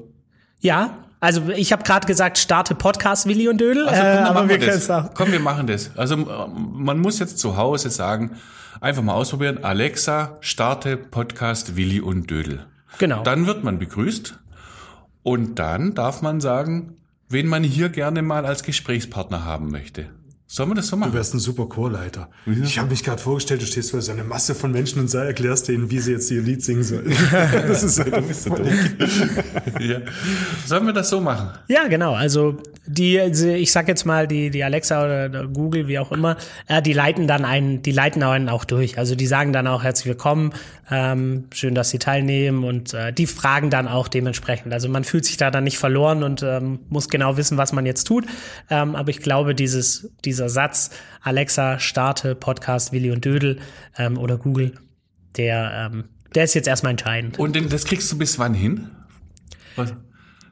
Ja, 0.61 1.06
also 1.21 1.49
ich 1.49 1.73
habe 1.73 1.83
gerade 1.83 2.07
gesagt, 2.07 2.39
starte 2.39 2.75
Podcast 2.75 3.27
Willi 3.27 3.49
und 3.49 3.61
Dödel, 3.61 3.89
Also, 3.89 4.01
äh, 4.03 4.05
komm, 4.05 4.15
dann 4.15 4.25
aber 4.27 4.43
wir 4.43 4.49
wir 4.49 4.59
können 4.59 4.79
es 4.79 4.87
das. 4.87 5.07
auch. 5.07 5.15
Komm, 5.15 5.33
wir 5.33 5.41
machen 5.41 5.67
das. 5.67 5.91
Also 5.97 6.15
äh, 6.17 6.49
man 6.49 6.99
muss 6.99 7.19
jetzt 7.19 7.39
zu 7.39 7.57
Hause 7.57 7.91
sagen, 7.91 8.33
einfach 8.81 9.03
mal 9.03 9.15
ausprobieren, 9.15 9.65
Alexa, 9.65 10.37
starte 10.41 10.97
Podcast 10.97 11.77
Willi 11.77 12.01
und 12.01 12.31
Dödel. 12.31 12.67
Genau. 12.99 13.23
Dann 13.23 13.47
wird 13.47 13.65
man 13.65 13.79
begrüßt 13.79 14.39
und 15.23 15.59
dann 15.59 15.95
darf 15.95 16.23
man 16.23 16.41
sagen, 16.41 16.97
wen 17.29 17.47
man 17.47 17.63
hier 17.65 17.89
gerne 17.89 18.23
mal 18.23 18.47
als 18.47 18.63
Gesprächspartner 18.63 19.45
haben 19.45 19.71
möchte. 19.71 20.07
Sollen 20.49 20.71
wir 20.71 20.75
das 20.77 20.87
so 20.87 20.97
Du 20.97 21.01
machen? 21.01 21.13
wärst 21.13 21.35
ein 21.35 21.41
super 21.41 21.67
Chorleiter. 21.67 22.29
Ich 22.63 22.79
habe 22.79 22.91
mich 22.91 23.03
gerade 23.03 23.21
vorgestellt, 23.21 23.63
du 23.63 23.67
stehst 23.67 23.91
vor 23.91 24.01
so 24.01 24.13
einer 24.13 24.23
Masse 24.23 24.55
von 24.55 24.71
Menschen 24.71 25.01
und 25.01 25.13
erklärst 25.13 25.67
denen, 25.67 25.91
wie 25.91 25.99
sie 25.99 26.13
jetzt 26.13 26.31
ihr 26.31 26.41
Lied 26.41 26.63
singen 26.63 26.85
sollen. 26.85 27.13
Das 27.67 27.83
ist 27.83 27.99
halt 27.99 28.29
Bist 28.29 28.47
du 28.47 28.51
doof? 28.51 28.69
ja. 29.81 29.99
Sollen 30.65 30.87
wir 30.87 30.93
das 30.93 31.11
so 31.11 31.21
machen? 31.21 31.51
Ja, 31.69 31.89
genau. 31.89 32.15
Also 32.15 32.59
die, 32.87 33.19
ich 33.19 33.73
sag 33.73 33.89
jetzt 33.89 34.05
mal, 34.07 34.29
die, 34.29 34.51
die 34.51 34.63
Alexa 34.63 35.05
oder 35.05 35.29
der 35.29 35.47
Google, 35.49 35.89
wie 35.89 35.99
auch 35.99 36.13
immer, 36.13 36.37
äh, 36.69 36.81
die 36.81 36.93
leiten 36.93 37.27
dann 37.27 37.45
einen, 37.45 37.83
die 37.83 37.91
leiten 37.91 38.23
einen 38.23 38.49
auch 38.49 38.65
durch. 38.65 38.99
Also 38.99 39.17
die 39.17 39.27
sagen 39.27 39.53
dann 39.53 39.67
auch 39.67 39.83
herzlich 39.83 40.07
willkommen, 40.07 40.53
ähm, 40.91 41.47
schön, 41.53 41.75
dass 41.75 41.91
Sie 41.91 41.99
teilnehmen 41.99 42.63
und 42.63 42.95
äh, 42.95 43.13
die 43.13 43.27
fragen 43.27 43.71
dann 43.71 43.89
auch 43.89 44.07
dementsprechend. 44.07 44.73
Also 44.73 44.89
man 44.89 45.03
fühlt 45.03 45.25
sich 45.25 45.37
da 45.37 45.51
dann 45.51 45.65
nicht 45.65 45.79
verloren 45.79 46.23
und 46.23 46.45
ähm, 46.45 46.79
muss 46.89 47.09
genau 47.09 47.37
wissen, 47.37 47.59
was 47.59 47.73
man 47.73 47.87
jetzt 47.87 48.05
tut. 48.05 48.25
Ähm, 48.71 48.95
aber 48.95 49.11
ich 49.11 49.19
glaube, 49.19 49.57
dieses, 49.57 50.09
dieser 50.37 50.51
Satz, 50.51 50.91
Alexa, 51.23 51.79
starte 51.79 52.35
Podcast 52.35 52.93
Willi 52.93 53.11
und 53.11 53.25
Dödel 53.25 53.59
ähm, 53.97 54.19
oder 54.19 54.37
Google, 54.37 54.75
der, 55.37 55.91
ähm, 55.91 56.05
der 56.35 56.45
ist 56.45 56.55
jetzt 56.55 56.69
erstmal 56.69 56.91
entscheidend. 56.91 57.39
Und 57.39 57.73
das 57.73 57.85
kriegst 57.87 58.13
du 58.13 58.19
bis 58.19 58.39
wann 58.39 58.53
hin? 58.53 58.91
Was? 59.77 59.95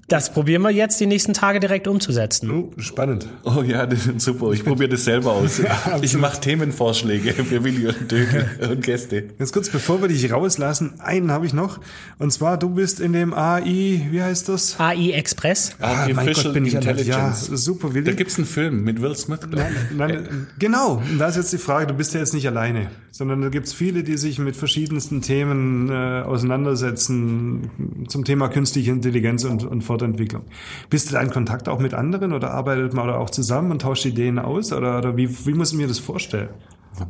Das 0.09 0.33
probieren 0.33 0.63
wir 0.63 0.71
jetzt 0.71 1.01
die 1.01 1.07
nächsten 1.07 1.33
Tage 1.33 1.61
direkt 1.61 1.89
umzusetzen. 1.89 2.51
Oh, 2.51 2.73
spannend. 2.79 3.27
Oh 3.45 3.63
ja, 3.63 3.87
das 3.87 4.07
ist 4.07 4.21
super. 4.21 4.53
Ich 4.53 4.63
probiere 4.63 4.91
das 4.91 5.05
selber 5.05 5.33
aus. 5.33 5.63
ich 6.03 6.17
mache 6.19 6.41
Themenvorschläge 6.41 7.33
für 7.33 7.65
Willi 7.65 7.87
und 7.87 8.11
Dödel 8.11 8.49
und 8.71 8.83
Gäste. 8.83 9.31
Jetzt 9.39 9.53
kurz, 9.53 9.71
bevor 9.71 10.03
wir 10.03 10.09
dich 10.09 10.31
rauslassen, 10.31 11.01
einen 11.01 11.31
habe 11.31 11.47
ich 11.47 11.55
noch. 11.55 11.81
Und 12.19 12.33
zwar, 12.33 12.59
du 12.59 12.69
bist 12.71 13.01
in 13.01 13.15
dem 13.15 13.33
AI, 13.33 14.09
wie 14.11 14.23
heißt 14.23 14.49
das? 14.51 14.79
AI 14.79 15.13
Express. 15.13 15.73
Ah, 15.81 16.07
mein 16.13 16.33
Gott, 16.33 16.53
bin 16.53 16.67
ich 16.67 16.77
alt. 16.77 17.07
Ja, 17.07 17.33
super, 17.33 17.95
Willi. 17.95 18.05
Da 18.05 18.13
gibt's 18.13 18.37
einen 18.37 18.47
Film 18.47 18.85
mit 18.85 19.01
Will 19.01 19.17
Smith. 19.17 19.41
glaub 19.51 19.67
ich. 19.71 19.97
Nein, 19.97 20.49
genau, 20.59 21.03
und 21.11 21.19
da 21.19 21.29
ist 21.29 21.37
jetzt 21.37 21.53
die 21.53 21.59
Frage, 21.59 21.87
du 21.87 21.95
bist 21.95 22.13
ja 22.13 22.21
jetzt 22.21 22.35
nicht 22.35 22.47
alleine, 22.47 22.91
sondern 23.11 23.41
da 23.41 23.49
gibt's 23.49 23.73
viele, 23.73 24.03
die 24.03 24.19
sich 24.19 24.39
mit 24.39 24.55
verschiedensten 24.55 25.23
Themen 25.23 25.89
äh, 25.89 26.23
auseinandersetzen 26.23 27.71
zum 28.09 28.25
Thema 28.25 28.49
künstliche 28.49 28.91
Intelligenz 28.91 29.45
und, 29.45 29.65
und 29.65 29.83
Fortentwicklung. 29.95 30.43
Bist 30.91 31.09
du 31.09 31.15
da 31.15 31.21
in 31.21 31.31
Kontakt 31.31 31.69
auch 31.69 31.79
mit 31.79 31.95
anderen 31.95 32.33
oder 32.33 32.51
arbeitet 32.51 32.95
man 32.95 33.07
da 33.07 33.17
auch 33.17 33.31
zusammen 33.31 33.71
und 33.71 33.83
tauscht 33.83 34.05
Ideen 34.07 34.41
aus? 34.41 34.73
Oder, 34.73 34.99
oder 34.99 35.17
wie, 35.17 35.29
wie 35.47 35.55
muss 35.55 35.71
ich 35.71 35.79
mir 35.79 35.87
das 35.87 36.01
vorstellen? 36.01 36.49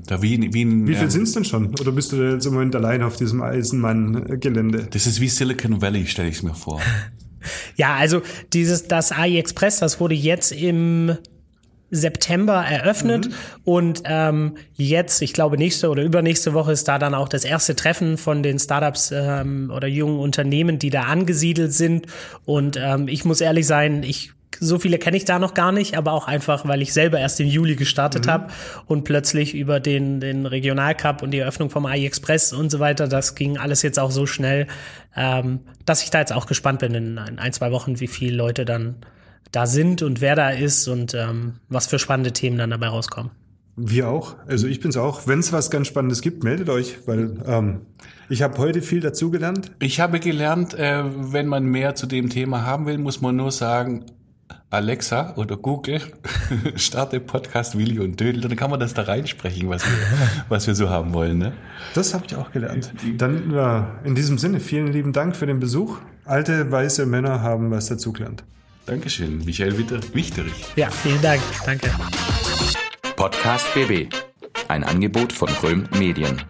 Da 0.07 0.21
wie, 0.21 0.53
wie, 0.53 0.65
ein, 0.65 0.87
Wie 0.87 0.95
viel 0.95 1.05
ähm, 1.05 1.11
sind's 1.11 1.33
denn 1.33 1.45
schon? 1.45 1.69
Oder 1.81 1.93
bist 1.93 2.13
du 2.13 2.17
da 2.17 2.33
jetzt 2.33 2.47
im 2.47 2.55
Moment 2.55 2.77
allein 2.77 3.03
auf 3.03 3.17
diesem 3.17 3.43
Eisenmann-Gelände? 3.43 4.89
Das 4.91 5.07
ist 5.07 5.21
wie 5.21 5.29
Silicon 5.29 5.81
Valley, 5.81 6.07
stelle 6.07 6.29
ich 6.29 6.43
mir 6.43 6.55
vor. 6.55 6.81
Ja, 7.77 7.97
also 7.97 8.23
dieses, 8.55 8.89
das 8.89 9.13
AI 9.13 9.37
Express, 9.37 9.79
das 9.79 10.01
wurde 10.01 10.15
jetzt 10.15 10.51
im 10.51 11.15
September 11.95 12.65
eröffnet. 12.65 13.29
Und 13.65 14.03
ähm, 14.05 14.57
jetzt, 14.75 15.23
ich 15.23 15.33
glaube 15.33 15.57
nächste 15.57 15.89
oder 15.89 16.03
übernächste 16.03 16.55
Woche 16.55 16.73
ist 16.73 16.89
da 16.89 16.99
dann 16.99 17.15
auch 17.15 17.29
das 17.29 17.45
erste 17.45 17.77
Treffen 17.77 18.19
von 18.19 18.43
den 18.43 18.59
Startups 18.59 19.13
ähm, 19.13 19.73
oder 19.75 19.89
jungen 19.89 20.19
Unternehmen, 20.19 20.79
die 20.79 20.91
da 20.91 21.03
angesiedelt 21.03 21.73
sind. 21.73 22.07
Und 22.45 22.79
ähm, 22.81 23.09
ich 23.09 23.25
muss 23.25 23.41
ehrlich 23.41 23.67
sein, 23.67 24.03
ich 24.03 24.33
so 24.61 24.79
viele 24.79 24.99
kenne 24.99 25.17
ich 25.17 25.25
da 25.25 25.39
noch 25.39 25.55
gar 25.55 25.73
nicht, 25.73 25.97
aber 25.97 26.13
auch 26.13 26.27
einfach, 26.27 26.67
weil 26.67 26.83
ich 26.83 26.93
selber 26.93 27.19
erst 27.19 27.41
im 27.41 27.49
Juli 27.49 27.77
gestartet 27.77 28.29
habe 28.29 28.53
und 28.87 29.05
plötzlich 29.05 29.55
über 29.55 29.81
den, 29.81 30.21
den 30.21 30.47
Regionalcup 30.47 31.23
und 31.23 31.33
die 31.33 31.39
Eröffnung 31.39 31.71
vom 31.71 31.87
AI 31.87 32.05
Express 32.05 32.53
und 32.53 32.71
so 32.71 32.79
weiter, 32.81 33.09
das 33.09 33.35
ging 33.35 33.59
alles 33.59 33.83
jetzt 33.83 33.99
auch 33.99 34.11
so 34.11 34.27
schnell, 34.27 34.67
ähm, 35.17 35.61
dass 35.85 36.03
ich 36.03 36.11
da 36.11 36.21
jetzt 36.21 36.33
auch 36.33 36.47
gespannt 36.47 36.79
bin 36.79 36.95
in 36.95 37.19
ein, 37.19 37.39
ein 37.39 37.53
zwei 37.53 37.73
Wochen, 37.73 38.01
wie 38.01 38.07
viele 38.07 38.37
Leute 38.37 38.65
dann 38.65 38.97
da 39.53 39.67
sind 39.67 40.03
und 40.03 40.21
wer 40.21 40.35
da 40.35 40.51
ist 40.51 40.89
und 40.89 41.15
ähm, 41.15 41.55
was 41.69 41.87
für 41.87 41.99
spannende 41.99 42.33
Themen 42.33 42.59
dann 42.59 42.71
dabei 42.71 42.89
rauskommen. 42.89 43.31
Wir 43.77 44.09
auch. 44.09 44.37
Also 44.47 44.69
ich 44.69 44.81
bin's 44.81 44.97
auch. 44.97 45.27
Wenn 45.27 45.41
es 45.41 45.53
was 45.53 45.71
ganz 45.71 45.89
Spannendes 45.89 46.23
gibt, 46.23 46.45
meldet 46.45 46.69
euch, 46.69 46.99
weil 47.07 47.43
ähm, 47.45 47.81
ich 48.29 48.43
habe 48.43 48.57
heute 48.59 48.83
viel 48.83 49.01
dazugelernt. 49.01 49.73
Ich 49.81 49.99
habe 49.99 50.21
gelernt, 50.21 50.75
äh, 50.75 51.03
wenn 51.05 51.49
man 51.49 51.65
mehr 51.65 51.95
zu 51.97 52.07
dem 52.07 52.31
Thema 52.31 52.65
haben 52.65 52.87
will, 52.87 52.99
muss 52.99 53.21
man 53.21 53.35
nur 53.35 53.51
sagen, 53.51 54.05
Alexa 54.71 55.35
oder 55.37 55.57
Google, 55.57 56.01
starte 56.77 57.21
Podcast 57.21 57.77
Willi 57.77 57.99
und 57.99 58.19
Dödel, 58.21 58.43
dann 58.43 58.57
kann 58.57 58.71
man 58.71 58.81
das 58.81 58.95
da 58.95 59.03
reinsprechen, 59.03 59.69
was 59.69 59.85
wir, 59.85 59.93
was 60.49 60.67
wir 60.67 60.75
so 60.75 60.89
haben 60.89 61.13
wollen. 61.13 61.39
Ne? 61.39 61.53
Das 61.95 62.15
habe 62.15 62.25
ich 62.27 62.37
auch 62.37 62.51
gelernt. 62.53 62.93
Dann 63.19 63.51
ja, 63.53 64.01
in 64.05 64.15
diesem 64.15 64.39
Sinne, 64.39 64.61
vielen 64.61 64.93
lieben 64.93 65.13
Dank 65.13 65.37
für 65.37 65.47
den 65.47 65.59
Besuch. 65.61 65.99
Alte 66.25 66.71
weiße 66.71 67.07
Männer 67.07 67.43
haben 67.43 67.71
was 67.71 67.87
dazugelernt. 67.87 68.45
Dankeschön, 68.87 69.45
Michael 69.45 69.79
Witter 69.79 70.01
Wichterich. 70.13 70.53
Ja, 70.77 70.91
vielen 70.91 71.23
Dank. 71.23 71.41
Danke. 71.65 71.91
Podcast 73.17 73.73
BB. 73.75 74.13
Ein 74.69 74.85
Angebot 74.85 75.33
von 75.33 75.49
Röhm 75.63 75.89
Medien. 75.99 76.43